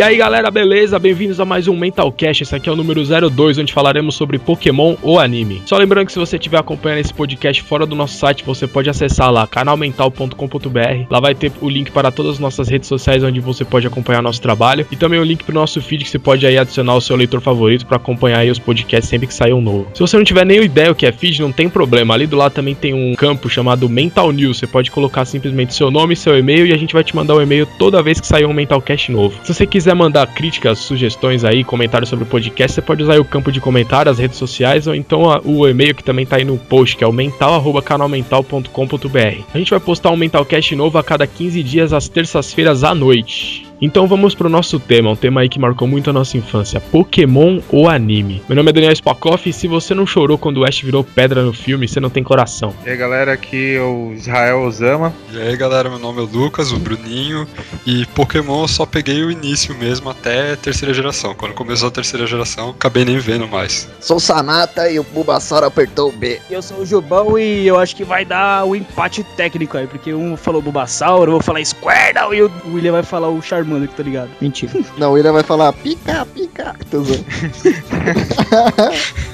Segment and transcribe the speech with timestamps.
[0.00, 0.98] E aí galera, beleza?
[0.98, 2.42] Bem-vindos a mais um Mentalcast.
[2.42, 5.60] Esse aqui é o número 02, onde falaremos sobre Pokémon ou anime.
[5.66, 8.88] Só lembrando que se você estiver acompanhando esse podcast fora do nosso site, você pode
[8.88, 11.06] acessar lá canalmental.com.br.
[11.10, 14.22] Lá vai ter o link para todas as nossas redes sociais onde você pode acompanhar
[14.22, 16.94] nosso trabalho e também o link para o nosso feed que você pode aí adicionar
[16.94, 19.86] o seu leitor favorito para acompanhar aí os podcasts sempre que sair um novo.
[19.92, 22.14] Se você não tiver nem ideia o que é feed, não tem problema.
[22.14, 24.60] Ali do lado também tem um campo chamado Mental News.
[24.60, 27.38] Você pode colocar simplesmente seu nome, seu e-mail e a gente vai te mandar o
[27.38, 29.38] um e-mail toda vez que sair um Mentalcast novo.
[29.44, 33.18] Se você quiser quiser mandar críticas, sugestões aí, comentários sobre o podcast, você pode usar
[33.18, 36.36] o campo de comentário, as redes sociais, ou então a, o e-mail que também tá
[36.36, 39.42] aí no post, que é o mental.canalmental.com.br.
[39.52, 43.69] A gente vai postar um Mentalcast novo a cada 15 dias, às terças-feiras à noite.
[43.82, 47.60] Então vamos pro nosso tema, um tema aí que marcou muito a nossa infância: Pokémon
[47.70, 48.42] ou anime.
[48.46, 51.42] Meu nome é Daniel Spakoff e se você não chorou quando o Ash virou pedra
[51.42, 52.74] no filme, você não tem coração.
[52.84, 55.14] E aí galera, aqui é o Israel Osama.
[55.32, 57.48] E aí galera, meu nome é Lucas, o Bruninho.
[57.86, 61.34] E Pokémon eu só peguei o início mesmo até a terceira geração.
[61.34, 63.88] Quando começou a terceira geração, acabei nem vendo mais.
[63.98, 66.38] Sou o Sanata e o Bulbasaur apertou o B.
[66.50, 70.12] Eu sou o Jubão e eu acho que vai dar o empate técnico aí, porque
[70.12, 73.69] um falou Bulbasaur, eu vou falar Squirtle e o William vai falar o Charmander.
[73.70, 74.30] Charmander, tá ligado?
[74.40, 74.72] Mentira.
[74.98, 76.74] Não, o William vai falar pica, pica.
[76.90, 77.02] Tô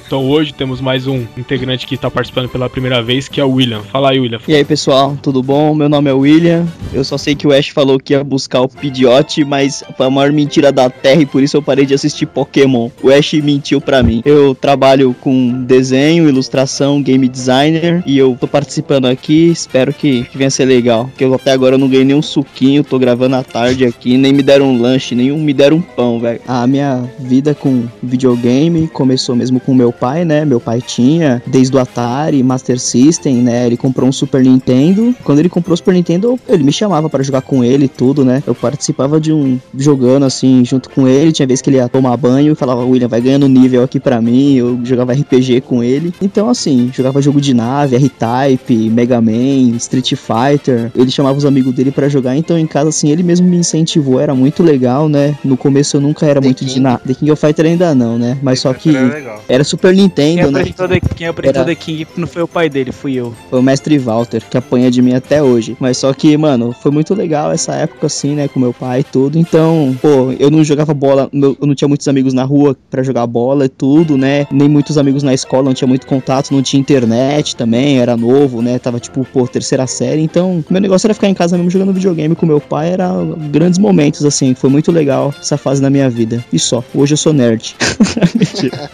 [0.07, 3.51] Então hoje temos mais um integrante que está participando pela primeira vez, que é o
[3.51, 3.81] William.
[3.83, 4.39] Fala aí, William.
[4.47, 5.75] E aí, pessoal, tudo bom?
[5.75, 6.65] Meu nome é William.
[6.93, 10.11] Eu só sei que o Ash falou que ia buscar o Pidgeot, mas foi a
[10.11, 12.89] maior mentira da Terra e por isso eu parei de assistir Pokémon.
[13.03, 14.23] O Ash mentiu pra mim.
[14.25, 19.49] Eu trabalho com desenho, ilustração, game designer e eu tô participando aqui.
[19.49, 21.07] Espero que, que venha ser legal.
[21.07, 24.33] Porque eu até agora eu não ganhei nenhum suquinho, tô gravando à tarde aqui, nem
[24.33, 26.41] me deram um lanche, nenhum me deram um pão, velho.
[26.49, 30.45] A minha vida com videogame começou mesmo com meu pai, né?
[30.45, 33.67] Meu pai tinha desde o Atari, Master System, né?
[33.67, 35.15] Ele comprou um Super Nintendo.
[35.23, 38.25] Quando ele comprou o Super Nintendo, ele me chamava para jogar com ele e tudo,
[38.25, 38.43] né?
[38.45, 41.31] Eu participava de um jogando assim junto com ele.
[41.31, 44.21] Tinha vez que ele ia tomar banho e falava, William, vai ganhando nível aqui para
[44.21, 44.55] mim.
[44.55, 46.13] Eu jogava RPG com ele.
[46.21, 50.91] Então, assim, jogava jogo de nave, R-Type, Mega Man, Street Fighter.
[50.97, 52.37] Ele chamava os amigos dele para jogar.
[52.37, 54.16] Então, em casa, assim, ele mesmo me incentivou.
[54.21, 55.37] Era muito legal, né?
[55.45, 56.75] No começo eu nunca era The muito King.
[56.75, 57.01] de nada.
[57.07, 58.39] The King of Fighter ainda não, né?
[58.43, 60.65] Mas The só que era, era Super Nintendo, quem né?
[60.65, 61.71] The, quem apresentou Era...
[61.71, 63.33] The King não foi o pai dele, fui eu.
[63.51, 65.77] Foi o mestre Walter, que apanha de mim até hoje.
[65.81, 68.49] Mas só que, mano, foi muito legal essa época, assim, né?
[68.49, 69.39] Com meu pai e tudo.
[69.39, 73.27] Então, pô, eu não jogava bola, eu não tinha muitos amigos na rua para jogar
[73.27, 74.47] bola e tudo, né?
[74.51, 78.63] Nem muitos amigos na escola, não tinha muito contato, não tinha internet também, era novo,
[78.63, 78.79] né?
[78.79, 80.23] Tava tipo, pô, terceira série.
[80.23, 82.91] Então, meu negócio era ficar em casa mesmo jogando videogame com meu pai.
[82.91, 83.11] Era
[83.51, 84.55] grandes momentos, assim.
[84.55, 86.45] Foi muito legal essa fase na minha vida.
[86.53, 86.83] E só.
[86.95, 87.77] Hoje eu sou nerd.
[88.35, 88.91] Mentira.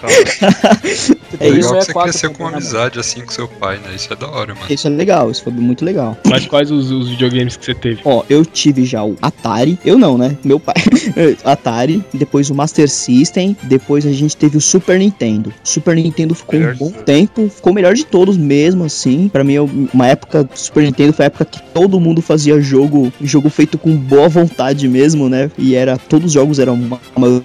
[1.40, 1.74] é legal isso.
[1.74, 3.94] É você cresceu com uma amizade assim com seu pai, né?
[3.94, 4.66] Isso é da hora, mano.
[4.68, 6.16] Isso é legal, isso foi muito legal.
[6.26, 8.00] Mas quais os, os videogames que você teve?
[8.04, 9.78] Ó, eu tive já o Atari.
[9.84, 10.36] Eu não, né?
[10.44, 10.74] Meu pai.
[11.44, 15.52] Atari, depois o Master System, depois a gente teve o Super Nintendo.
[15.62, 19.28] Super Nintendo ficou melhor um bom tempo, ficou o melhor de todos mesmo, assim.
[19.28, 19.58] Para mim,
[19.92, 23.94] uma época Super Nintendo foi a época que todo mundo fazia jogo, jogo feito com
[23.96, 25.50] boa vontade mesmo, né?
[25.58, 26.78] E era todos os jogos eram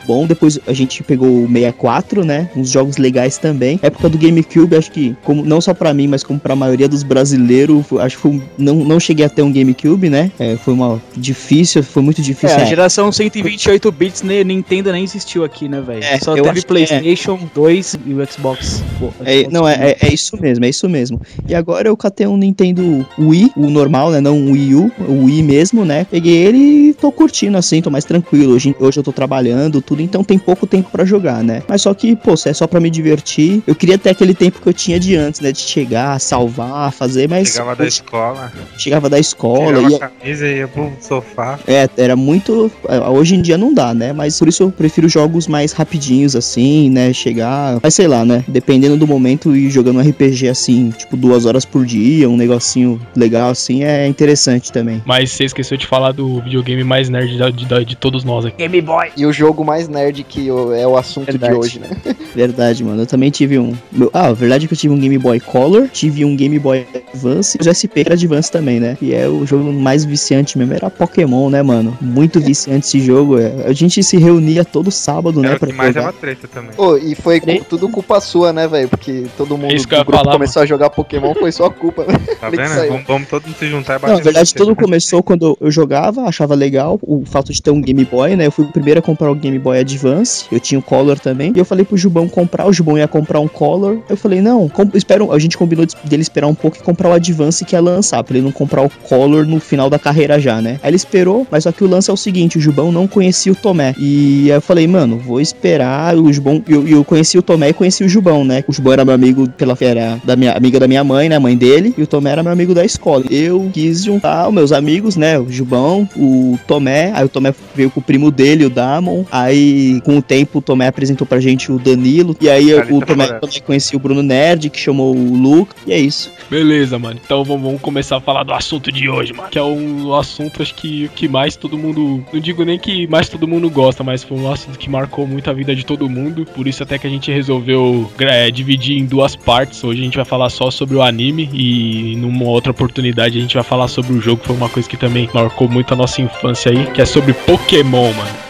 [0.05, 0.27] bom.
[0.27, 2.49] Depois a gente pegou o 64, né?
[2.55, 3.79] Uns jogos legais também.
[3.81, 6.87] Época do GameCube, acho que como não só para mim, mas como para a maioria
[6.87, 10.31] dos brasileiros, acho que foi, não não cheguei a ter um GameCube, né?
[10.39, 12.57] É, foi uma difícil, foi muito difícil.
[12.57, 16.03] É, a geração 128 bits, né, Nintendo nem existiu aqui, né, velho?
[16.03, 17.47] É, Só teve PlayStation é.
[17.53, 18.83] 2 e o Xbox.
[18.99, 21.21] Pô, é, não, é, é, é, isso mesmo, é isso mesmo.
[21.47, 24.21] E agora eu catei um Nintendo Wii, o normal, né?
[24.21, 26.05] Não o Wii U, o Wii mesmo, né?
[26.09, 28.53] Peguei ele e tô curtindo assim, tô mais tranquilo.
[28.53, 31.63] Hoje, hoje eu tô trabalhando, tudo, então tem pouco tempo para jogar, né?
[31.67, 34.61] Mas só que, pô, se é só para me divertir, eu queria ter aquele tempo
[34.61, 35.51] que eu tinha de antes, né?
[35.51, 37.49] De chegar, salvar, fazer, mas.
[37.49, 38.53] Chegava da escola.
[38.77, 39.89] Chegava da escola.
[39.89, 39.97] Ia...
[39.97, 41.59] a camisa e ia pro sofá.
[41.67, 42.71] É, era muito.
[42.87, 44.13] É, hoje em dia não dá, né?
[44.13, 47.13] Mas por isso eu prefiro jogos mais rapidinhos, assim, né?
[47.13, 47.79] Chegar.
[47.81, 48.43] Mas sei lá, né?
[48.47, 52.99] Dependendo do momento e jogando um RPG assim, tipo, duas horas por dia, um negocinho
[53.15, 55.01] legal assim, é interessante também.
[55.05, 58.57] Mas você esqueceu de falar do videogame mais nerd de, de, de todos nós aqui.
[58.57, 59.11] Game Boy.
[59.15, 61.53] E o jogo mais nerd que é o assunto Verdade.
[61.53, 61.89] de hoje, né?
[62.35, 63.01] Verdade, mano.
[63.01, 63.73] Eu também tive um.
[64.13, 66.85] Ah, a verdade é que eu tive um Game Boy Color, tive um Game Boy
[66.93, 68.97] Advance e o SP era Advance também, né?
[69.01, 71.97] E é o jogo mais viciante mesmo, era Pokémon, né, mano?
[71.99, 73.39] Muito viciante esse jogo.
[73.39, 73.65] É.
[73.65, 75.57] A gente se reunia todo sábado, né?
[75.57, 76.71] Pra mais é uma treta também.
[76.77, 78.89] Oh, e foi tudo culpa sua, né, velho?
[78.89, 80.63] Porque todo mundo do grupo falar, começou mano.
[80.63, 82.19] a jogar Pokémon, foi sua culpa, né?
[82.39, 82.87] Tá vendo?
[82.87, 84.11] Vamos, vamos todos se juntar e bater.
[84.11, 86.99] Não, na verdade, tudo começou quando eu jogava, achava legal.
[87.01, 88.47] O o fato de ter um Game Boy, né?
[88.47, 90.45] Eu fui o primeiro a comprar o Game Boy Advance.
[90.51, 91.51] Eu tinha o Color também.
[91.55, 92.67] E eu falei pro Jubão comprar.
[92.67, 93.99] O Jubão ia comprar um Color.
[94.09, 95.31] Eu falei, não, espero.
[95.31, 98.23] A gente combinou dele esperar um pouco e comprar o Advance que ia lançar.
[98.23, 100.79] Pra ele não comprar o Color no final da carreira já, né?
[100.83, 103.51] Aí ele esperou, mas só que o lance é o seguinte: o Jubão não conhecia
[103.51, 103.95] o Tomé.
[103.97, 106.15] E aí eu falei, mano, vou esperar.
[106.15, 106.63] O Jubão.
[106.67, 108.63] Eu, eu conheci o Tomé e conheci o Jubão, né?
[108.67, 111.37] O Jubão era meu amigo pela era da minha amiga da minha mãe, né?
[111.39, 111.93] Mãe dele.
[111.97, 113.25] E o Tomé era meu amigo da escola.
[113.29, 115.39] Eu quis juntar os meus amigos, né?
[115.39, 117.06] O Jubão, o Tomé.
[117.13, 119.25] Aí o Tomé veio com o primo dele, o Damon.
[119.31, 122.35] Aí, com o tempo, o Tomé apresentou pra gente o Danilo.
[122.39, 125.73] E aí o Tomé também conhecia o Bruno Nerd, que chamou o Luke.
[125.85, 126.31] E é isso.
[126.49, 127.19] Beleza, mano.
[127.23, 129.49] Então vamos começar a falar do assunto de hoje, mano.
[129.49, 132.23] Que é um assunto, acho que, que mais todo mundo.
[132.31, 135.49] Não digo nem que mais todo mundo gosta, mas foi um assunto que marcou muito
[135.49, 136.45] a vida de todo mundo.
[136.45, 139.83] Por isso até que a gente resolveu é, dividir em duas partes.
[139.83, 143.55] Hoje a gente vai falar só sobre o anime e numa outra oportunidade a gente
[143.55, 146.21] vai falar sobre o jogo, que foi uma coisa que também marcou muito a nossa
[146.21, 148.46] infância aí, que é sobre Pokémon, mano.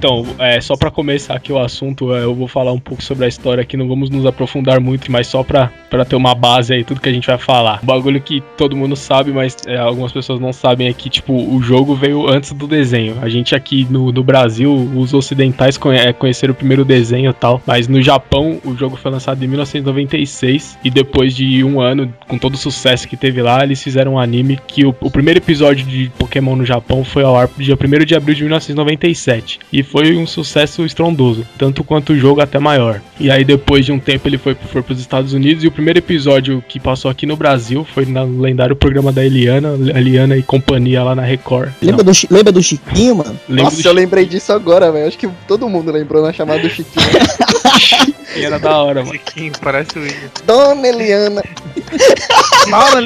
[0.00, 3.26] Então, é, só para começar aqui o assunto, é, eu vou falar um pouco sobre
[3.26, 5.70] a história aqui, não vamos nos aprofundar muito, mas só pra,
[6.08, 7.80] ter uma base aí, tudo que a gente vai falar.
[7.82, 11.34] O bagulho que todo mundo sabe, mas é, algumas pessoas não sabem é que, tipo,
[11.34, 13.18] o jogo veio antes do desenho.
[13.20, 17.34] A gente aqui no, no Brasil, os ocidentais conhe é, conheceram o primeiro desenho e
[17.34, 22.10] tal, mas no Japão o jogo foi lançado em 1996 e depois de um ano,
[22.26, 25.40] com todo o sucesso que teve lá, eles fizeram um anime que o, o primeiro
[25.40, 29.60] episódio de Pokémon no Japão foi ao ar dia 1 de abril de 1997.
[29.70, 33.00] E foi um sucesso estrondoso, tanto quanto o jogo até maior.
[33.18, 35.72] E aí depois de um tempo ele foi, foi para os Estados Unidos e o
[35.72, 40.42] primeiro episódio que passou aqui no Brasil foi no lendário programa da Eliana, Eliana e
[40.42, 41.72] companhia lá na Record.
[41.82, 43.38] Lembra, do, lembra do Chiquinho, mano?
[43.48, 45.08] Lembra Nossa, eu lembrei disso agora, velho.
[45.08, 47.06] Acho que todo mundo lembrou na chamada do Chiquinho.
[47.78, 48.14] Chiquinho
[48.46, 49.12] era da hora, mano.
[49.12, 50.30] Chiquinho, parece o William.
[50.46, 51.42] Dona Eliana.
[52.70, 53.00] Fala,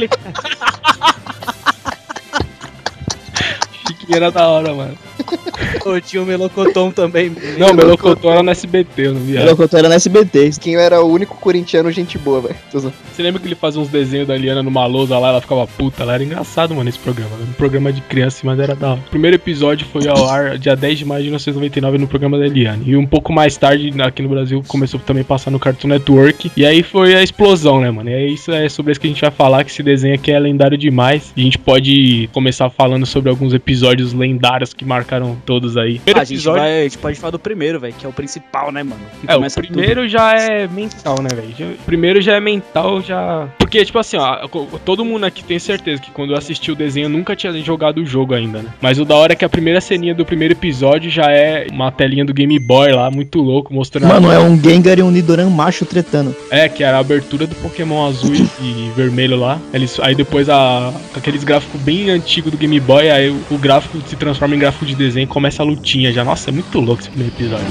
[4.04, 4.94] Chiquinho era da hora, mano.
[5.82, 7.32] Pô, tinha o Melocoton também.
[7.58, 9.32] Não, o Melocoton era no SBT, eu não vi.
[9.32, 10.50] Melocoton era no SBT.
[10.60, 12.56] Quem era o único corintiano gente boa, velho.
[12.72, 16.04] Você lembra que ele fazia uns desenhos da Liana numa lousa lá, ela ficava puta
[16.04, 16.14] lá?
[16.14, 17.30] Era engraçado, mano, esse programa.
[17.36, 19.00] Um programa de criança, mas era da hora.
[19.06, 22.46] O primeiro episódio foi ao ar dia 10 de maio de 1999 no programa da
[22.46, 22.84] Eliane.
[22.86, 26.50] E um pouco mais tarde, aqui no Brasil, começou também a passar no Cartoon Network.
[26.56, 28.10] E aí foi a explosão, né, mano?
[28.10, 30.32] E é isso é sobre isso que a gente vai falar, que esse desenho aqui
[30.32, 31.32] é lendário demais.
[31.36, 36.00] E a gente pode começar falando sobre alguns episódios lendários que marcaram todos aí.
[36.14, 38.72] Ah, a, gente vai, a gente pode falar do primeiro, velho, que é o principal,
[38.72, 39.00] né, mano?
[39.20, 40.08] Que é, o primeiro tudo.
[40.08, 41.74] já é mental, né, velho?
[41.74, 43.48] O primeiro já é mental, já.
[43.58, 44.46] Porque, tipo assim, ó,
[44.84, 48.06] todo mundo aqui tem certeza que quando eu assisti o desenho nunca tinha jogado o
[48.06, 48.70] jogo ainda, né?
[48.80, 51.90] Mas o da hora é que a primeira ceninha do primeiro episódio já é uma
[51.90, 54.08] telinha do Game Boy lá, muito louco, mostrando.
[54.08, 54.34] Mano, a...
[54.34, 56.34] é um Gengar e um Nidoran macho tretando.
[56.50, 59.60] É, que era a abertura do Pokémon azul e vermelho lá.
[59.72, 64.08] Eles, aí depois a, aqueles gráficos bem antigos do Game Boy, aí o, o gráfico
[64.08, 66.24] se transforma em gráfico de desenho e começa a lutinha já.
[66.24, 67.66] Nossa, é muito louco esse primeiro episódio.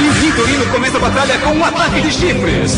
[0.00, 2.76] E Vitorino começa a batalha com um ataque de chifres.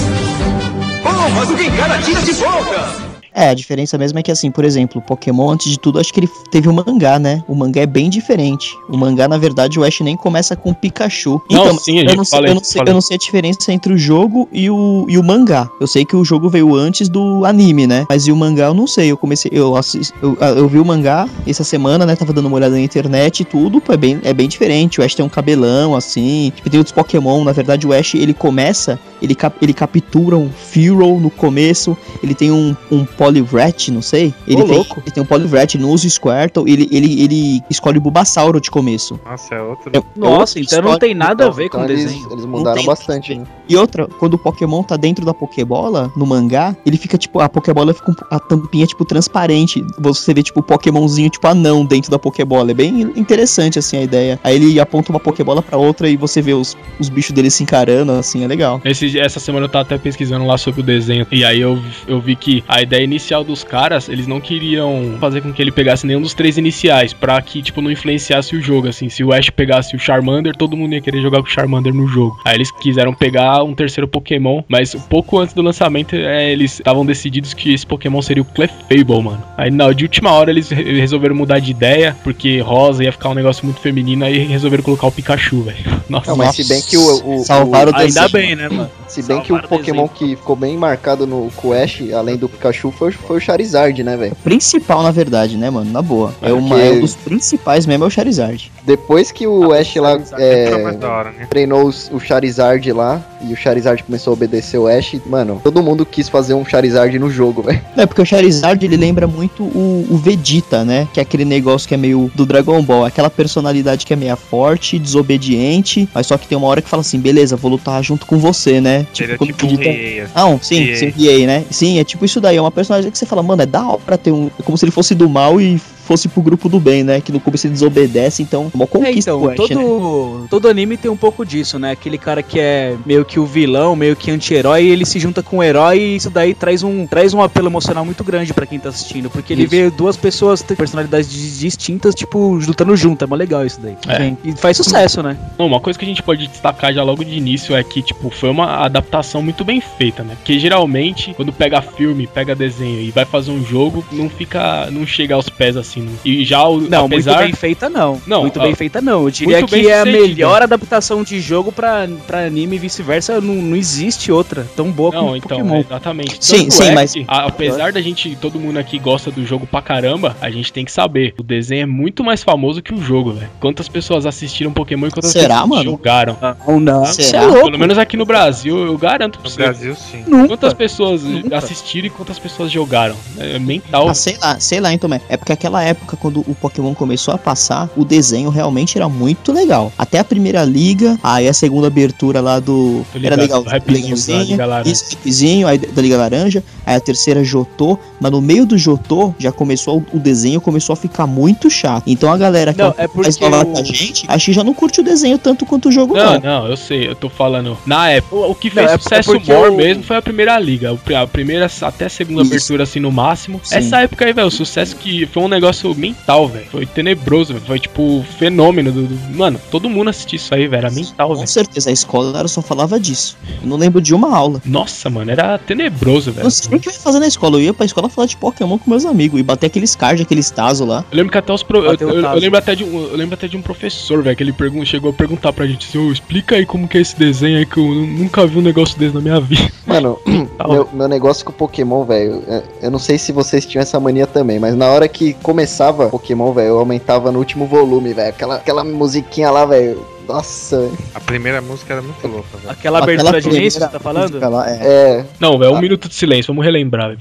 [1.05, 3.14] Oh, mas o Gengar atira de volta!
[3.35, 6.21] É, a diferença mesmo é que, assim, por exemplo, Pokémon, antes de tudo, acho que
[6.21, 7.43] ele teve o um mangá, né?
[7.49, 8.79] O mangá é bem diferente.
[8.89, 11.43] O mangá, na verdade, o Ash nem começa com Pikachu.
[11.51, 13.93] Não, então, sim, eu, não sei, eu, não sei, eu não sei a diferença entre
[13.93, 15.69] o jogo e o, e o mangá.
[15.81, 18.07] Eu sei que o jogo veio antes do anime, né?
[18.09, 19.11] Mas e o mangá eu não sei.
[19.11, 19.51] Eu comecei.
[19.53, 22.15] Eu, assisti, eu, eu vi o mangá essa semana, né?
[22.15, 23.83] Tava dando uma olhada na internet e tudo.
[23.89, 25.01] É bem, é bem diferente.
[25.01, 26.53] O Ash tem um cabelão, assim.
[26.55, 27.43] Tipo, tem outros Pokémon.
[27.43, 28.99] Na verdade, o Ash, ele começa.
[29.21, 31.97] Ele, cap, ele captura um Fearow no começo.
[32.23, 34.35] Ele tem um, um Poliwrath, não sei.
[34.47, 35.03] Ele, Ô, tem, louco.
[35.03, 38.71] ele tem um Poliwrath, não usa o Squirtle, ele, ele, ele escolhe o Bulbasauro de
[38.71, 39.19] começo.
[39.25, 39.91] Nossa, é outro.
[39.95, 42.29] É, Nossa, então não tem nada a ver com o então desenho.
[42.31, 43.47] Eles mudaram bastante, né?
[43.67, 47.49] E outra, quando o Pokémon tá dentro da Pokébola, no mangá, ele fica tipo, a
[47.49, 49.83] Pokébola fica a tampinha tipo transparente.
[49.99, 52.73] Você vê tipo o Pokémonzinho tipo anão dentro da Pokébola.
[52.73, 54.39] É bem interessante assim a ideia.
[54.45, 57.63] Aí ele aponta uma Pokébola para outra e você vê os, os bichos dele se
[57.63, 58.83] encarando, assim, é legal.
[58.85, 61.27] Esse, essa semana eu tava até pesquisando lá sobre o desenho.
[61.33, 65.41] E aí eu, eu vi que a ideia inicial dos caras, eles não queriam fazer
[65.41, 68.89] com que ele pegasse nenhum dos três iniciais, pra que, tipo, não influenciasse o jogo,
[68.89, 69.09] assim.
[69.09, 72.09] Se o Ash pegasse o Charmander, todo mundo ia querer jogar com o Charmander no
[72.09, 72.37] jogo.
[72.45, 77.07] Aí eles quiseram pegar um terceiro Pokémon, mas pouco antes do lançamento, é, eles estavam
[77.07, 79.43] decididos que esse Pokémon seria o Clefable, mano.
[79.57, 83.35] Aí, na de última hora, eles resolveram mudar de ideia, porque rosa ia ficar um
[83.35, 85.79] negócio muito feminino, aí resolveram colocar o Pikachu, velho.
[86.09, 87.37] Nossa, não, mas se bem que o...
[87.37, 87.97] o Salvaram o...
[87.97, 88.91] Ainda bem, né, mano?
[89.07, 93.04] Se bem que o Pokémon que ficou bem marcado no Ash, além do Pikachu, foi,
[93.13, 94.37] foi o Charizard, né, velho?
[94.43, 95.91] Principal, na verdade, né, mano?
[95.91, 96.35] Na boa.
[96.41, 98.71] É, uma, é um dos principais mesmo, é o Charizard.
[98.85, 100.71] Depois que o Ash lá é,
[101.07, 101.47] hora, né?
[101.49, 106.05] treinou o Charizard lá e o Charizard começou a obedecer o Ash, mano, todo mundo
[106.07, 107.81] quis fazer um Charizard no jogo, velho.
[107.97, 111.07] É, porque o Charizard ele lembra muito o, o, Vegeta, né?
[111.13, 114.37] Que é aquele negócio que é meio do Dragon Ball, aquela personalidade que é meio
[114.37, 118.27] forte, desobediente, mas só que tem uma hora que fala assim, beleza, vou lutar junto
[118.27, 119.07] com você, né?
[119.13, 119.91] Tipo, ele é tipo Vegeta...
[119.91, 121.65] um Ah, Não, sim, sim, EA, né?
[121.71, 123.99] Sim, é tipo isso daí, é uma personagem que você fala, mano, é da hora
[123.99, 124.51] pra ter um.
[124.59, 127.21] É como se ele fosse do mal e fosse pro grupo do bem, né?
[127.21, 130.47] Que no começo ele desobedece, então uma conquista é, então, Ash, todo, né?
[130.51, 131.93] todo anime tem um pouco disso, né?
[131.93, 135.59] Aquele cara que é meio que o vilão, meio que anti-herói, ele se junta com
[135.59, 138.79] o herói e isso daí traz um, traz um apelo emocional muito grande para quem
[138.79, 139.71] tá assistindo, porque ele isso.
[139.71, 143.97] vê duas pessoas com personalidades distintas, tipo, lutando junto, é mó legal isso daí.
[144.09, 144.35] É.
[144.45, 145.37] E faz sucesso, né?
[145.59, 148.51] uma coisa que a gente pode destacar já logo de início é que, tipo, foi
[148.51, 150.35] uma adaptação muito bem feita, né?
[150.37, 155.07] Porque geralmente, quando pega filme, pega desenho e vai fazer um jogo, não fica, não
[155.07, 156.19] chega aos pés assim assim.
[156.25, 156.81] E já o.
[156.81, 157.33] Não, apesar...
[157.33, 158.21] muito bem feita não.
[158.27, 158.41] Não.
[158.43, 159.23] Muito bem feita não.
[159.23, 163.41] Eu diria que é a melhor adaptação de jogo pra, pra anime e vice-versa.
[163.41, 165.81] Não, não existe outra tão boa não, como então, Pokémon.
[165.81, 166.37] Exatamente.
[166.41, 167.13] Sim, sim, é mas.
[167.13, 170.85] Que, apesar da gente, todo mundo aqui gosta do jogo pra caramba, a gente tem
[170.85, 171.35] que saber.
[171.39, 173.51] O desenho é muito mais famoso que o jogo, velho.
[173.61, 175.91] Quantas pessoas assistiram Pokémon e quantas Será, pessoas mano?
[175.91, 176.37] jogaram?
[176.67, 177.05] Ou não?
[177.07, 177.47] Será?
[177.47, 179.61] Pelo menos aqui no Brasil, eu garanto pra no você.
[179.61, 180.25] No Brasil, sim.
[180.27, 180.49] Nunca.
[180.49, 181.57] Quantas pessoas Nunca.
[181.57, 183.15] assistiram e quantas pessoas jogaram?
[183.39, 184.09] É mental.
[184.09, 187.39] Ah, sei lá, sei lá, então, é porque aquela época, quando o Pokémon começou a
[187.39, 189.93] passar, o desenho realmente era muito legal.
[189.99, 193.05] Até a primeira liga, aí a segunda abertura lá do.
[193.23, 193.65] era legal.
[193.87, 199.35] Legalzinho, isso, aí da Liga Laranja, aí a terceira Jotô, mas no meio do Jotô
[199.39, 202.05] já começou o desenho começou a ficar muito chato.
[202.07, 203.79] Então a galera que não, é mais nova o...
[203.79, 206.35] a gente, acho que já não curte o desenho tanto quanto o jogo não.
[206.35, 207.77] Não, não, eu sei, eu tô falando.
[207.87, 210.97] Na época, o que fez não, é sucesso é maior mesmo foi a primeira liga.
[211.21, 212.51] A primeira até a segunda Isso.
[212.51, 213.61] abertura assim no máximo.
[213.63, 213.77] Sim.
[213.77, 216.67] Essa época aí, velho, o sucesso que foi um negócio mental, velho.
[216.71, 217.65] Foi tenebroso, velho.
[217.67, 220.87] Foi tipo fenômeno do, do, Mano, todo mundo assistia isso aí, velho.
[220.87, 221.41] Era mental, velho.
[221.41, 223.37] Com certeza, a escola só falava disso.
[223.63, 224.61] Eu não lembro de uma aula.
[224.65, 226.45] Nossa, mano, era tenebroso, velho.
[226.45, 227.57] Não sei o que eu ia fazer na escola.
[227.57, 230.51] Eu ia pra escola falar de Pokémon com meus amigos e bater aqueles cards, aqueles
[230.51, 231.05] Tazo lá.
[231.11, 231.63] Eu lembro que até os.
[231.63, 231.85] Pro...
[231.85, 234.43] Eu, eu, eu, lembro até de um, eu lembro até de um professor, velho, que
[234.43, 237.17] ele pergun chegou a perguntar pra gente assim: oh, explica aí como que é esse
[237.19, 239.73] desenho aí que eu nunca vi um negócio desse na minha vida.
[239.87, 244.01] Mano, meu, meu negócio com Pokémon, velho, é, eu não sei se vocês tinham essa
[244.01, 245.35] mania também, mas na hora que
[245.65, 248.29] começava Pokémon, velho, eu aumentava no último volume, velho.
[248.29, 250.05] Aquela, aquela musiquinha lá, velho.
[250.29, 250.91] Nossa.
[251.15, 252.71] A primeira música era muito louca, velho.
[252.71, 254.39] Aquela abertura Aquela de início, você tá falando?
[254.39, 254.79] Lá, é.
[254.83, 255.25] é.
[255.41, 255.81] Não, velho, um ah.
[255.81, 257.21] minuto de silêncio, vamos relembrar, velho.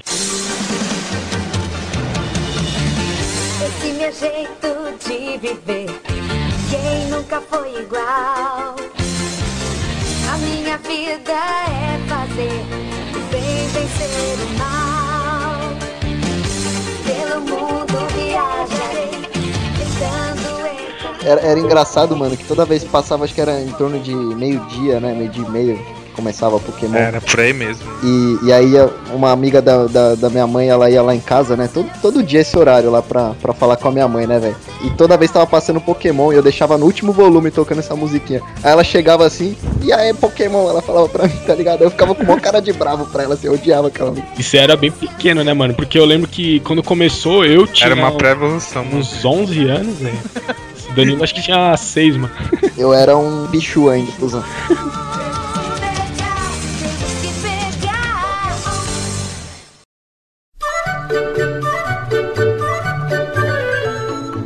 [3.64, 4.68] Esse meu jeito
[5.06, 5.86] de viver,
[6.70, 8.76] quem nunca foi igual?
[10.30, 12.62] A minha vida é fazer
[13.30, 14.93] bem vencer o mal.
[21.24, 24.14] Era, era engraçado, mano, que toda vez que passava, acho que era em torno de
[24.14, 25.14] meio-dia, né?
[25.14, 26.96] Meio-dia e meio começava Pokémon.
[26.96, 27.84] Era por aí mesmo.
[28.02, 28.72] E, e aí
[29.12, 31.68] uma amiga da, da, da, minha mãe, ela ia lá em casa, né?
[31.72, 34.56] Todo, todo dia esse horário lá pra, pra falar com a minha mãe, né, velho?
[34.82, 38.40] E toda vez tava passando Pokémon e eu deixava no último volume tocando essa musiquinha.
[38.62, 41.82] Aí ela chegava assim, e aí Pokémon, ela falava pra mim, tá ligado?
[41.82, 44.28] Eu ficava com uma cara de bravo pra ela, assim, eu odiava aquela música.
[44.38, 45.74] Isso era bem pequeno, né, mano?
[45.74, 47.86] Porque eu lembro que quando começou eu tinha.
[47.86, 50.18] Era uma pré-evolução, Uns 11 anos, velho.
[50.94, 52.34] Danilo acho que tinha 6, mano.
[52.76, 54.44] Eu era um bicho ainda, cuzão.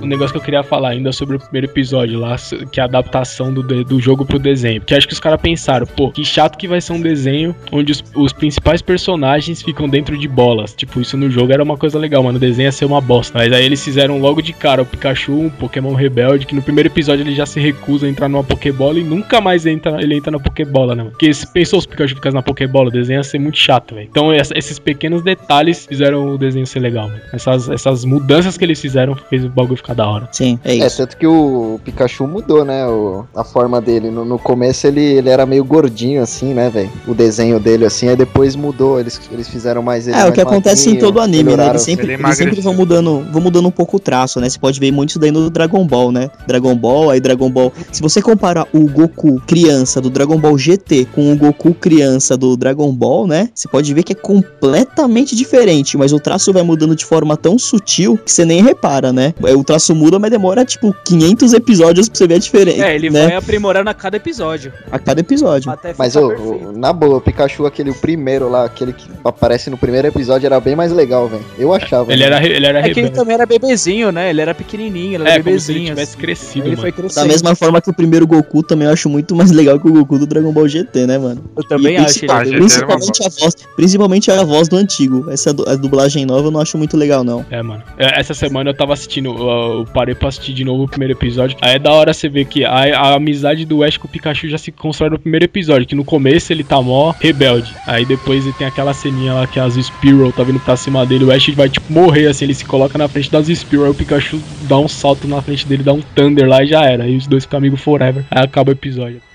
[0.08, 2.36] negócio que eu queria falar ainda sobre o primeiro episódio lá,
[2.70, 4.80] que é a adaptação do, do jogo pro desenho.
[4.80, 7.92] Porque acho que os caras pensaram, pô, que chato que vai ser um desenho onde
[7.92, 10.74] os, os, principais personagens ficam dentro de bolas.
[10.74, 12.36] Tipo, isso no jogo era uma coisa legal, mano.
[12.36, 13.38] O desenho ia ser uma bosta.
[13.38, 16.88] Mas aí eles fizeram logo de cara o Pikachu, um Pokémon rebelde, que no primeiro
[16.88, 20.30] episódio ele já se recusa a entrar numa Pokébola e nunca mais entra, ele entra
[20.30, 21.04] na Pokébola, né?
[21.04, 24.08] Porque se pensou os Pikachu ficassem na Pokébola, o desenho ia ser muito chato, velho.
[24.10, 27.20] Então esses pequenos detalhes fizeram o desenho ser legal, mano.
[27.32, 30.28] Essas, essas mudanças que eles fizeram fez o bagulho ficar da hora.
[30.30, 31.02] Sim, é, é isso.
[31.02, 32.86] É, tanto que o Pikachu mudou, né?
[32.86, 34.10] O, a forma dele.
[34.10, 36.90] No, no começo ele, ele era meio gordinho, assim, né, velho?
[37.06, 39.00] O desenho dele, assim, aí depois mudou.
[39.00, 40.16] Eles, eles fizeram mais ele.
[40.16, 41.68] É, mais o que acontece em todo anime, né?
[41.68, 44.48] Eles sempre, ele eles sempre vão mudando, vão mudando um pouco o traço, né?
[44.48, 46.30] Você pode ver muito isso daí no Dragon Ball, né?
[46.46, 47.72] Dragon Ball, aí Dragon Ball.
[47.90, 52.56] Se você comparar o Goku criança do Dragon Ball GT com o Goku criança do
[52.56, 53.48] Dragon Ball, né?
[53.52, 57.58] Você pode ver que é completamente diferente, mas o traço vai mudando de forma tão
[57.58, 59.34] sutil que você nem repara, né?
[59.44, 62.84] É, o traço traço muda, mas demora, tipo, 500 episódios pra você ver a diferença.
[62.86, 63.26] É, ele né?
[63.26, 64.72] vai aprimorando a cada episódio.
[64.90, 65.70] A cada episódio.
[65.70, 69.76] Até Mas, ô, na boa, o Pikachu, aquele o primeiro lá, aquele que aparece no
[69.78, 71.44] primeiro episódio, era bem mais legal, velho.
[71.58, 72.12] Eu achava.
[72.12, 72.36] Ele né?
[72.36, 74.30] era, ele era É que ele também era bebezinho, né?
[74.30, 75.86] Ele era pequenininho, ele era É, como se ele bebezinho.
[75.94, 76.20] tivesse assim.
[76.20, 76.80] crescido, Ele mano.
[76.82, 77.28] foi Da crescendo.
[77.28, 80.18] mesma forma que o primeiro Goku também eu acho muito mais legal que o Goku
[80.18, 81.42] do Dragon Ball GT, né, mano?
[81.56, 82.24] Eu também E acho.
[82.24, 85.30] Ele era uma Principalmente a voz, principalmente a voz do antigo.
[85.30, 87.44] Essa a dublagem nova eu não acho muito legal, não.
[87.50, 87.82] É, mano.
[87.96, 91.14] É, Essa semana eu tava assistindo, eu, eu parei pra assistir de novo o primeiro
[91.14, 91.56] episódio.
[91.60, 94.48] Aí é da hora você ver que a, a amizade do Ash com o Pikachu
[94.48, 95.86] já se constrói no primeiro episódio.
[95.86, 97.72] Que no começo ele tá mó rebelde.
[97.86, 101.24] Aí depois ele tem aquela ceninha lá que as Spearow tá vindo pra cima dele.
[101.24, 102.44] O Ash vai, tipo, morrer assim.
[102.44, 103.90] Ele se coloca na frente das Spearow.
[103.90, 107.04] O Pikachu dá um salto na frente dele, dá um Thunder lá e já era.
[107.04, 108.24] Aí os dois ficam amigos forever.
[108.30, 109.27] Aí acaba o episódio.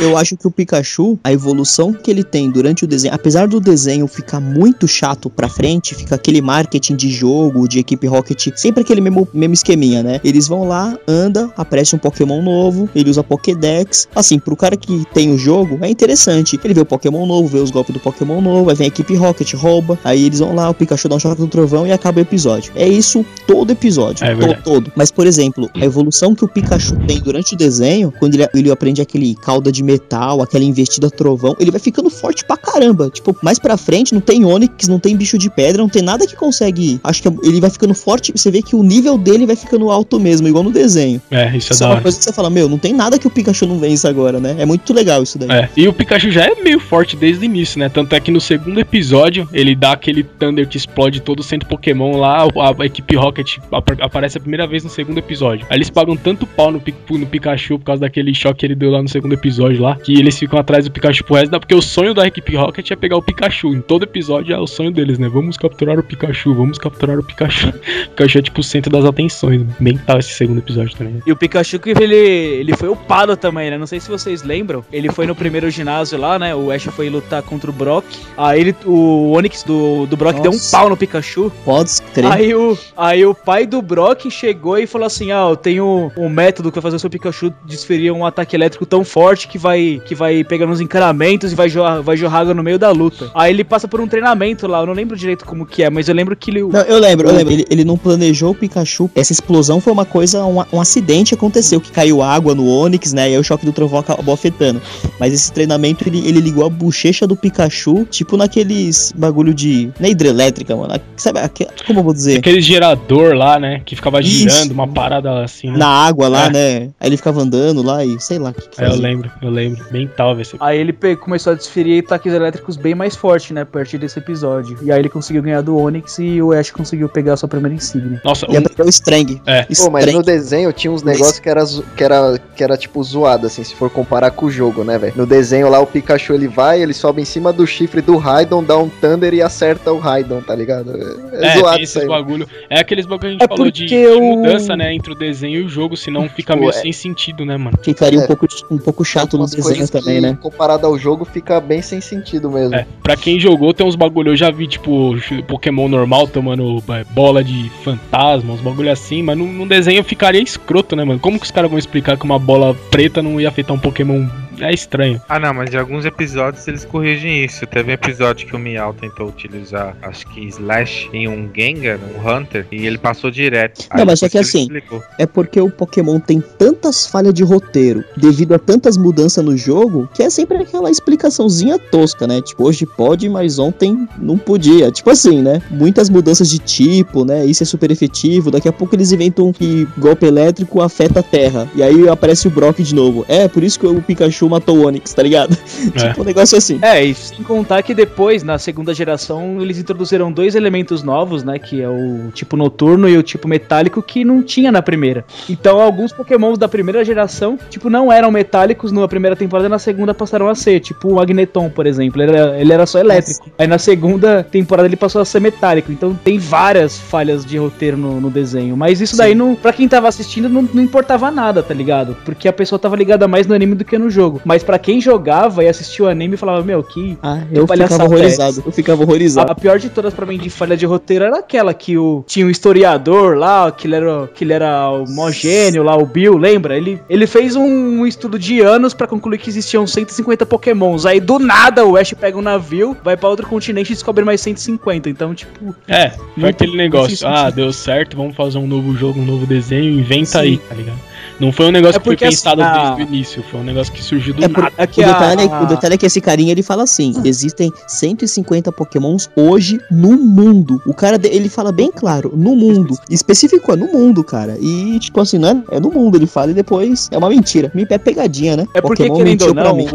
[0.00, 3.48] Eu, eu acho que o Pikachu, a evolução que ele tem durante o desenho, apesar
[3.48, 8.48] do desenho ficar muito chato pra frente, fica aquele marketing de jogo, de equipe Rocket,
[8.54, 10.20] sempre aquele mesmo, mesmo esqueminha, né?
[10.22, 14.08] Eles vão lá, anda, aparece um Pokémon novo, ele usa Pokédex.
[14.14, 16.60] Assim, pro cara que tem o jogo, é interessante.
[16.62, 19.14] Ele vê o Pokémon novo, vê os golpes do Pokémon novo, aí vem a equipe
[19.16, 22.18] Rocket, rouba, aí eles vão lá, o Pikachu dá um choque do trovão e acaba
[22.18, 22.72] o episódio.
[22.76, 24.62] É isso todo episódio, É to- verdade.
[24.62, 24.92] todo.
[24.94, 28.70] Mas, por exemplo, a evolução que o Pikachu tem durante o desenho, quando ele, ele
[28.70, 33.10] aprende aquele cauda de metal, aquela investida trovão, ele vai ficando forte pra caramba.
[33.10, 36.26] Tipo, mais pra frente não tem Onix, não tem bicho de pedra, não tem nada
[36.26, 37.00] que consegue.
[37.02, 40.20] Acho que ele vai ficando forte, você vê que o nível dele vai ficando alto
[40.20, 41.20] mesmo, igual no desenho.
[41.30, 42.02] É, isso é Isso é da uma hora.
[42.02, 44.56] coisa que você fala, meu, não tem nada que o Pikachu não vença agora, né?
[44.58, 45.50] É muito legal isso daí.
[45.50, 47.88] É, e o Pikachu já é meio forte desde o início, né?
[47.88, 51.68] Tanto é que no segundo episódio ele dá aquele Thunder que explode todo o centro
[51.68, 55.66] Pokémon lá, a, a equipe Rocket ap- aparece a primeira vez no segundo episódio.
[55.70, 58.90] Aí eles pagam tanto pau no, no Pikachu por causa daquele choque que ele deu
[58.90, 61.60] lá no segundo episódio lá, que eles ficam atrás do Pikachu pro resto da.
[61.60, 63.68] Porque o sonho da equipe Rocket é pegar o Pikachu.
[63.68, 65.28] Em todo episódio é o sonho deles, né?
[65.28, 67.68] Vamos capturar o Pikachu, vamos capturar o Pikachu.
[67.68, 67.72] o
[68.10, 69.74] Pikachu é tipo o centro das atenções, né?
[69.78, 71.14] Bem tal esse segundo episódio também.
[71.14, 71.20] né?
[71.26, 73.78] E o Pikachu que ele, ele foi upado também, né?
[73.78, 74.84] Não sei se vocês lembram.
[74.92, 76.54] Ele foi no primeiro ginásio lá, né?
[76.54, 78.04] O Ash foi lutar contra o Brock.
[78.36, 80.76] Aí ele, o Onix do, do Brock deu um Nossa.
[80.76, 81.52] pau no Pikachu.
[81.64, 82.30] Pode crer.
[82.30, 86.28] Aí o, aí o pai do Brock chegou e falou assim: Ah, eu tenho um
[86.28, 90.00] método que vai fazer o seu Pikachu desferir um ataque elétrico tão forte que vai,
[90.06, 93.30] que vai pegar nos encanamentos e vai jorrar, vai jorrar água no meio da luta.
[93.34, 96.08] Aí ele passa por um treinamento lá, eu não lembro direito como que é, mas
[96.08, 96.62] eu lembro que ele.
[96.62, 97.52] Não, eu lembro, eu lembro.
[97.52, 99.10] Ele, ele não planejou o Pikachu.
[99.14, 103.28] Essa explosão foi uma coisa, um, um acidente aconteceu, que caiu água no Onix, né?
[103.28, 104.80] E aí o choque do trovão acabou afetando.
[105.20, 109.90] Mas esse treinamento, ele, ele ligou a bochecha do Pikachu, tipo naqueles bagulho de.
[110.00, 110.94] Não é hidrelétrica, mano.
[111.16, 112.38] Sabe, aque- como eu vou dizer?
[112.38, 113.82] Aquele gerador lá, né?
[113.84, 114.30] Que ficava Isso.
[114.30, 115.76] girando, uma parada assim, né?
[115.76, 116.50] Na água lá, É.
[116.50, 116.90] né?
[116.98, 119.50] Aí ele ficava andando lá e sei lá o que, que É, eu lembro, eu
[119.50, 119.84] lembro.
[119.90, 120.48] Bem tal, velho.
[120.60, 123.62] Aí ele começou a desferir ataques elétricos bem mais forte, né?
[123.62, 124.78] A partir desse episódio.
[124.82, 127.74] E aí ele conseguiu ganhar do Onix e o Ash conseguiu pegar a sua primeira
[127.74, 128.20] insígnia.
[128.24, 129.40] Nossa, E um- aprendeu o Strang.
[129.46, 129.62] É.
[129.64, 130.12] Pô, mas Strang.
[130.18, 131.64] no desenho tinha uns negócios que era,
[131.96, 135.12] que era que era tipo zoado, assim, se for comparar com o jogo, né, velho?
[135.16, 138.62] No desenho lá, o Pikachu ele vai, ele sobe em cima do chifre do Raidon,
[138.62, 140.90] dá um Thunder e acerta o Raidon, tá ligado?
[141.32, 142.06] É, É, zoado tem isso esses aí.
[142.08, 142.46] bagulho.
[142.70, 144.94] É aqueles bagulho que a gente É falou de, porque de mudança, né?
[144.94, 146.72] Entre o desenho e o jogo, senão fica Pô, meio é.
[146.74, 147.78] sem sentido, né, mano?
[147.82, 148.22] Ficaria É.
[148.22, 150.38] um, pouco, um pouco chato no desenho coisas também, que, né?
[150.40, 152.74] Comparado ao jogo, fica bem sem sentido mesmo.
[152.74, 154.32] É, pra quem jogou, tem uns bagulho.
[154.32, 155.14] Eu já vi, tipo,
[155.46, 160.42] Pokémon normal tomando é, bola de fantasma, uns bagulho assim, mas num, num desenho ficaria
[160.42, 161.20] escroto, né, mano?
[161.20, 164.26] Como que os caras vão explicar que uma bola preta não ia afetar um Pokémon?
[164.60, 165.20] É estranho.
[165.28, 167.66] Ah, não, mas em alguns episódios eles corrigem isso.
[167.66, 172.28] Teve um episódio que o Miau tentou utilizar, acho que Slash em um Gengar, um
[172.28, 173.86] Hunter, e ele passou direto.
[173.94, 175.02] Não, mas é que assim, explicou.
[175.18, 180.08] É porque o Pokémon tem tantas falhas de roteiro devido a tantas mudanças no jogo
[180.14, 182.40] que é sempre aquela explicaçãozinha tosca, né?
[182.40, 184.90] Tipo, hoje pode, mas ontem não podia.
[184.90, 185.62] Tipo assim, né?
[185.70, 187.44] Muitas mudanças de tipo, né?
[187.44, 188.50] Isso é super efetivo.
[188.50, 191.68] Daqui a pouco eles inventam que golpe elétrico afeta a terra.
[191.74, 193.24] E aí aparece o Brock de novo.
[193.28, 195.56] É, por isso que o Pikachu matou o Onix, tá ligado?
[195.94, 196.08] É.
[196.08, 196.78] tipo um negócio assim.
[196.82, 201.58] É, e sem contar que depois, na segunda geração, eles introduziram dois elementos novos, né?
[201.58, 205.24] Que é o tipo noturno e o tipo metálico, que não tinha na primeira.
[205.48, 210.14] Então, alguns pokémons da primeira geração, tipo, não eram metálicos na primeira temporada, na segunda
[210.14, 210.80] passaram a ser.
[210.80, 212.22] Tipo o Magneton, por exemplo.
[212.22, 213.50] Ele era, ele era só elétrico.
[213.58, 215.92] Aí na segunda temporada ele passou a ser metálico.
[215.92, 218.76] Então tem várias falhas de roteiro no, no desenho.
[218.76, 222.16] Mas isso daí, não, pra quem tava assistindo, não, não importava nada, tá ligado?
[222.24, 224.31] Porque a pessoa tava ligada mais no anime do que no jogo.
[224.32, 224.40] Jogo.
[224.44, 227.18] Mas pra quem jogava e assistia o anime, falava, meu, que.
[227.22, 228.50] Ah, que eu palhaçada ficava é horrorizado.
[228.58, 228.62] essa?
[228.68, 229.52] Eu ficava A, horrorizado.
[229.52, 232.46] a pior de todas pra mim de falha de roteiro era aquela que o tinha
[232.46, 236.36] um historiador lá, que ele era, que ele era o mó gênio lá, o Bill,
[236.36, 236.76] lembra?
[236.76, 241.06] Ele, ele fez um estudo de anos pra concluir que existiam 150 pokémons.
[241.06, 244.40] Aí do nada o Ash pega um navio, vai pra outro continente e descobre mais
[244.40, 245.08] 150.
[245.10, 247.26] Então, tipo, É, foi Muito aquele negócio.
[247.26, 250.38] Ah, deu certo, vamos fazer um novo jogo, um novo desenho, inventa Sim.
[250.38, 250.98] aí, tá ligado?
[251.40, 253.60] Não foi um negócio É que foi porque, pensado assim, a- desde o início, foi
[253.60, 254.74] um negócio que surgiu do É por- nada.
[254.76, 257.14] é O que a- detalhe, é- o detalhe é que esse carinha ele fala assim:
[257.24, 260.80] existem 150 pokémons hoje no mundo.
[260.86, 262.96] O cara ele fala bem claro, no mundo.
[263.10, 264.56] Especificou, é no mundo, cara.
[264.60, 267.70] E tipo assim, não é, é no mundo, ele fala e depois é uma mentira.
[267.74, 268.66] Me é pegadinha, né?
[268.74, 269.86] É porque, Pokémon querendo ou não, mim.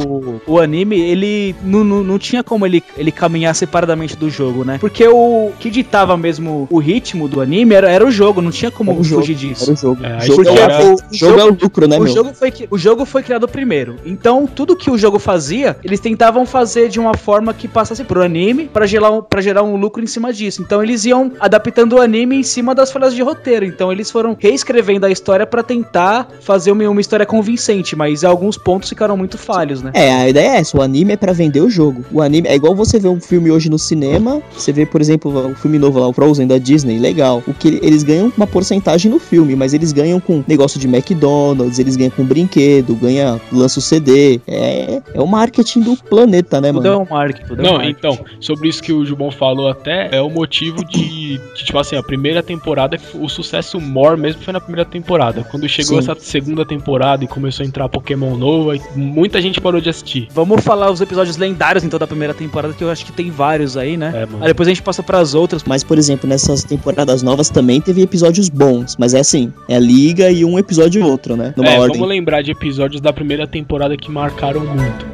[0.48, 4.64] o, o anime, ele não, não, não tinha como ele, ele caminhar separadamente do jogo,
[4.64, 4.78] né?
[4.80, 8.72] Porque o que ditava mesmo o ritmo do anime era, era o jogo, não tinha
[8.72, 9.64] como Era o jogo, fugir disso.
[9.66, 10.06] Era o jogo.
[10.06, 12.14] É, a o jogo, Porque é, o, o jogo é o lucro, né, o meu?
[12.14, 13.96] jogo, foi, que- o jogo foi criado primeiro.
[14.20, 18.22] Então, tudo que o jogo fazia, eles tentavam fazer de uma forma que passasse pro
[18.24, 20.62] anime pra gerar, um, gerar um lucro em cima disso.
[20.62, 23.66] Então, eles iam adaptando o anime em cima das falhas de roteiro.
[23.66, 28.58] Então, eles foram reescrevendo a história pra tentar fazer uma, uma história convincente, mas alguns
[28.58, 29.92] pontos ficaram muito falhos, né?
[29.94, 32.04] É, a ideia é essa, o anime é pra vender o jogo.
[32.12, 35.52] O anime é igual você ver um filme hoje no cinema, você vê, por exemplo,
[35.52, 37.44] o filme novo lá, o Frozen da Disney, legal.
[37.48, 40.88] O que ele- eles ganham uma porcentagem no filme, mas eles ganham com negócio de
[40.88, 44.07] McDonald's, eles ganham com brinquedo, ganha lança o CD.
[44.48, 46.94] É, é o marketing do planeta, né, Tudo mano?
[46.94, 47.48] é um marketing.
[47.48, 47.98] tudo é Não, marketing.
[47.98, 51.96] então, sobre isso que o Jubon falou até, é o motivo de, de, tipo assim,
[51.96, 55.44] a primeira temporada, o sucesso maior mesmo foi na primeira temporada.
[55.50, 56.12] Quando chegou Sim.
[56.12, 60.28] essa segunda temporada e começou a entrar Pokémon novo, muita gente parou de assistir.
[60.32, 63.76] Vamos falar os episódios lendários então da primeira temporada, que eu acho que tem vários
[63.76, 64.12] aí, né?
[64.16, 64.40] É, mano.
[64.42, 65.64] Aí depois a gente passa pras outras.
[65.64, 69.80] Mas, por exemplo, nessas temporadas novas também teve episódios bons, mas é assim, é a
[69.80, 71.54] liga e um episódio e outro, né?
[71.58, 72.00] Numa é, ordem.
[72.00, 75.06] vamos lembrar de episódios da primeira temporada que marcaram muito.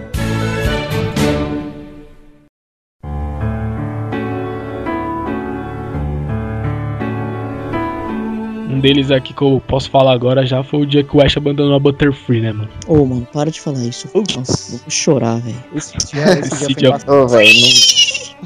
[8.69, 11.37] Um deles aqui que eu posso falar agora já foi o dia que o Ash
[11.37, 12.69] abandonou a Butterfree, né, mano?
[12.87, 14.09] Ô, mano, para de falar isso.
[14.35, 15.55] Nossa, vou chorar, velho.
[15.75, 17.15] Esse dia, esse Esse dia dia- foi.
[17.15, 17.49] Ô, velho,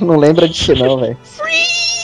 [0.01, 1.17] não, não lembra disso não, velho.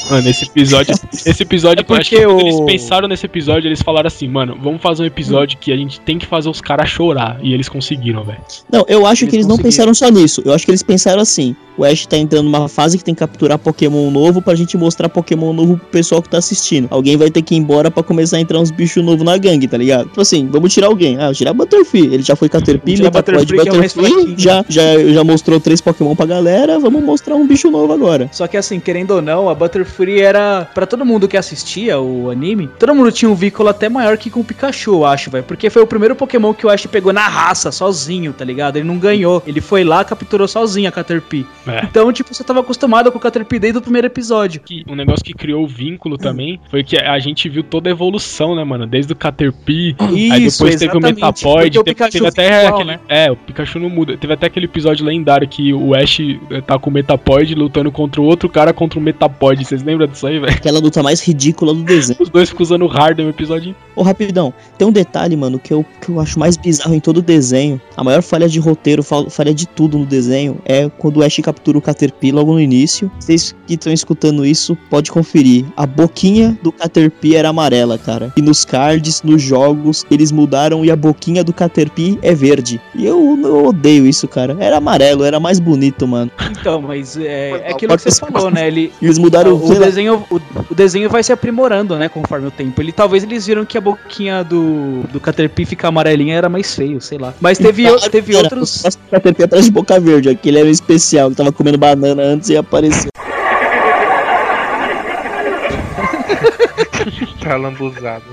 [0.10, 0.94] Mano, esse episódio.
[1.26, 4.28] Esse episódio, É eu acho porque que quando eles pensaram nesse episódio, eles falaram assim,
[4.28, 7.38] mano, vamos fazer um episódio que a gente tem que fazer os caras chorar.
[7.42, 8.42] E eles conseguiram, velho.
[8.72, 10.42] Não, eu acho Eles que eles não pensaram só nisso.
[10.44, 13.20] Eu acho que eles pensaram assim: o Ash tá entrando numa fase que tem que
[13.20, 16.88] capturar Pokémon novo pra gente mostrar Pokémon novo pro pessoal que tá assistindo.
[16.90, 19.68] Alguém vai ter que ir embora pra começar a entrar uns bichos novos na gangue,
[19.68, 20.10] tá ligado?
[20.10, 21.18] Tipo assim, vamos tirar alguém.
[21.20, 22.14] Ah, tirar Butterfree.
[22.14, 24.12] Ele já foi Caterpie, tirar Metapod, Butterfree, que é Butterfree.
[24.12, 24.36] fraquinho.
[24.38, 26.78] já, já, já mostrou três Pokémon pra galera.
[26.80, 28.28] Vamos mostrar um bicho novo agora.
[28.32, 30.68] Só que assim, querendo ou não, a Butterfree era.
[30.74, 34.30] Pra todo mundo que assistia o anime, todo mundo tinha um vínculo até maior que
[34.30, 35.44] com o Pikachu, eu acho, velho.
[35.44, 38.78] Porque foi o primeiro Pokémon que o Ash pegou na raça, sozinho, tá ligado?
[38.78, 39.44] Ele não ganhou.
[39.46, 41.46] Ele foi lá, capturou sozinho a Caterpie.
[41.68, 41.86] É.
[41.86, 44.62] Então, tipo, você tava acostumado com o Caterpie desde o primeiro episódio.
[44.62, 47.92] Que, um negócio que criou o vínculo também foi que a gente viu toda a
[47.92, 48.88] evolução, né, mano?
[48.88, 52.74] Desde o Caterpie, aí Isso, depois teve o exatamente, Metapod, o teve, teve até igual,
[52.76, 52.92] aquele.
[52.92, 53.00] né?
[53.08, 54.18] É, o Pikachu não muda.
[54.18, 58.22] Teve até aquele episódio lendário que o Ash eh, tá com o Metapod lutando contra
[58.22, 59.64] o outro cara contra o Metapod.
[59.64, 60.52] Vocês lembram disso aí, velho?
[60.54, 62.18] Aquela luta mais ridícula do desenho.
[62.20, 63.78] Os dois ficam usando o Harden no episódio inteiro.
[63.96, 67.18] Ô, rapidão, tem um detalhe, mano, que eu, que eu acho mais bizarro em todo
[67.18, 67.80] o desenho.
[67.96, 71.40] A maior falha de roteiro, fal- falha de tudo no desenho, é quando o Ash
[71.44, 73.12] captura o Caterpie logo no início.
[73.20, 75.66] Vocês que estão escutando isso, pode conferir.
[75.78, 78.34] A boquinha do Caterpie era amarela, cara.
[78.36, 82.82] E nos cards, nos jogos, eles mudaram e a boquinha do Caterpie é verde.
[82.96, 84.58] E eu, eu odeio isso, cara.
[84.60, 86.32] Era amarelo, era mais bonito, mano.
[86.52, 88.68] Então, mas é, é aquilo que você falou, né?
[88.68, 90.36] Ele, E eles mudaram o, lá, desenho, o,
[90.70, 92.82] o desenho vai se aprimorando, né, conforme o tempo.
[92.82, 97.02] Ele talvez eles viram que a boquinha do, do Caterpie ficar amarelinha era mais feio,
[97.02, 97.34] sei lá.
[97.42, 98.84] Mas teve, o- teve Era, outros.
[98.86, 101.28] O Caterpie atrás de boca verde, aquele era o especial.
[101.28, 103.10] Ele tava comendo banana antes e apareceu.
[107.44, 108.24] Tá lambuzado.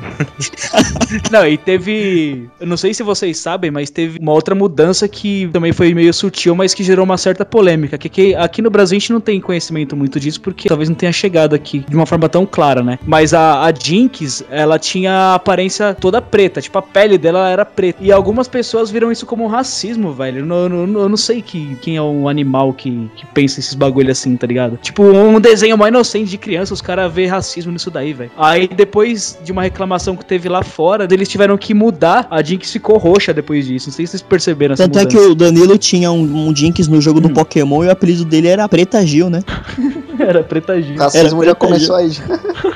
[1.30, 2.48] Não, e teve.
[2.60, 6.12] Eu não sei se vocês sabem, mas teve uma outra mudança que também foi meio
[6.14, 7.98] sutil, mas que gerou uma certa polêmica.
[7.98, 10.96] Que, que aqui no Brasil a gente não tem conhecimento muito disso, porque talvez não
[10.96, 12.98] tenha chegado aqui de uma forma tão clara, né?
[13.06, 17.64] Mas a, a Jinx, ela tinha a aparência toda preta, tipo, a pele dela era
[17.64, 17.98] preta.
[18.02, 20.40] E algumas pessoas viram isso como um racismo, velho.
[20.40, 23.74] Eu, não- eu eu não sei que, quem é o animal que, que pensa esses
[23.74, 24.76] bagulho assim, tá ligado?
[24.80, 28.30] Tipo, um desenho mais inocente de criança, os caras vê racismo nisso daí, velho.
[28.36, 28.99] Aí depois
[29.42, 32.26] de uma reclamação que teve lá fora, eles tiveram que mudar.
[32.30, 33.88] A Jinx ficou roxa depois disso.
[33.88, 36.88] Não sei se vocês perceberam essa Tanto é que o Danilo tinha um, um Jinx
[36.88, 39.42] no jogo do Pokémon e o apelido dele era Preta Gil, né?
[40.20, 40.98] Era preta Gil.
[40.98, 42.24] Racismo já começou aí já.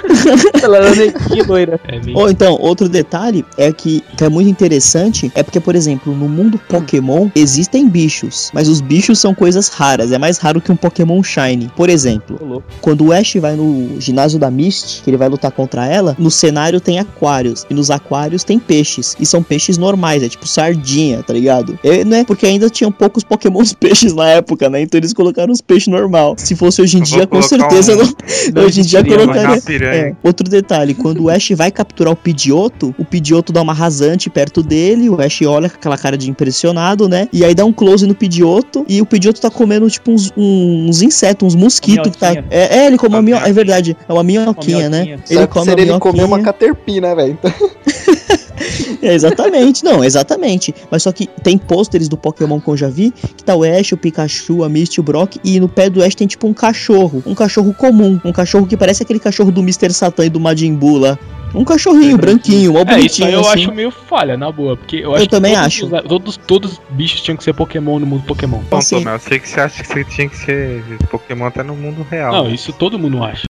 [0.62, 1.80] Ela era neguinha loira.
[1.88, 2.00] É.
[2.14, 6.28] Ou então, outro detalhe é que, que é muito interessante, é porque, por exemplo, no
[6.28, 10.76] mundo Pokémon existem bichos, mas os bichos são coisas raras, é mais raro que um
[10.76, 11.70] Pokémon Shine.
[11.76, 15.86] Por exemplo, quando o Ash vai no ginásio da Misty, que ele vai lutar contra
[15.86, 20.28] ela, no cenário tem aquários, e nos aquários tem peixes, e são peixes normais, é
[20.28, 21.78] tipo sardinha, tá ligado?
[21.82, 24.82] É, não é porque ainda tinham poucos Pokémons peixes na época, né?
[24.82, 26.34] Então eles colocaram os peixes normal.
[26.38, 27.96] Se fosse hoje em Eu dia, com certeza um-
[28.54, 29.60] não, hoje em dia colocaria.
[29.62, 30.03] Piranha.
[30.04, 34.28] É, outro detalhe, quando o Ash vai capturar o Pidgeotto, o Pidgeotto dá uma rasante
[34.30, 37.28] perto dele, o Ash olha com aquela cara de impressionado, né?
[37.32, 41.02] E aí dá um close no Pidgeotto e o Pidgeotto tá comendo tipo uns, uns
[41.02, 42.30] insetos, uns mosquitos que tá.
[42.30, 42.48] minhoquinha.
[42.50, 43.54] É, é, ele come uma Uma minhoquinha, é minhoquinha.
[43.54, 45.02] verdade, é uma minhoquinha, né?
[45.04, 45.24] minhoquinha.
[45.30, 46.44] Ele Só que come seria a ele comer uma minhoquinha.
[46.52, 47.38] caterpie, né, velho?
[49.02, 50.74] É, exatamente, não, exatamente.
[50.90, 53.92] Mas só que tem pôsteres do Pokémon que eu já vi, que tá o Ash,
[53.92, 57.22] o Pikachu, a Misty, o Brock, e no pé do Ash tem tipo um cachorro.
[57.26, 58.20] Um cachorro comum.
[58.24, 59.92] Um cachorro que parece aquele cachorro do Mr.
[59.92, 61.18] Satan e do Majin Buu lá.
[61.54, 63.60] Um cachorrinho branquinho, mó É, isso eu assim.
[63.62, 64.76] acho meio falha, na boa.
[64.76, 65.86] Porque eu, Eu acho que também todos acho.
[65.86, 68.58] os- todos, todos os bichos tinham que ser Pokémon no mundo Pokémon.
[68.68, 71.62] Bom, Assim- Tomé, eu sei que você acha que você tinha que ser Pokémon até
[71.62, 72.32] no mundo real.
[72.32, 73.44] Não, isso todo mundo acha.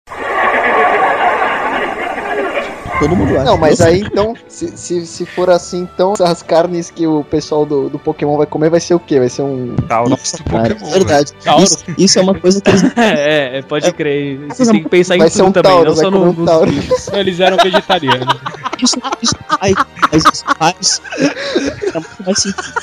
[3.03, 3.43] Todo mundo acha.
[3.43, 7.65] não, mas aí então, se, se, se for assim, então as carnes que o pessoal
[7.65, 9.19] do, do Pokémon vai comer vai ser o quê?
[9.19, 9.75] Vai ser um.
[9.89, 11.33] Nossa, Cara, Pokémon, é verdade.
[11.43, 11.63] Tauro.
[11.63, 12.83] Isso, isso é uma coisa que eles.
[12.95, 14.39] É, é, pode crer.
[14.47, 16.23] Vocês têm que pensar Vai em ser tudo um também, Tauro, não vai só no,
[16.23, 16.71] um nos Tauro.
[17.13, 18.35] Eles eram vegetarianos.
[18.83, 19.73] Isso, isso faz,
[20.11, 21.01] mas isso faz.
[21.17, 22.73] É muito mais sentido.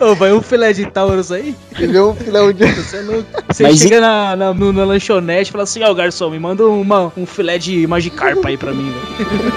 [0.00, 1.54] Ô, vai um filé de Taurus aí?
[1.78, 2.66] Ele vê um filé de.
[2.72, 3.28] Você, é louco.
[3.48, 6.66] Você Mas chega na, na, no- na lanchonete e fala assim, ó, garçom, me manda
[6.66, 9.52] uma, um filé de Magikarp aí pra mim, velho.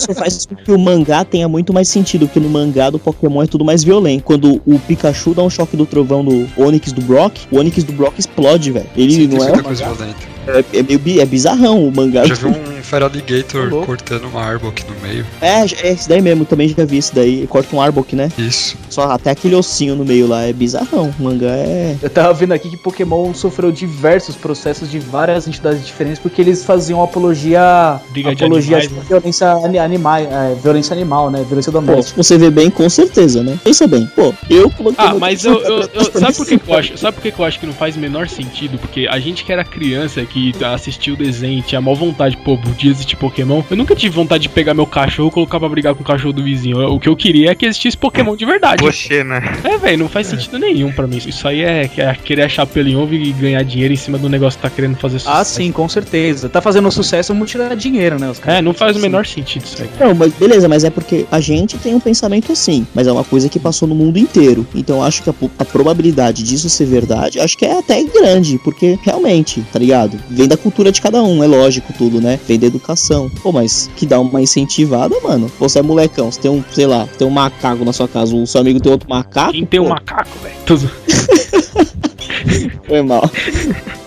[0.00, 3.42] Isso faz com que o mangá tenha muito mais sentido, porque no mangá do Pokémon
[3.42, 4.24] é tudo mais violento.
[4.24, 7.92] Quando o Pikachu dá um choque do trovão no Onix do Brock, o Onix do
[7.92, 8.86] Brock explode, velho.
[8.96, 10.16] Ele Sim, não é, muita coisa violenta.
[10.46, 12.24] é, é meio bi- é bizarrão o mangá.
[12.26, 13.86] Já vi um Feraligator Louco.
[13.86, 15.24] cortando uma Arbok no meio.
[15.40, 17.46] É, é esse daí mesmo, também já vi esse daí.
[17.46, 18.30] Corta um Arbok, né?
[18.36, 18.76] Isso.
[18.88, 21.14] Só até aquele ossinho no meio lá, é bizarrão.
[21.18, 21.96] O mangá é.
[22.02, 26.64] Eu tava vendo aqui que Pokémon sofreu diversos processos de várias entidades diferentes porque eles
[26.64, 28.00] faziam apologia.
[28.10, 29.04] Briga de apologia animais, de né?
[29.08, 29.52] violência
[29.90, 31.42] ani- animai, é, violência animal, né?
[31.46, 32.22] Violência Pô, doméstica.
[32.22, 33.58] se você vê bem, com certeza, né?
[33.62, 34.06] Pensa bem.
[34.14, 35.04] Pô, eu coloquei.
[35.04, 36.96] Ah, mas eu, eu- eu- sabe por que, que eu acho?
[36.98, 38.78] Sabe por que, que eu acho que não faz o menor sentido?
[38.78, 42.90] Porque a gente que era criança que assistiu o desenho, tinha maior vontade, pô, podia
[42.90, 43.62] existir Pokémon.
[43.70, 46.32] Eu nunca tive vontade de pegar meu cachorro e colocar pra brigar com o cachorro
[46.32, 46.78] do vizinho.
[46.92, 48.82] O que eu queria é que existisse Pokémon de verdade.
[48.84, 49.42] Você, né?
[49.64, 51.18] É, velho, não faz sentido nenhum pra mim.
[51.26, 54.18] Isso aí é, que- é querer achar pelo em ovo e ganhar dinheiro em cima
[54.18, 55.36] do negócio que tá querendo fazer sucesso.
[55.40, 56.48] Ah, sim, com certeza.
[56.48, 58.30] Tá fazendo sucesso, vamos tirar dinheiro, né?
[58.30, 58.58] Os caras.
[58.58, 61.76] É, não faz o menor sentido isso Não, mas beleza, mas é porque a gente
[61.78, 64.66] tem um pensamento assim, mas é uma coisa que passou no mundo inteiro.
[64.74, 68.58] Então eu acho que a, a probabilidade disso ser verdade, acho que é até grande,
[68.64, 70.18] porque realmente, tá ligado?
[70.28, 72.38] Vem da cultura de cada um, é lógico tudo, né?
[72.46, 73.30] Vem da educação.
[73.42, 75.50] Pô, mas que dá uma incentivada, mano.
[75.58, 78.46] Você é molecão, você tem um, sei lá, tem um macaco na sua casa, o
[78.46, 79.52] seu amigo tem outro macaco.
[79.52, 80.54] Quem tem um pô, macaco, velho?
[80.66, 80.90] Tô zo-
[82.86, 83.28] Foi mal.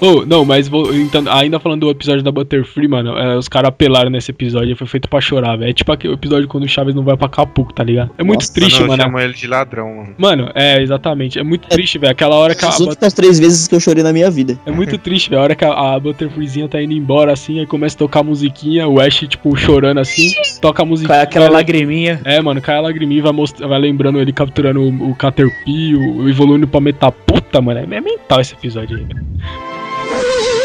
[0.00, 3.68] Oh, não, mas vou, então, ainda falando do episódio da Butterfree, mano, é, os caras
[3.68, 5.70] apelaram nesse episódio, foi feito pra chorar, velho.
[5.70, 8.10] É tipo aquele episódio quando o Chaves não vai pra Acapulco, tá ligado?
[8.16, 9.24] É muito Nossa, triste, Mano, eu mano.
[9.24, 10.14] ele de ladrão, mano.
[10.16, 11.38] Mano, é, exatamente.
[11.38, 12.12] É muito triste, velho.
[12.12, 12.68] Aquela hora que a.
[12.68, 14.58] As únicas três vezes que eu chorei na minha vida.
[14.64, 15.40] É muito triste, velho.
[15.40, 18.22] A hora que a, a Butterfreezinha tá indo embora, assim, aí começa a tocar a
[18.24, 21.16] musiquinha, o Ash, tipo, chorando assim, toca a musiquinha.
[21.16, 22.20] Cai aquela vai- lagriminha.
[22.24, 25.94] É, mano, cai a lagriminha e vai, most- vai lembrando ele capturando o, o Caterpie,
[25.94, 27.80] o, o evoluindo pra Metaputa, Puta, mano.
[27.80, 29.26] É mental esse episódio aí, velho.
[30.10, 30.50] Woo!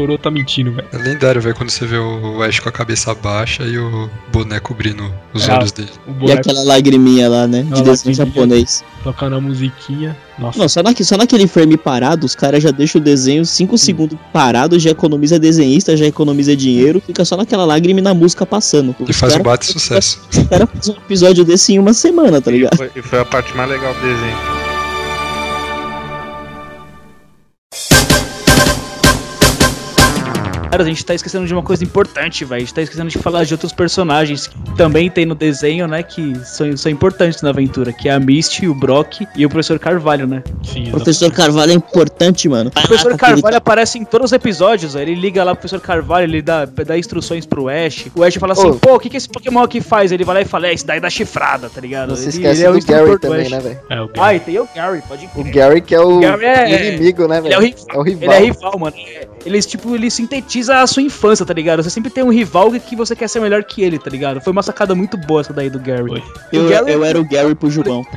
[0.00, 0.18] chorou.
[0.18, 0.88] Tá mentindo, velho.
[0.92, 4.58] É lendário, velho, quando você vê o Ash com a cabeça baixa e o boné
[4.60, 5.88] cobrindo os É, olhos dele.
[6.06, 7.62] O E boneco aquela lagriminha lá, né?
[7.62, 8.14] De desenho lagriminha.
[8.14, 8.84] japonês.
[9.02, 10.14] tocando a musiquinha.
[10.38, 13.78] Nossa, Não, só, naque- só naquele frame parado, os caras já deixam o desenho 5
[13.78, 18.44] segundos parado, já economiza desenhista, já economiza dinheiro, fica só naquela lágrima e na música
[18.44, 18.94] passando.
[19.08, 20.20] E faz um cara- bate sucesso.
[20.30, 22.76] Os caras fazem um episódio desse em uma semana, tá E ligado?
[22.76, 24.59] foi, e foi a parte mais legal do desenho.
[30.70, 32.58] Cara, a gente tá esquecendo de uma coisa importante, velho.
[32.58, 36.00] A gente tá esquecendo de falar de outros personagens que também tem no desenho, né?
[36.02, 39.80] Que são, são importantes na aventura, que é a Misty, o Brock e o professor
[39.80, 40.44] Carvalho, né?
[40.62, 42.70] sim, O professor Carvalho é importante, mano.
[42.70, 45.10] O professor Carvalho aparece em todos os episódios, velho.
[45.10, 48.06] Ele liga lá pro professor Carvalho, ele dá, dá instruções pro Ash.
[48.14, 48.74] O Ash fala assim, Ô.
[48.74, 50.12] pô, o que, que esse Pokémon aqui faz?
[50.12, 52.10] Ele vai lá e fala, é, esse daí dá chifrada, tá ligado?
[52.10, 53.50] Não se Ele- esquece ele é o do Gary também, Ash.
[53.50, 53.80] né, velho?
[53.90, 54.20] É, o Gary.
[54.20, 55.52] Ah, e tem o Gary, pode O crer.
[55.52, 57.74] Gary que é o Gary é- inimigo, né, Ele é o velho?
[57.74, 57.86] rival.
[57.90, 58.22] É o rival.
[58.22, 58.96] Ele é rival, mano.
[59.44, 61.82] Ele, tipo, ele sintetiza a sua infância, tá ligado?
[61.82, 64.40] Você sempre tem um rival que você quer ser melhor que ele, tá ligado?
[64.40, 66.22] Foi uma sacada muito boa essa daí do Gary.
[66.52, 68.04] Eu, Gary- eu era o Gary pro Jubão.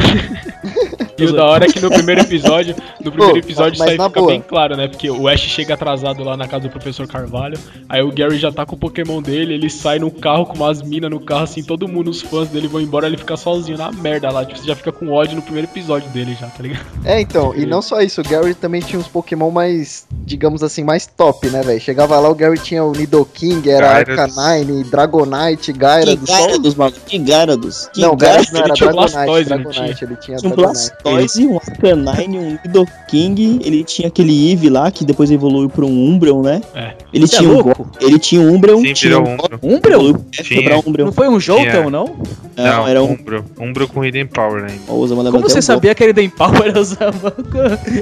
[1.17, 4.09] E o da hora é que no primeiro episódio, no primeiro episódio isso aí fica
[4.09, 4.27] boa.
[4.27, 4.87] bem claro, né?
[4.87, 8.51] Porque o Ash chega atrasado lá na casa do professor Carvalho, aí o Gary já
[8.51, 11.63] tá com o Pokémon dele, ele sai no carro com umas minas no carro, assim,
[11.63, 14.65] todo mundo, os fãs dele vão embora, ele fica sozinho na merda lá, tipo, você
[14.65, 16.85] já fica com ódio no primeiro episódio dele já, tá ligado?
[17.05, 20.83] É, então, e não só isso, o Gary também tinha uns Pokémon mais, digamos assim,
[20.83, 21.79] mais top, né, velho?
[21.79, 23.97] Chegava lá, o Gary tinha o Nidoking, era.
[23.97, 26.37] Arcanine, Dragonite, Que Gyarados, só...
[26.37, 26.95] Gyarados, mano.
[27.05, 27.89] Que Gyarados.
[27.93, 28.51] Que Não, Gyarados.
[28.51, 30.55] Não era tinha o Dragonite, Dragonite, ele tinha Tinha um.
[30.55, 36.09] Blastoise, um Arcanine, um Nidoking, ele tinha aquele Eevee lá, que depois evoluiu pra um
[36.09, 36.61] Umbreon, né?
[36.75, 36.93] É.
[37.13, 39.37] Ele é tinha um ele tinha um Umbreon, Sim, tinha um.
[39.61, 40.15] Umbreon?
[40.15, 41.05] um Umbreon.
[41.05, 42.15] Não foi um Jolteon, não?
[42.55, 43.11] Não, era um...
[43.13, 43.45] Umbro.
[43.59, 44.91] Umbro com Hidden Power ainda.
[44.91, 47.33] O Osama Como você sabia que ele tem Power usava?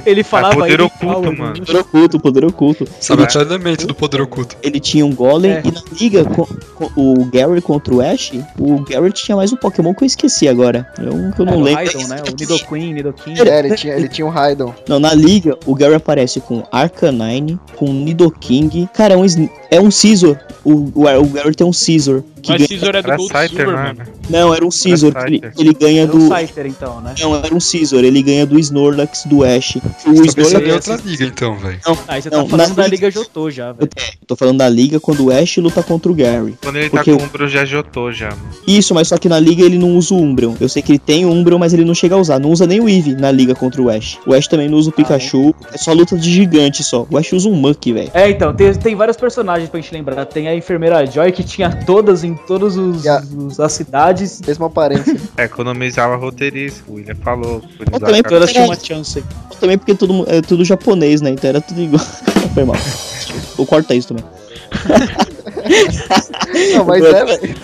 [0.04, 1.54] Ele falava poder ele oculto, mano.
[1.64, 2.88] Poder oculto, poder oculto.
[3.00, 3.42] Sabe É.
[3.42, 4.56] elemento do poder oculto.
[4.62, 5.62] Ele tinha um Golem É.
[5.64, 9.56] e na liga com, com o Gary contra o Ash, o Gary tinha mais um
[9.56, 10.86] Pokémon que eu esqueci agora.
[10.98, 11.84] É um que eu não É, o lembro.
[11.84, 12.22] Raidon, né?
[12.28, 13.34] O Nidoqueen, Nidoking.
[13.40, 14.74] É, ele tinha, ele tinha um Raidon.
[14.88, 18.88] Não, na liga, o Gary aparece com Arcanine, com Nidoking.
[18.94, 19.24] Cara, é um,
[19.70, 20.36] é um Scizor.
[20.64, 22.22] O, o, o Gary tem um Scizor.
[22.42, 23.82] Que Mas ganha- Caesar é do Era Gold Scyther, Silver, né?
[23.96, 24.10] mano.
[24.28, 25.12] Não, era um Scizor.
[25.14, 26.16] Era Ele, ele ganha É do.
[26.18, 27.14] o Scyther, então, né?
[27.20, 28.02] Não, era um Scizor.
[28.04, 29.76] Ele ganha do Snorlax do Ash.
[29.76, 29.80] O
[30.16, 30.66] Você tá Snorlax.
[30.68, 31.78] em outra liga então, velho.
[32.08, 33.88] Aí você Não, tá falando na da liga- Liga Jotô já, velho.
[34.20, 36.54] Eu tô falando da liga quando o Ash luta contra o Gary.
[36.62, 38.42] Quando ele Porque tá o- com o Umbro, já jotou já, mano.
[38.66, 40.54] Isso, mas só que na liga ele não usa o Umbreon.
[40.60, 42.38] Eu sei que ele tem o Umbreon, mas ele não chega a usar.
[42.38, 44.18] Não usa nem o Eevee na liga contra o Ash.
[44.26, 45.54] O Ash também não usa o Pikachu.
[45.72, 47.06] É só luta de gigante só.
[47.10, 48.10] O Ash usa um Muck, velho.
[48.14, 50.24] É, então, tem, tem vários personagens pra gente lembrar.
[50.26, 53.22] Tem a enfermeira Joy, que tinha todas em todas a-
[53.58, 54.40] as cidades.
[54.46, 55.16] Mesma aparência.
[55.36, 57.60] É, economizava roteirista, o William falou.
[57.76, 59.18] por Eu também Todas tinham uma chance.
[59.18, 59.24] aí.
[59.58, 61.30] Também porque tudo, é tudo japonês, né?
[61.30, 62.04] Então era tudo igual.
[62.54, 62.76] Foi mal.
[63.58, 64.24] Eu corta isso também.
[66.76, 67.54] Não, mas é, velho.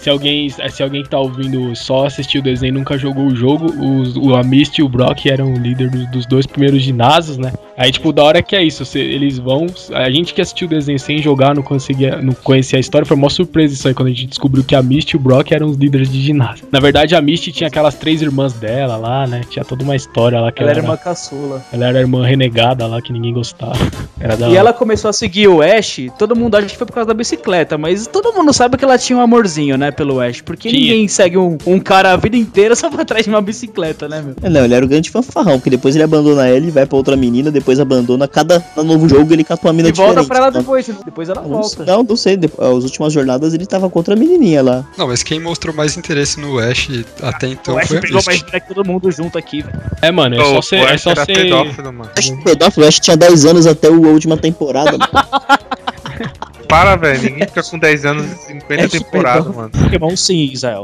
[0.00, 3.34] Se alguém, se alguém que tá ouvindo só assistiu o desenho e nunca jogou o
[3.34, 7.38] jogo, os, o Amist e o Brock eram o líder do- dos dois primeiros ginásios,
[7.38, 7.54] né?
[7.76, 9.66] Aí, tipo, da hora que é isso, você- eles vão.
[9.92, 13.16] A gente que assistiu o desenho sem jogar, não conseguia, não conhecia a história, foi
[13.16, 15.66] uma surpresa isso aí, quando a gente descobriu que a Misty e o Brock eram
[15.68, 16.66] os líderes de ginásio.
[16.70, 19.40] Na verdade, a Misty tinha aquelas três irmãs dela lá, né?
[19.50, 21.64] Tinha toda uma história lá que Ela ela, era uma caçula.
[21.72, 23.74] ela era a irmã renegada lá que ninguém gostava.
[24.20, 24.58] Era da E hora.
[24.60, 27.76] ela começou a seguir o Ash, todo mundo acha que foi por causa da bicicleta,
[27.76, 30.40] mas todo mundo sabe que ela tinha um amorzinho, né, pelo Ash.
[30.40, 30.80] Porque Tinha.
[30.80, 34.22] ninguém segue um, um cara a vida inteira só pra trás de uma bicicleta, né,
[34.22, 34.34] meu?
[34.42, 36.96] É, Não, ele era o grande fanfarrão, porque depois ele abandona ela e vai pra
[36.96, 38.26] outra menina, depois abandona.
[38.28, 40.28] Cada novo jogo ele cata uma mina E volta diferente.
[40.28, 41.84] pra ela depois, depois ela não, volta.
[41.84, 42.36] não, não sei.
[42.36, 44.84] depois- As últimas jornadas ele tava contra a menininha lá.
[44.98, 46.88] Não, mas quem mostrou mais interesse no Ash
[47.22, 49.80] até então o Ash foi a pegou mais que todo mundo junto aqui, velho.
[50.02, 50.76] É, mano, é Ô, só o ser.
[50.76, 51.34] É Ash só era ser...
[51.34, 52.10] pedófilo, mano.
[52.16, 54.98] Ash pedófilo, Ash tinha 10 anos até a última temporada.
[54.98, 55.08] mano.
[56.68, 57.22] Para, velho.
[57.22, 59.70] Ninguém fica com 10 anos e 50 Ash temporadas, mano.
[59.70, 60.82] Pokémon sim, Israel.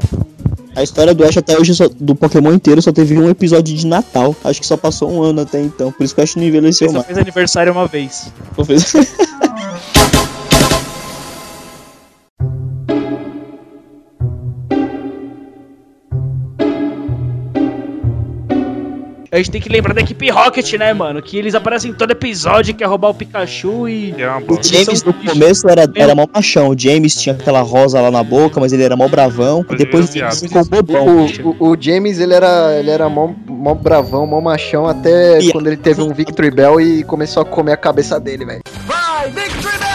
[0.75, 3.87] A história do Ash até hoje, só- do Pokémon inteiro, só teve um episódio de
[3.87, 4.35] Natal.
[4.45, 5.91] Acho que só passou um ano até então.
[5.91, 8.31] Por isso que o Ash não envelheceu Ele só fez aniversário uma vez.
[8.57, 8.93] Só fez-
[19.33, 21.23] A gente tem que lembrar da equipe Rocket, né, mano?
[21.23, 24.13] Que eles aparecem em todo episódio, quer roubar o Pikachu e.
[24.21, 24.61] É uma O.
[24.61, 26.69] James no começo era, era mó machão.
[26.71, 29.65] O James tinha aquela rosa lá na boca, mas ele era mó bravão.
[29.71, 31.27] E depois ele ficou bobão.
[31.45, 35.53] O, o, o James, ele era, ele era mó, mó bravão, mó machão, até E-
[35.53, 38.63] quando ele teve um Victory Bell e começou a comer a cabeça dele, velho.
[38.85, 39.91] Vai, Victory Bell!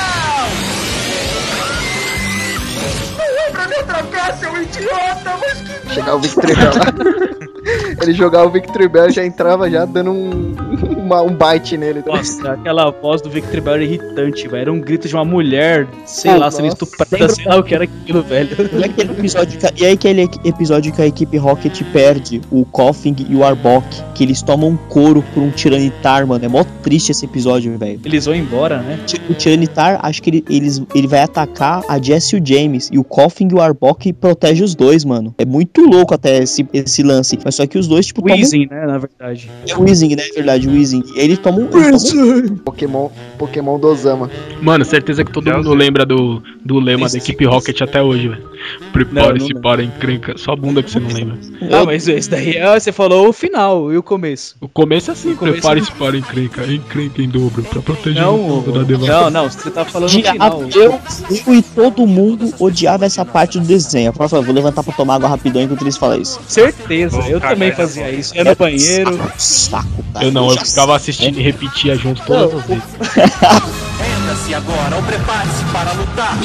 [3.17, 7.45] Não é pra me atracar, seu idiota, mas que Chegar o Victory Bell lá.
[8.01, 10.55] ele jogava o Victory Bell e já entrava já dando um,
[10.97, 12.01] uma- um bite nele.
[12.01, 12.11] tá?
[12.15, 14.61] Nossa, aquela voz do Victor Bell era irritante, velho.
[14.61, 17.75] Era um grito de uma mulher, sei Pô, lá, sendo estuprada, sei lá o que
[17.75, 18.49] era aquilo, velho.
[18.79, 23.15] E aquele episódio, que- e aí aquele episódio que a equipe Rocket perde o Coffin
[23.29, 26.43] e o Arbok, que eles tomam um couro por um Tiranitar, mano.
[26.43, 27.99] É mó triste esse episódio, velho.
[28.03, 28.99] Eles vão embora, né?
[29.29, 32.89] O Tiranitar, acho que ele, eles, ele vai atacar a Jess e o James.
[32.91, 35.33] E o Coffin e o Arbok protege os dois, mano.
[35.37, 37.37] É muito louco até esse, esse lance.
[37.43, 38.37] Mas só que os dois, tipo, tomam...
[38.37, 39.49] Weezing, né, na verdade.
[39.67, 40.23] É o Weezing, né?
[40.29, 41.03] É verdade, o Weezing.
[41.15, 41.69] E eles tomam...
[41.73, 44.29] Eles tomam Pokémon, Pokémon do Osama.
[44.61, 48.55] Mano, certeza que todo mundo lembra do, do lema da equipe Rocket até hoje, velho.
[48.91, 50.37] Prepare-se para a encrenca.
[50.37, 51.37] Só a bunda que você não lembra.
[51.71, 54.55] Ah, mas esse daí é, você falou o final e o começo.
[54.59, 56.65] O começo é assim, começo- prepare-se para a encrenca.
[56.65, 59.29] Encrenca em dobro pra proteger Não, o mundo da devastada.
[59.29, 60.63] não, não, você tá falando Dia- final.
[60.73, 60.99] eu,
[61.47, 64.07] eu e todo mundo odiava essa parte do desenho.
[64.09, 66.39] Eu falava, vou levantar pra tomar água rapidão enquanto eles falam isso.
[66.47, 68.35] Certeza, eu também fazia isso.
[68.35, 69.31] Ia no banheiro.
[69.37, 70.25] Saco, cara.
[70.25, 72.83] Eu não, eu ficava assistindo e repetia junto todas as vezes.
[73.99, 76.37] Renda-se agora ou prepare-se para lutar.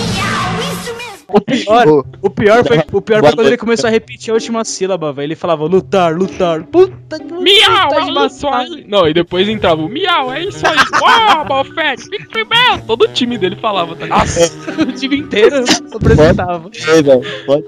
[1.32, 1.86] O pior,
[2.22, 5.26] o pior foi, o pior foi quando ele começou a repetir a última sílaba, velho.
[5.26, 6.62] Ele falava lutar, lutar.
[6.64, 8.84] Puta que Miau, é de isso aí.
[8.88, 10.76] Não, e depois entrava o miau, é isso aí.
[11.00, 12.80] Uau, Balfete, Victory Bell.
[12.86, 14.28] Todo o time dele falava, tá ligado?
[14.88, 15.64] o time inteiro
[15.94, 16.68] apresentava.
[16.72, 17.22] sei, velho.
[17.46, 17.64] Pode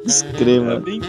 [0.60, 0.80] mano.
[0.80, 1.00] bem?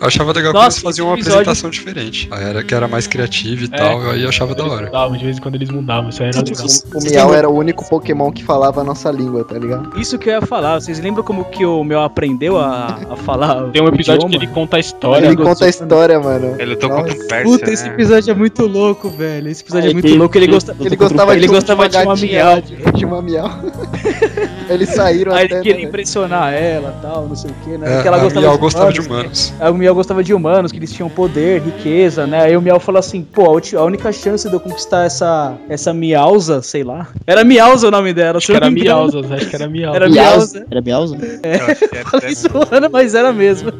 [0.00, 2.28] Eu achava legal que Nossa, eles faziam uma episódio- apresentação diferente.
[2.30, 3.76] Aí Era que era mais criativa e É.
[3.76, 4.86] tal, eu aí achava da hora.
[4.86, 6.66] mudavam, de vez em quando eles mudavam, isso aí era legal.
[6.94, 9.98] o Miau era o único Pokémon que falava a nossa língua, tá ligado?
[9.98, 10.80] Isso que eu ia falar.
[10.80, 13.64] Vocês lembram como que o meu aprendeu a, a falar?
[13.72, 15.26] Tem um episódio que ele conta a história.
[15.26, 16.54] Ele conta a história, mano.
[16.58, 17.02] Ele lutou Nossa.
[17.02, 17.94] contra o Persia, Puta, esse né?
[17.94, 19.48] episódio é muito louco, velho.
[19.48, 20.36] Esse episódio é, É, muito que- louco.
[20.38, 20.76] Ele, gosta...
[20.80, 22.60] Ele gostava ele de, gostava de uma miau.
[22.94, 23.50] De uma miau.
[24.68, 25.54] Eles saíram Aí até.
[25.54, 25.88] ele queria né?
[25.88, 27.90] impressionar ela tal, não sei o que, né?
[27.90, 29.54] É, Porque ela a gostava, Miau de gostava de humanos, humanos.
[29.60, 32.42] Aí o Miau gostava de humanos, que eles tinham poder, riqueza, né?
[32.42, 35.92] Aí o Miau falou assim, pô, a a única chance de eu conquistar essa, essa
[35.92, 37.08] Miausa, sei lá.
[37.26, 38.70] Era Miausa o nome dela, Acho que eu era.
[38.70, 39.96] Miausas, acho que era Miausas.
[39.96, 40.58] Era Miausa?
[40.58, 40.66] Miausa.
[40.70, 41.16] Era Miausa?
[41.16, 43.72] Eu acho que era Falei zoando, mas era mesmo.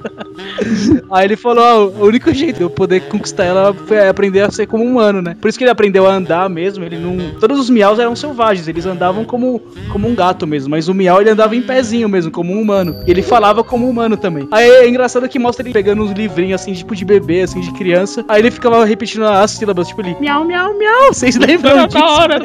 [1.11, 4.51] Aí ele falou, ó, o único jeito de eu poder conquistar ela foi aprender a
[4.51, 5.37] ser como humano, né?
[5.41, 7.39] Por isso que ele aprendeu a andar mesmo, ele não...
[7.39, 11.21] Todos os miaus eram selvagens, eles andavam como, como um gato mesmo, mas o miau
[11.21, 12.97] ele andava em pezinho mesmo, como um humano.
[13.07, 14.49] E ele falava como humano também.
[14.51, 17.73] Aí é engraçado que mostra ele pegando uns livrinhos assim, tipo de bebê, assim, de
[17.73, 18.25] criança.
[18.29, 21.13] Aí ele ficava repetindo as sílabas, tipo ali, miau, miau, miau.
[21.13, 21.99] Vocês lembram Era disso?
[21.99, 22.39] da hora?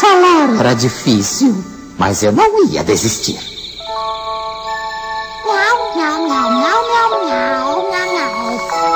[0.00, 1.54] Falar era difícil,
[1.98, 3.38] mas eu não ia desistir.
[5.44, 8.95] Miau, miau, miau, miau, miau, miau, miau, miau.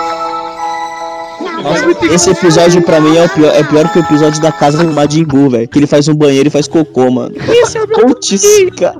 [1.63, 4.83] Nossa, esse episódio pra mim é, o pior, é pior que o episódio da casa
[4.85, 5.69] do Majin Buu, velho.
[5.69, 7.35] Que ele faz um banheiro e faz cocô, mano.
[7.49, 8.43] Esse é o meu Putz,
[8.79, 8.97] cara.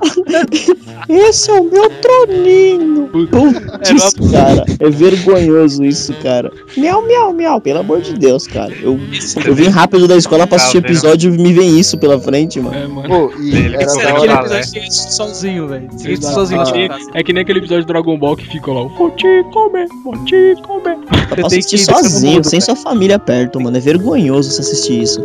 [1.09, 3.09] Esse é o meu troninho.
[3.09, 4.65] Putz, cara.
[4.79, 6.51] É vergonhoso isso, cara.
[6.77, 7.59] Miau, miau, miau.
[7.61, 8.73] Pelo amor de Deus, cara.
[8.81, 8.99] Eu,
[9.45, 12.59] eu vim rápido da escola pra assistir o episódio e me vem isso pela frente,
[12.59, 12.75] mano.
[12.75, 13.09] É, mano.
[13.09, 14.35] Pô, e Ele era que da Aquele hora.
[14.43, 14.59] Balé.
[14.59, 15.89] episódio que ele assiste sozinho, velho.
[16.21, 16.61] Sozinho.
[16.61, 16.65] Ah.
[16.65, 19.87] tipo, É que nem aquele episódio do Dragon Ball que fica lá, vou te comer,
[20.03, 20.97] vou te comer.
[21.27, 23.77] Pra tem assistir que ir sozinho, sem sua família perto, mano.
[23.77, 25.21] É vergonhoso você assistir isso.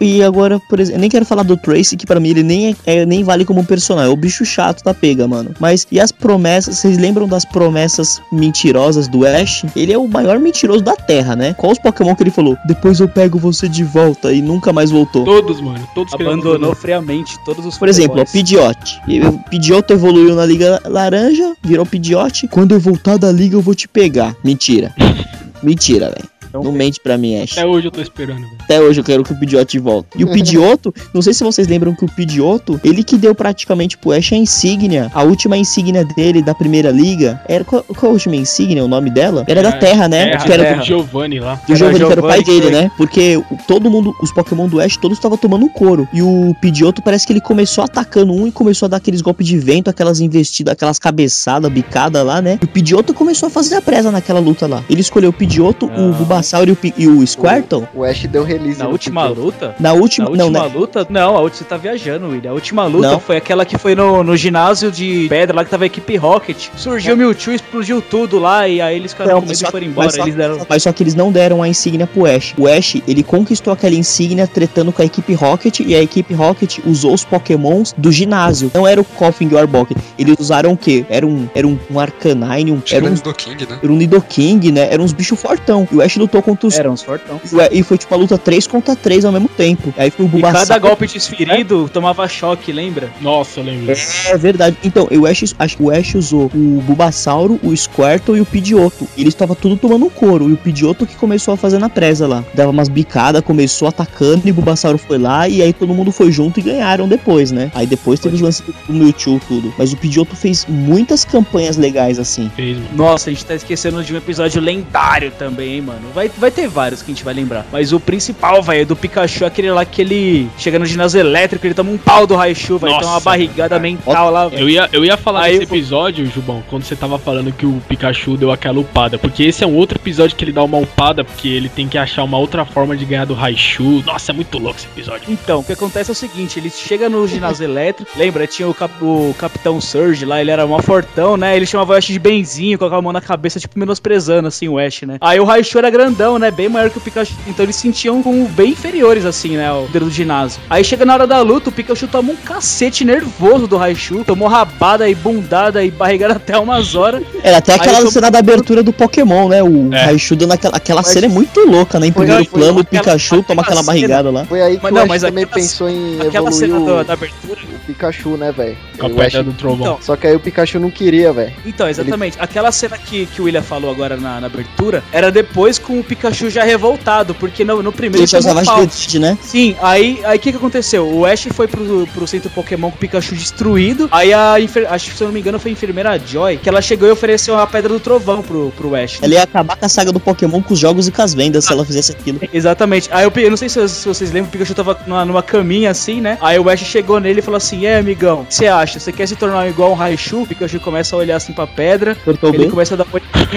[0.00, 2.68] E, agora, por exemplo, eu nem quero falar do Tracy, que pra mim ele nem,
[2.68, 4.10] é, é- nem vale como um personagem.
[4.10, 5.54] É o bicho chato da pega, mano.
[5.58, 6.78] Mas e as promessas?
[6.78, 9.64] Vocês lembram das promessas mentirosas do Ash?
[9.76, 11.54] Ele é o maior mentiroso da Terra, né?
[11.54, 12.56] Qual os Pokémon que ele falou?
[12.66, 15.24] Depois eu pego você de volta e nunca mais voltou.
[15.24, 18.26] Todos, mano, todos Abandonou friamente todos os Por exemplo, o.
[18.26, 19.00] Pidgeot.
[19.26, 22.48] O Pidgeot evoluiu na Liga Laranja, virou Pidgeot.
[22.48, 24.34] Quando eu voltar da Liga, eu vou te pegar.
[24.44, 24.94] Mentira.
[25.62, 26.37] Mentira, velho.
[26.60, 27.52] Então, Não mente pra mim, Ash.
[27.52, 28.56] Até hoje eu tô esperando, velho.
[28.60, 30.08] Até hoje eu quero que o Pidgeot volte.
[30.16, 33.96] E o Pidgeotto, não sei se vocês lembram que o Pidgeotto, ele que deu praticamente
[33.96, 37.40] pro Ash a insígnia, a última insígnia dele da primeira liga.
[37.48, 39.44] Era qual, qual a última insígnia, o nome dela?
[39.46, 40.30] Era da É, Terra, né?
[40.30, 40.76] Terra, que era Terra.
[40.80, 41.60] do Giovanni lá.
[41.66, 42.70] do Giovanni, que era o pai dele, foi.
[42.70, 42.90] né?
[42.96, 46.08] Porque todo mundo, os Pokémon do Ash, todos estavam tomando couro.
[46.12, 49.46] E o Pidgeotto parece que ele começou atacando um e começou a dar aqueles golpes
[49.46, 52.58] de vento, aquelas investidas, aquelas cabeçadas, bicada lá, né?
[52.60, 54.82] E o Pidgeotto começou a fazer a presa naquela luta lá.
[54.88, 56.12] Ele escolheu o Pidgeotto, o Ah.
[56.56, 57.86] Bulbasaur e o, e o Squirtle.
[57.94, 58.78] O Ash deu release.
[58.78, 59.74] Na última luta?
[59.78, 60.72] Na última, Na não, última né?
[60.74, 61.06] luta?
[61.10, 62.50] Não, a última você tá viajando, William.
[62.50, 63.20] A última luta Não.
[63.20, 66.68] foi aquela que foi no, no ginásio de pedra lá que tava a equipe Rocket.
[66.76, 69.86] Surgiu o Mewtwo, explodiu tudo lá e aí eles ficaram Não, com medo e foram
[69.86, 70.06] embora.
[70.06, 70.58] mas só- Eles deram.
[70.68, 72.54] Mas só que eles não deram a insígnia pro Ash.
[72.56, 76.78] O Ash, ele conquistou aquela insígnia tretando com a equipe Rocket e a equipe Rocket
[76.86, 78.70] usou os Pokémons do ginásio.
[78.72, 79.96] Não era o Koffing e o Arbok.
[80.18, 81.04] Eles usaram o quê?
[81.08, 83.78] Era um, era um, um Arcanine, um, era era um do King, né?
[83.82, 84.88] Era um Nidoking, né?
[84.92, 85.88] Eram uns bichos fortão.
[85.90, 86.78] E o Ash lutou lutou contra os.
[86.78, 87.40] Era uns fortão.
[87.72, 89.92] E foi tipo a luta 3 contra 3 ao mesmo tempo.
[89.96, 90.66] Aí foi o E Bulbasaur.
[90.66, 93.10] cada golpe desferido tomava choque, lembra?
[93.20, 93.94] Nossa, eu lembro.
[94.26, 94.76] É verdade.
[94.84, 99.08] Então, o Ash, acho que o Ash usou o Bulbasauro, o Squirtle e o Pidgeotto.
[99.16, 100.48] E eles estavam tudo tomando um couro.
[100.48, 102.44] E o Pidgeotto que começou a fazer na presa lá.
[102.54, 105.48] Dava umas bicadas, começou atacando e o Bulbasauro foi lá.
[105.48, 107.70] E aí todo mundo foi junto e ganharam depois, né?
[107.74, 109.72] Aí depois teve os lances do Mewtwo tudo.
[109.78, 112.50] Mas o Pidgeotto fez muitas campanhas legais assim.
[112.54, 112.88] Fez, mano.
[112.94, 116.00] Nossa, a gente tá esquecendo de um episódio lendário também, hein, mano.
[116.18, 117.64] Vai, vai ter vários que a gente vai lembrar.
[117.70, 121.64] Mas o principal, velho, do Pikachu é aquele lá que ele chega no ginásio elétrico,
[121.66, 124.48] ele toma um pau do Raichu, vai ter uma barrigada mental lá.
[124.52, 127.64] Eu ia, eu ia falar Aí desse eu- episódio, Jubão, quando você tava falando que
[127.64, 129.16] o Pikachu deu aquela upada.
[129.18, 131.96] Porque esse é um outro episódio que ele dá uma upada, porque ele tem que
[131.96, 134.02] achar uma outra forma de ganhar do Raichu.
[134.04, 135.22] Nossa, é muito louco esse episódio.
[135.28, 138.74] Então, o que acontece é o seguinte, ele chega no ginásio elétrico, lembra, tinha o,
[138.74, 142.18] cap- o Capitão Surge lá, ele era mó fortão, né, ele chamava o Ash de
[142.18, 145.18] benzinho, colocava a mão na cabeça, tipo, menosprezando, assim, o Ash, né.
[145.20, 148.22] Aí o Raichu era grandão, né, bem maior que o Pikachu, então eles se sentiam
[148.22, 150.60] como bem inferiores, assim, né, o dedo do ginásio.
[150.68, 154.48] Aí chega na hora da luta, o Pikachu toma um cacete nervoso do Raichu, tomou
[154.48, 157.22] rabada e bundada e barrigada até umas horas.
[157.42, 159.62] Era até aquela cena da abertura do Pokémon, né?
[159.62, 160.04] O É.
[160.06, 162.06] Raichu dando aquela, aquela Mas- cena é muito louca, né?
[162.06, 164.44] Em Foi- primeiro foi plano, o aquela- Pikachu toma aquela aquela barrigada lá.
[164.46, 166.86] Foi aí que Mas o não, mas também aquela- pensou em Aquela evoluir cena o,
[166.86, 167.60] da, da abertura.
[167.88, 168.76] Pikachu, né, velho?
[168.98, 169.78] Com a O pedra do trovão.
[169.80, 171.52] Então, Só que aí o Pikachu não queria, velho.
[171.64, 172.36] Então, exatamente.
[172.38, 176.04] Aquela cena que, que o William falou agora na, na abertura era depois com o
[176.04, 179.38] Pikachu já revoltado, porque no, no primeiro Ele usava agilidade, né?
[179.42, 181.08] Sim, aí o que, que aconteceu?
[181.08, 184.08] O Ash foi pro, pro centro Pokémon com o Pikachu destruído.
[184.10, 186.68] Aí a enfer- acho que se eu não me engano foi a enfermeira Joy, que
[186.68, 189.18] ela chegou e ofereceu a pedra do trovão pro, pro Ash.
[189.22, 191.64] Ela ia acabar com a saga do Pokémon com os jogos e com as vendas
[191.64, 192.38] se ela fizesse aquilo.
[192.52, 193.08] Exatamente.
[193.10, 195.90] Aí eu, eu não sei se, se vocês lembram, o Pikachu tava numa, numa caminha
[195.90, 196.36] assim, né?
[196.40, 198.98] Aí o Ash chegou nele e falou assim: É, amigão, o que você acha?
[199.00, 200.42] Você quer se tornar igual um Raichu?
[200.42, 202.14] O Pikachu começa a olhar assim pra pedra.
[202.24, 202.70] Cortou Ele bem.
[202.70, 203.06] começa a dar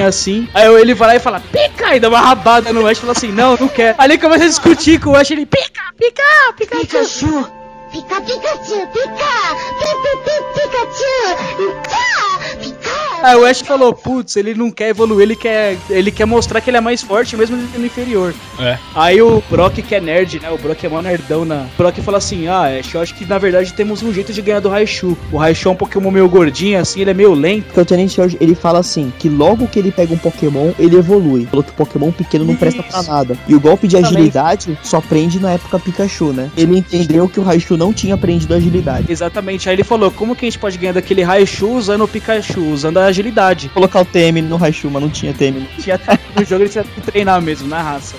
[0.07, 0.47] assim.
[0.53, 1.95] Aí ele vai lá e fala, pica!
[1.95, 3.95] E dá uma rabada no Ash e fala assim, não, não quer.
[3.97, 6.24] Aí ele começa a discutir com o Ash, ele, pica, pica,
[6.57, 6.78] pica.
[6.78, 7.47] Pikachu!
[7.91, 8.88] Pica, Pikachu!
[8.93, 9.32] Pica!
[9.80, 11.82] Pi, pi, pi, Pikachu!
[11.89, 12.57] Tchá!
[12.59, 12.80] Pica!
[13.21, 16.69] Aí o Ash falou, putz, ele não quer evoluir, ele quer, ele quer mostrar que
[16.71, 18.33] ele é mais forte, mesmo ele sendo inferior.
[18.59, 18.77] É.
[18.95, 20.49] Aí o Brock, que é nerd, né?
[20.49, 21.67] O Brock é mó nerdão na.
[21.73, 24.41] O Brock fala assim: Ah, Ash, eu acho que na verdade temos um jeito de
[24.41, 25.15] ganhar do Raichu.
[25.31, 27.65] O Raichu é um Pokémon meio gordinho, assim, ele é meio lento.
[27.65, 30.97] Porque o Tenente George, ele fala assim, que logo que ele pega um Pokémon, ele
[30.97, 31.45] evolui.
[31.45, 33.37] Falou que o Pokémon pequeno não presta pra nada.
[33.47, 34.09] E o golpe de Também.
[34.09, 36.49] agilidade só prende na época Pikachu, né?
[36.57, 39.11] Ele entendeu que o Raichu não tinha aprendido agilidade.
[39.11, 39.69] Exatamente.
[39.69, 42.97] Aí ele falou: Como que a gente pode ganhar daquele Raichu usando o Pikachu, usando
[42.97, 43.69] a agilidade?
[43.69, 45.67] Colocar o TM no Raichu, mas não tinha TM.
[45.79, 45.99] Tinha
[46.36, 48.15] no jogo ele tinha que treinar mesmo, na raça.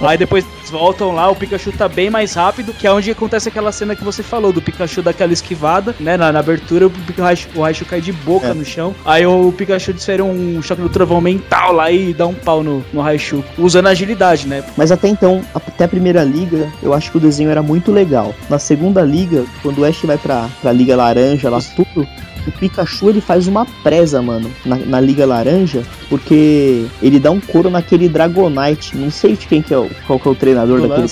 [0.00, 3.48] Aí depois eles voltam lá, o Pikachu tá bem mais rápido, que é onde acontece
[3.48, 6.16] aquela cena que você falou, do Pikachu daquela esquivada, né?
[6.16, 6.92] Na, na abertura, o
[7.22, 8.54] Raichu, o Raichu cai de boca É.
[8.54, 8.94] no chão.
[9.04, 12.84] Aí o Pikachu desfere um choque do trovão mental lá e dá um pau no,
[12.92, 14.62] no Raichu, usando a agilidade, né?
[14.76, 18.34] Mas até então, até a primeira liga, eu acho que o desenho era muito legal.
[18.48, 22.06] Na segunda liga, quando o Ash vai pra, pra Liga Laranja lá, tudo,
[22.46, 27.40] o Pikachu ele faz uma presa, mano, na, na Liga Laranja, porque ele dá um
[27.40, 28.96] couro naquele Dragonite.
[28.96, 31.08] Não sei de quem que é o, qual que é o treinador Do daquele.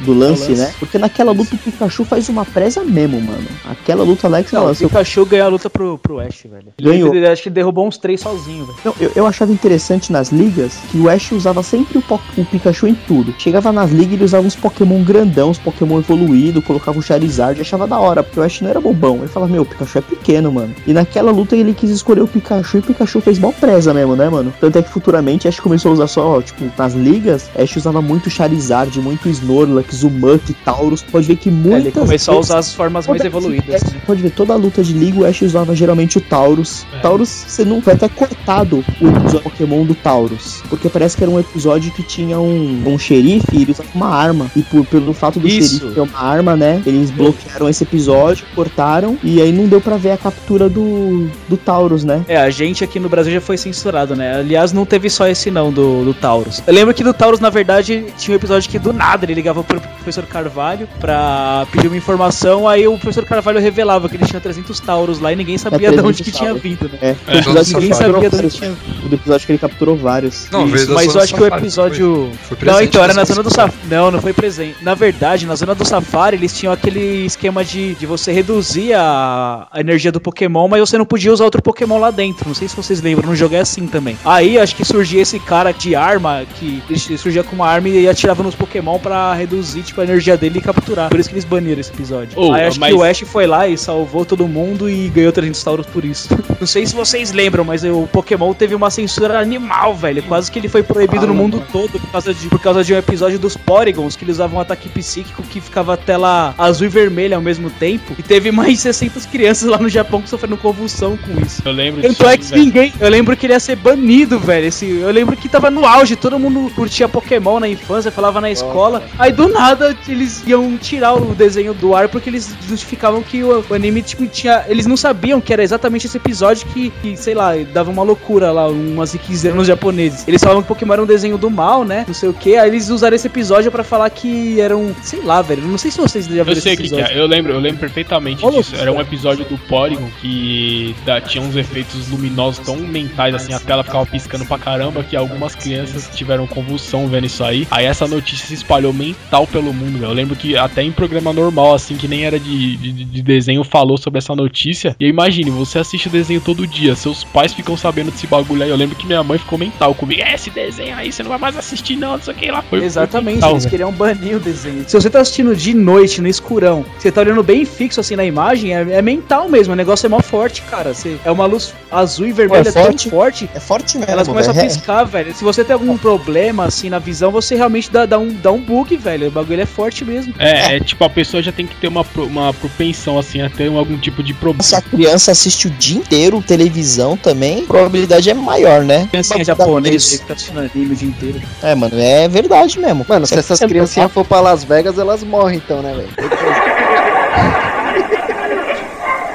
[0.00, 0.62] Do lance, Lance.
[0.62, 0.74] né?
[0.78, 3.46] Porque naquela luta o Pikachu faz uma presa mesmo, mano.
[3.64, 6.20] Aquela luta lá é que Não, o nossa, eu, Pikachu ganhou a luta pro, pro
[6.20, 6.72] Ash, velho.
[6.80, 7.14] Ganhou.
[7.14, 8.78] Ele, acho que derrubou uns três sozinho, velho.
[8.84, 12.04] não, eu, eu achava interessante nas ligas que o Ash usava sempre o,
[12.36, 13.34] o Pikachu em tudo.
[13.38, 17.86] Chegava nas ligas ele usava uns Pokémon grandão, uns Pokémon evoluído, colocava o Charizard, achava
[17.86, 19.18] da hora, porque o Ash não era bobão.
[19.18, 20.74] Ele falava, meu, o Pikachu é pequeno, mano.
[20.86, 24.16] E naquela luta ele quis escolher o Pikachu e o Pikachu fez mal presa mesmo,
[24.16, 24.52] né, mano?
[24.60, 28.30] Tanto é que futuramente Ash começou a usar só, tipo, nas ligas, Ash usava muito
[28.30, 29.63] Charizard, muito Snorlax,
[29.94, 31.02] Zumak, Taurus.
[31.02, 34.00] Pode ver que É, muitas ele começou a vezes- usar as formas mais evoluídas, né?
[34.06, 36.86] Pode ver, toda a luta de liga o Ash usava geralmente o Taurus.
[36.92, 36.98] É.
[37.00, 40.62] Taurus, você não foi até cortado o episódio Pokémon do Taurus.
[40.68, 44.08] Porque parece que era um episódio que tinha um, um xerife e ele usava uma
[44.08, 44.50] arma.
[44.56, 45.78] E por, pelo fato do Isso.
[45.78, 46.82] xerife ter uma arma, né?
[46.86, 49.18] Eles bloquearam esse episódio, cortaram.
[49.22, 52.24] E aí não deu pra ver a captura do, do Taurus, né?
[52.28, 54.36] É, a gente aqui no Brasil já foi censurado, né?
[54.38, 56.62] Aliás, não teve só esse não do, do Taurus.
[56.66, 59.53] Eu lembro que do Taurus, na verdade, tinha um episódio que do nada ele ligava
[59.62, 64.40] pro professor Carvalho pra pedir uma informação, aí o professor Carvalho revelava que ele tinha
[64.40, 66.98] 300 Tauros lá e ninguém sabia de 300 onde que tinha vindo, né?
[67.00, 70.48] É, É, ninguém capturou sabia de onde tinha O do episódio que ele capturou vários.
[70.50, 72.30] Não, Isso, mas eu acho que o episódio.
[72.42, 73.50] Foi, foi Não, então, era na zona do.
[73.50, 73.74] Safari.
[73.88, 74.82] Não, não foi presente.
[74.82, 79.66] Na verdade, na zona do Safari, eles tinham aquele esquema de, de você reduzir a,
[79.70, 82.48] a energia do Pokémon, mas você não podia usar outro Pokémon lá dentro.
[82.48, 84.16] Não sei se vocês lembram, no jogo é assim também.
[84.24, 88.08] Aí acho que surgia esse cara de arma, que ele surgia com uma arma e
[88.08, 91.08] atirava nos Pokémon pra reduzir tipo, a energia dele e capturar.
[91.10, 92.30] Por isso que eles baniram esse episódio.
[92.36, 95.32] Oh, Aí acho mas- que o Ash foi lá e salvou todo mundo e ganhou
[95.32, 96.28] 300 Tauros por isso.
[96.60, 100.22] Não sei se vocês lembram, mas o Pokémon teve uma censura animal, velho.
[100.22, 102.96] Quase que ele foi proibido no mundo todo por causa, de, por causa de um
[102.98, 106.90] episódio dos Porygons, que eles usavam um ataque psíquico que ficava a tela azul e
[106.90, 108.14] vermelha ao mesmo tempo.
[108.18, 111.62] E teve mais 600 crianças lá no Japão que sofrendo convulsão com isso.
[111.64, 112.62] Eu lembro Tanto é que velho.
[112.64, 112.92] ninguém.
[113.00, 114.66] Eu lembro que ele ia ser banido, velho.
[114.66, 118.50] Esse, eu lembro que tava no auge, todo mundo curtia Pokémon na infância, falava na
[118.50, 119.02] escola.
[119.18, 123.64] Aí do nada eles iam tirar o desenho do ar porque eles justificavam que o,
[123.68, 124.64] o anime, tipo, tinha.
[124.68, 128.52] Eles não sabiam que era exatamente esse episódio que, que, sei lá, dava uma loucura
[128.52, 129.14] lá, umas
[129.54, 130.26] nos japoneses.
[130.26, 132.04] Eles falavam que Pokémon era um desenho do mal, né?
[132.06, 132.56] Não sei o que.
[132.56, 134.94] Aí eles usaram esse episódio pra falar que era um.
[135.02, 135.62] Sei lá, velho.
[135.62, 137.60] Não sei se vocês já viram Eu sei o que, que é, eu lembro, eu
[137.60, 138.76] lembro perfeitamente Olha disso.
[138.76, 143.60] Era um episódio do Polygon que da- tinha uns efeitos luminosos tão mentais, assim, a
[143.60, 147.66] tela ficava piscando pra caramba que algumas crianças tiveram convulsão vendo isso aí.
[147.70, 150.10] Aí essa notícia se espalhou mental pelo mundo, velho.
[150.10, 153.64] Eu lembro que até em programa normal, assim, que nem era de, de, de desenho,
[153.64, 154.96] falou sobre essa notícia.
[154.98, 158.70] E imagine, você assiste o desenho todo dia, seus pais ficam sabendo desse bagulho aí.
[158.70, 160.22] Eu lembro que minha mãe ficou mental comigo.
[160.22, 162.62] É, esse desenho aí, você não vai mais assistir, não, não sei o que lá.
[162.62, 164.84] Foi, foi Exatamente, mental, eles queriam banir o desenho.
[164.86, 168.24] Se você tá assistindo de noite, no escurão, você tá olhando bem fixo assim na
[168.24, 170.94] imagem, é, é mental mesmo, o negócio é mó forte, cara.
[170.94, 173.10] Você, é uma luz azul e vermelha Pô, é tão forte.
[173.10, 173.50] forte.
[173.54, 174.12] É forte mesmo.
[174.12, 174.66] Elas começam a velho.
[174.66, 175.34] É- piscar, velho.
[175.34, 178.60] Se você tem algum problema assim na visão, você realmente dá, dá, um, dá um
[178.60, 179.13] bug, velho.
[179.28, 180.34] O bagulho é forte mesmo.
[180.38, 183.68] É, é, tipo, a pessoa já tem que ter uma, uma propensão, assim, a ter
[183.68, 184.62] algum tipo de problema.
[184.62, 189.06] Se a criança assiste o dia inteiro televisão também, a probabilidade é maior, né?
[189.10, 191.42] Criancinha aí que tá assistindo anime o dia inteiro.
[191.62, 193.04] É, mano, é verdade mesmo.
[193.08, 196.08] Mano, se essas criancinhas for pra Las Vegas, elas morrem então, né, velho?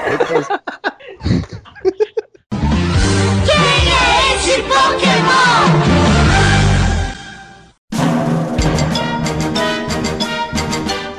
[0.09, 0.47] Depois-
[3.45, 5.88] Quem é esse Pokémon?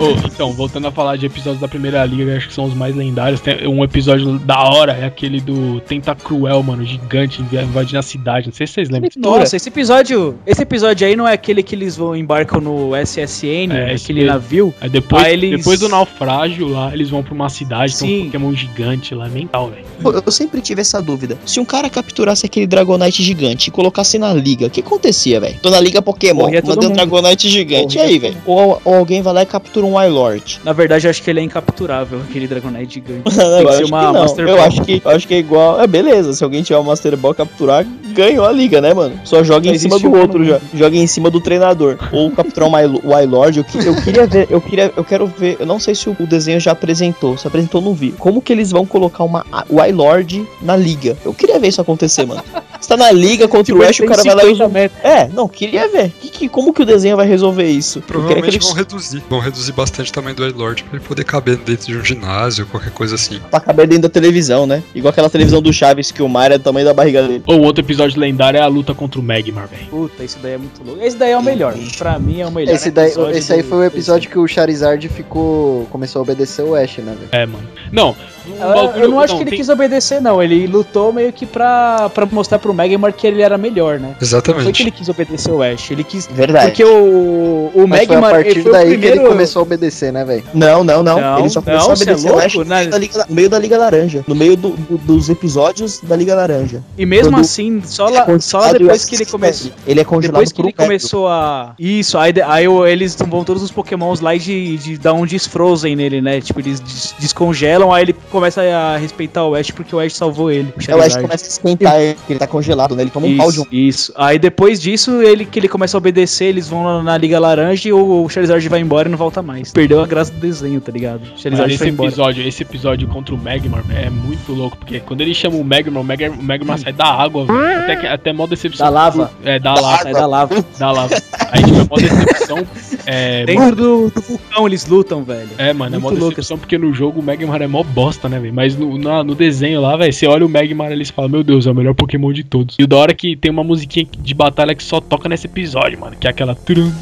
[0.01, 2.97] Ô, então, voltando a falar de episódios da Primeira Liga, acho que são os mais
[2.97, 3.39] lendários.
[3.41, 8.47] Tem um episódio da hora, é aquele do Tentacruel, mano, gigante, invadindo a cidade.
[8.47, 9.11] Não sei se vocês lembram.
[9.19, 10.39] Nossa, esse episódio.
[10.47, 14.21] Esse episódio aí não é aquele que eles vão embarcam no SSN, É, esse aquele
[14.21, 14.33] mesmo.
[14.33, 14.75] navio.
[14.81, 18.25] Aí depois, Aí eles- depois do naufrágio lá, eles vão pra uma cidade, tem um
[18.27, 19.85] Pokémon gigante lá, mental, velho.
[20.25, 21.37] Eu sempre tive essa dúvida.
[21.45, 25.57] Se um cara capturasse aquele Dragonite gigante e colocasse na liga, o que acontecia, velho?
[25.61, 26.93] Tô na liga Pokémon, mandei um.
[26.93, 27.97] Dragonite gigante.
[27.99, 28.37] Morria e aí, velho?
[28.47, 30.61] Ou, ou alguém vai lá e captura um Wylord.
[30.65, 33.23] Na verdade, eu acho que ele é incapturável, aquele Dragonite gigante.
[33.37, 34.13] Não, Tem eu que ser acho uma que não.
[34.23, 34.65] Master Eu Ball.
[34.67, 35.81] acho que, eu acho que é igual.
[35.81, 39.21] É beleza, se alguém tiver uma Master Ball capturar, ganhou a liga, né, mano?
[39.25, 40.61] Só joga em cima do um outro já.
[40.75, 41.97] Joga em cima do treinador.
[42.13, 43.59] Ou capturar um Wyl- Wylord.
[43.59, 45.57] Eu, que- eu queria ver, eu queria, eu quero ver.
[45.61, 47.37] Eu não sei se o, o desenho já apresentou.
[47.37, 48.13] Se apresentou, não vi.
[48.19, 51.17] Como que eles vão colocar uma Wylord na liga?
[51.25, 52.43] Eu queria ver isso acontecer, mano.
[52.81, 54.65] Você tá na liga contra Tipo, o ele Ash, o cara vai lá e 50
[54.65, 54.69] usa.
[54.73, 55.01] metros.
[55.05, 56.11] É, não, queria ver.
[56.21, 58.01] Que, que- como que o desenho vai resolver isso?
[58.01, 59.23] Provavelmente ele vão reduzir.
[59.29, 62.67] Vão reduzir bastante o tamanho do Lord pra ele poder caber dentro de um ginásio,
[62.67, 63.41] qualquer coisa assim.
[63.51, 64.83] pra caber dentro da televisão, né?
[64.95, 67.43] Igual aquela televisão do Chaves que o mar é do tamanho da barriga dele.
[67.47, 69.87] Ou outro episódio lendário é a luta contra o Magmar, velho.
[69.87, 71.03] Puta, esse daí é muito louco.
[71.03, 71.75] Esse daí é o melhor.
[71.97, 72.75] Pra mim é o melhor.
[72.75, 75.87] Esse, daí, esse aí foi o episódio que o Charizard ficou.
[75.91, 77.29] começou a obedecer o Ash, né, velho?
[77.33, 77.67] É, mano.
[77.91, 78.15] Não,
[78.51, 80.43] o Eu, bagulho- eu não acho que ele tem- quis obedecer, não.
[80.43, 84.09] Ele lutou meio que pra, pra mostrar pro Magmar que ele era melhor, né?
[84.09, 84.83] Não foi que Exatamente.
[84.83, 85.91] ele quis obedecer o Ash.
[85.91, 86.27] Ele quis.
[86.27, 86.67] Verdade.
[86.67, 89.17] Porque o, o Mas foi a Magmar ele partir foi o daí primeiro.
[89.17, 90.45] que ele começou a obedecer, né, velho?
[90.55, 92.69] Não, não, não, Não, Ele só começou não, a cê é obedecer o Ash louco,
[92.69, 92.91] no, meio né?
[92.91, 94.25] da Liga, no meio da Liga Laranja.
[94.27, 96.83] No meio do- do- dos episódios da Liga Laranja.
[96.97, 99.71] E mesmo Quando assim, só Ele é lá, só depois que ele começou.
[99.87, 101.75] Ele é congelado Depois que um ele começou a.
[101.79, 105.95] Isso, aí, aí eles vão todos os pokémons lá e de, de dar um desfrozen
[105.97, 106.41] nele, né?
[106.41, 110.51] Tipo, eles des- descongelam, aí ele começa a respeitar o Ash porque o Ash salvou
[110.51, 110.73] ele.
[110.77, 113.03] o É, o Ash começa a esquentar, ele, porque ele tá congelado, né?
[113.03, 113.67] Ele toma um pau de um.
[113.71, 114.13] Isso.
[114.17, 117.89] Aí depois disso, ele que ele começa a obedecer, eles vão na, na Liga Laranja
[117.89, 119.71] e o Charizard vai embora e não volta mais.
[119.73, 121.23] Perdeu a graça do desenho, tá ligado?
[121.37, 122.09] O Charizard esse foi embora.
[122.09, 126.03] episódio, esse episódio contra o Magmar é muito louco, porque quando ele chama o Magmar,
[126.03, 127.59] o Magmar, o Magmar sai da água, velho.
[127.83, 128.87] Até, que- até mó decepção.
[128.87, 129.31] Da lava.
[129.45, 130.03] É, da, Da lava.
[130.03, 130.65] Sai da lava.
[130.79, 131.15] Da lava.
[131.53, 132.67] Aí, tipo, é mó decepção.
[133.07, 135.49] É, Dentro do, do vulcão eles lutam, velho.
[135.59, 137.83] É, mano, é mó Muito louco decepção porque no jogo o Magmar é mó
[138.21, 138.53] bosta, né, velho?
[138.55, 141.43] Mas no, na- no desenho lá, velho, você olha o Magmar ali e fala, meu
[141.43, 142.77] Deus, é o melhor Pokémon de todos.
[142.79, 145.99] E o da hora que tem uma musiquinha de batalha que só toca nesse episódio,
[145.99, 146.55] mano, que é aquela.
[146.55, 146.93] Turum,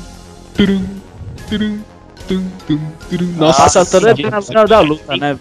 [0.57, 0.85] turum,
[1.49, 1.79] turum.
[3.37, 5.37] Nossa, Nossa, toda a adrenalina da luta, né?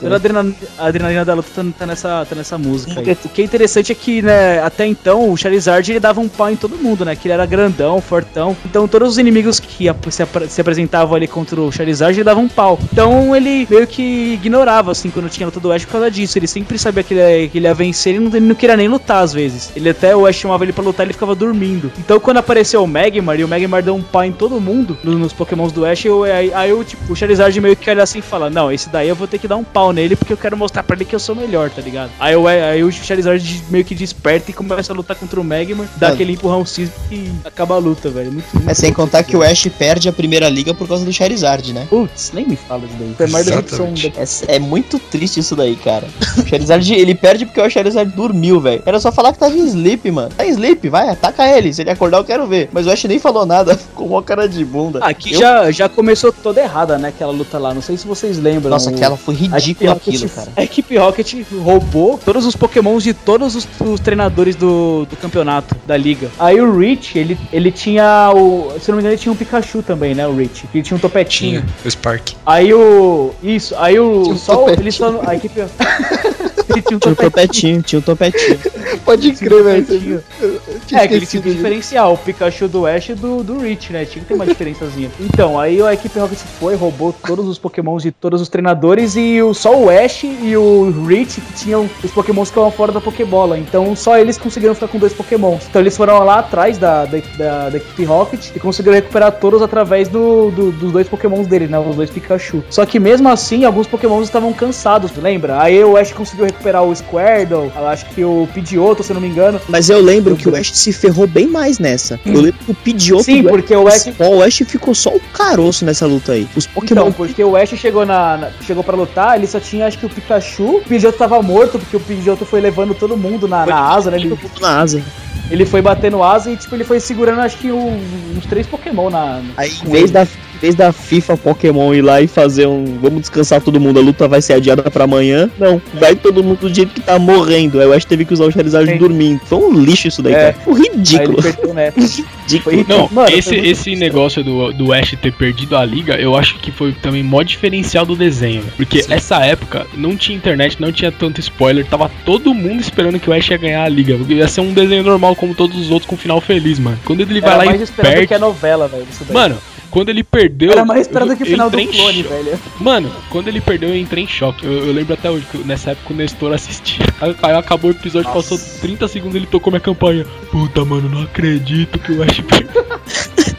[0.00, 3.04] Toda a adrenalina, da luta tá, tá nessa, tá nessa música aí.
[3.24, 6.50] O que é interessante é que, né, até então, o Charizard ele dava um pau
[6.50, 7.16] em todo mundo, né?
[7.16, 8.56] Que ele era grandão, fortão.
[8.64, 12.24] Então todos os inimigos que ap- se, apre- se apresentavam ali contra o Charizard, ele
[12.24, 12.78] dava um pau.
[12.92, 16.38] Então ele meio que ignorava, assim, quando tinha luta do Ash por causa disso.
[16.38, 18.76] Ele sempre sabia que ele, ia- que ele ia vencer e não, ele não queria
[18.76, 19.72] nem lutar às vezes.
[19.74, 21.90] Ele até, o Ash chamava ele pra lutar, ele ficava dormindo.
[21.98, 25.18] Então quando apareceu o Magmar e o Magmar deu um pau em todo mundo no-
[25.18, 28.18] nos pokémons do Ash, eu, aí, aí eu, tipo, o Charizard meio que olha assim
[28.18, 30.36] e fala, não, esse daí eu vou ter que dar um pau nele porque eu
[30.36, 32.10] quero mostrar pra ele que eu sou melhor, tá ligado?
[32.18, 35.86] Aí, o- aí o Charizard meio que desperta e começa a lutar contra o Magmar,
[35.96, 36.12] dá Ah.
[36.12, 38.32] aquele empurrão sísmico e acaba a luta, velho.
[38.32, 39.42] Muito, muito É sem contar que o.
[39.42, 41.86] Ash perde a primeira liga por causa do Charizard, né?
[41.90, 43.14] Putz, nem me fala disso daí.
[43.18, 44.14] Da-
[44.48, 46.06] É, é muito triste isso daí, cara.
[46.38, 48.82] O Charizard, ele perde porque o Charizard dormiu, velho.
[48.86, 50.30] Era só falar que tava em sleep, mano.
[50.36, 51.72] Tá em sleep, vai, ataca ele.
[51.72, 52.68] Se ele acordar, eu quero ver.
[52.72, 54.98] Mas o Ash nem falou nada, ficou uma cara de bunda.
[55.00, 57.08] Aqui Eu- já, já começou toda errada, né?
[57.08, 57.72] Aquela luta lá.
[57.72, 58.70] Não sei se vocês lembram.
[58.70, 60.48] Nossa, O- aquela foi ridícula Rocket- aquilo, cara.
[60.56, 65.74] A equipe Rocket roubou todos os pokémons de todos os, os treinadores do, do campeonato,
[65.86, 66.30] da liga.
[66.38, 68.72] Aí o Rich, ele, ele tinha o...
[68.80, 70.26] Se não me engano, ele tinha um Pikachu também, né?
[70.26, 70.64] O Rich.
[70.74, 71.60] Ele tinha um topetinho.
[71.62, 72.30] Tinha o Spark.
[72.44, 73.30] Aí o...
[73.42, 74.22] Isso, aí o...
[74.22, 74.82] Tinha um só topetinho.
[74.82, 75.20] ele só...
[75.26, 75.60] A equipe...
[76.70, 77.14] ele tinha um Tinha topetinho.
[77.14, 78.58] o topetinho, tinha o topetinho.
[79.04, 80.22] Pode crer, velho.
[80.40, 81.56] Eu tinha É, que ele tinha disso.
[81.56, 84.04] diferenciar o Pikachu do Ash e do, do Rich, né?
[84.04, 85.10] Tinha que ter uma diferençazinha.
[85.20, 89.40] Então, aí a equipe Rocket foi, roubou todos os pokémons de todos os treinadores e
[89.42, 93.00] o, só o Ash e o Rich que tinham os pokémons que estavam fora da
[93.00, 93.58] Pokébola.
[93.58, 95.62] Então, só eles conseguiram ficar com dois pokémons.
[95.68, 99.62] Então, eles foram lá atrás da, da, da, da equipe Rocket e conseguiram recuperar todos
[99.62, 101.78] através do, do- dos dois pokémons dele, né?
[101.78, 102.62] Os dois Pikachu.
[102.70, 105.60] Só que mesmo assim, alguns pokémons estavam cansados, lembra?
[105.60, 109.60] Aí o Ash conseguiu recuperar o Squirtle, acho que o Pidgeotto, se não me engano.
[109.68, 112.18] Mas eu lembro que o Ash se ferrou bem mais nessa.
[112.24, 115.20] Eu lembro que o Pidgeotto Sim, porque o Ash o Ash ficou só o
[115.64, 116.46] caroço nessa luta aí.
[116.54, 117.00] Os Pokémon.
[117.00, 120.06] Então, porque o Ash chegou na, na- chegou para lutar, ele só tinha acho que
[120.06, 123.78] o Pikachu, o Pidgeotto tava morto porque o Pidgeotto foi levando todo mundo na, na
[123.80, 124.18] asa, né?
[124.18, 125.02] Ele, na asa.
[125.50, 127.98] ele foi batendo asa e tipo ele foi segurando acho que o-
[128.36, 130.12] uns três Pokémon na Aí, em vez ele.
[130.12, 130.26] da,
[130.64, 132.98] vez da FIFA Pokémon ir lá e fazer um.
[133.00, 135.50] Vamos descansar todo mundo, a luta vai ser adiada pra amanhã.
[135.58, 137.78] Não, vai todo mundo do jeito que tá morrendo.
[137.80, 138.96] Aí o Ash teve que usar o Charizard Sim.
[138.98, 139.40] dormindo.
[139.44, 140.52] Foi um lixo isso daí, É.
[140.52, 140.56] cara.
[140.64, 141.38] Foi Aí ele ridículo.
[141.44, 142.62] Ridículo.
[142.62, 146.58] Foi- Não, Mano, esse, esse negócio do, do Ash ter perdido a liga, eu acho
[146.58, 148.62] que foi também mó diferencial do desenho.
[148.62, 148.72] velho.
[148.76, 153.28] Porque essa época não tinha internet, não tinha tanto spoiler, tava todo mundo esperando que
[153.28, 154.16] o Ash ia ganhar a liga.
[154.16, 156.98] Porque ia ser um desenho normal como todos os outros com final feliz, mano.
[157.04, 158.26] Quando ele vai Era lá mais e perde.
[158.26, 159.06] que a novela, velho.
[159.10, 159.34] isso daí.
[159.34, 159.56] Mano,
[159.94, 160.72] quando ele perdeu.
[160.72, 162.58] era mais esperado que o eu final do clone, velho.
[162.80, 164.66] Mano, quando ele perdeu, eu entrei em choque.
[164.66, 167.06] Eu, eu lembro até hoje que eu- nessa época o Nestor assistia.
[167.20, 170.26] Aí, aí acabou o episódio, passou 30 segundos ele tocou minha campanha.
[170.50, 172.84] Puta, mano, não acredito que o Ash perdeu.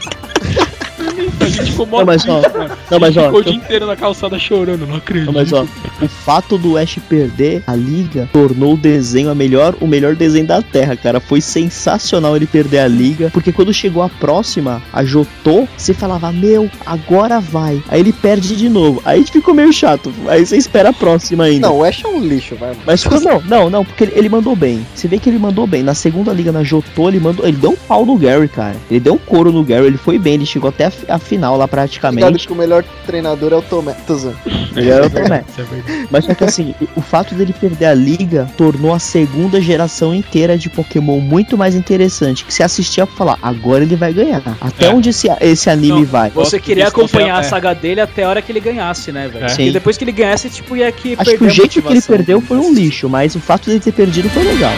[1.46, 2.76] A gente ficou mó Não, mas, ó, triste, mano.
[2.90, 5.26] não, mas, ó, ficou o dia inteiro na calçada chorando, não acredito.
[5.26, 5.64] Não, mas ó,
[6.00, 10.46] o fato do Ash perder a liga tornou o desenho a melhor, o melhor desenho
[10.46, 11.20] da Terra, cara.
[11.20, 16.32] Foi sensacional ele perder a liga, porque quando chegou a próxima, a Jotô, você falava,
[16.32, 17.82] meu, agora vai.
[17.88, 19.00] Aí ele perde de novo.
[19.04, 20.12] Aí ficou meio chato.
[20.28, 21.68] Aí você espera a próxima ainda.
[21.68, 22.74] Não, o Ash é um lixo, vai.
[22.84, 24.86] Mas quando, não, não, não, porque ele, ele mandou bem.
[24.94, 25.82] Você vê que ele mandou bem.
[25.82, 27.46] Na segunda liga, na Jotô, ele mandou.
[27.46, 28.76] Ele deu um pau no Gary, cara.
[28.90, 31.52] Ele deu um couro no Gary, ele foi bem, ele chegou até a, a final
[31.52, 32.46] lá Ligado praticamente.
[32.46, 33.94] que o melhor treinador é o Tomé.
[34.08, 34.36] Zoando.
[34.74, 35.44] Ele era o Tomé.
[35.58, 36.06] É.
[36.10, 40.56] Mas só que assim, o fato dele perder a liga tornou a segunda geração inteira
[40.58, 42.44] de Pokémon muito mais interessante.
[42.44, 44.42] Que você assistia pra falar, agora ele vai ganhar.
[44.60, 44.90] Até É.
[44.94, 46.30] onde esse, esse anime Não, vai.
[46.30, 49.44] Você queria acompanhar a saga dele até a hora que ele ganhasse, né, velho?
[49.44, 49.48] É.
[49.48, 49.72] Sim.
[49.72, 52.02] depois que ele ganhasse, tipo, ia que Acho que perder o a jeito que ele
[52.02, 54.72] perdeu foi um lixo, mas o fato dele ter perdido foi legal.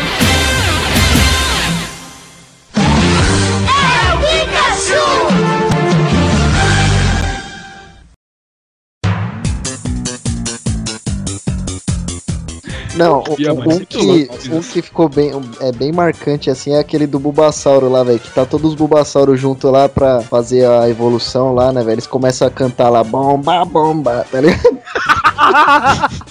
[12.99, 16.75] Não, o, um, muito que, louco, um que ficou bem, um- é bem marcante assim
[16.75, 18.19] é aquele do Bulbasauro lá, velho.
[18.19, 21.95] Que tá todos os Bulbasauros junto lá pra fazer a evolução lá, né, velho?
[21.95, 24.79] Eles começam a cantar lá, bomba, bomba, tá ligado?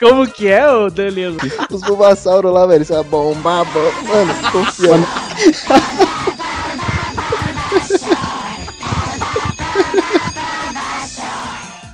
[0.00, 1.36] Como que é, ô Danilo?
[1.70, 3.92] Os Bulbasauros lá, velho, eles falam bomba, bomba.
[4.08, 5.06] Mano, confiando.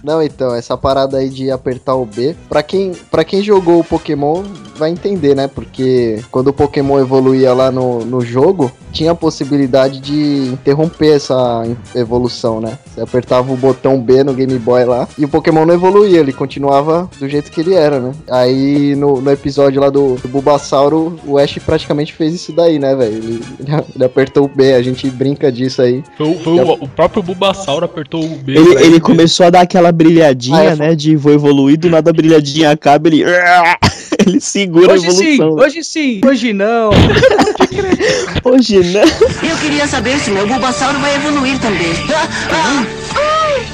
[0.02, 3.84] Não, então, essa parada aí de apertar o B, pra quem, pra quem jogou o
[3.84, 4.42] Pokémon
[4.82, 5.46] vai entender, né?
[5.46, 11.64] Porque quando o Pokémon evoluía lá no, no jogo, tinha a possibilidade de interromper essa
[11.94, 12.76] evolução, né?
[12.84, 16.32] Você apertava o botão B no Game Boy lá e o Pokémon não evoluía, ele
[16.32, 18.12] continuava do jeito que ele era, né?
[18.28, 22.94] Aí no, no episódio lá do, do Bulbasauro, o Ash praticamente fez isso daí, né,
[22.96, 23.14] velho?
[23.14, 23.44] Ele,
[23.94, 26.02] ele apertou o B, a gente brinca disso aí.
[26.18, 28.52] Foi, foi o, o próprio Bulbasauro apertou o B.
[28.52, 30.94] Ele, ele começou a dar aquela brilhadinha, Ah, é, né?
[30.96, 33.24] De vou evoluir, do nada a brilhadinha acaba, ele.
[34.26, 35.56] Ele segura Hoje a sim, evolução.
[35.56, 35.64] né?
[35.64, 36.90] hoje sim, hoje não.
[38.44, 39.02] Hoje não.
[39.48, 41.92] Eu queria saber se meu Bulbasauro vai evoluir também.
[42.12, 43.66] Ah, ah, Ai,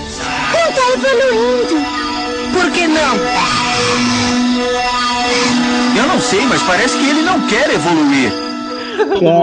[0.53, 1.87] não tá evoluindo.
[2.53, 3.17] por que não?
[5.97, 8.31] Eu não sei, mas parece que ele não quer evoluir.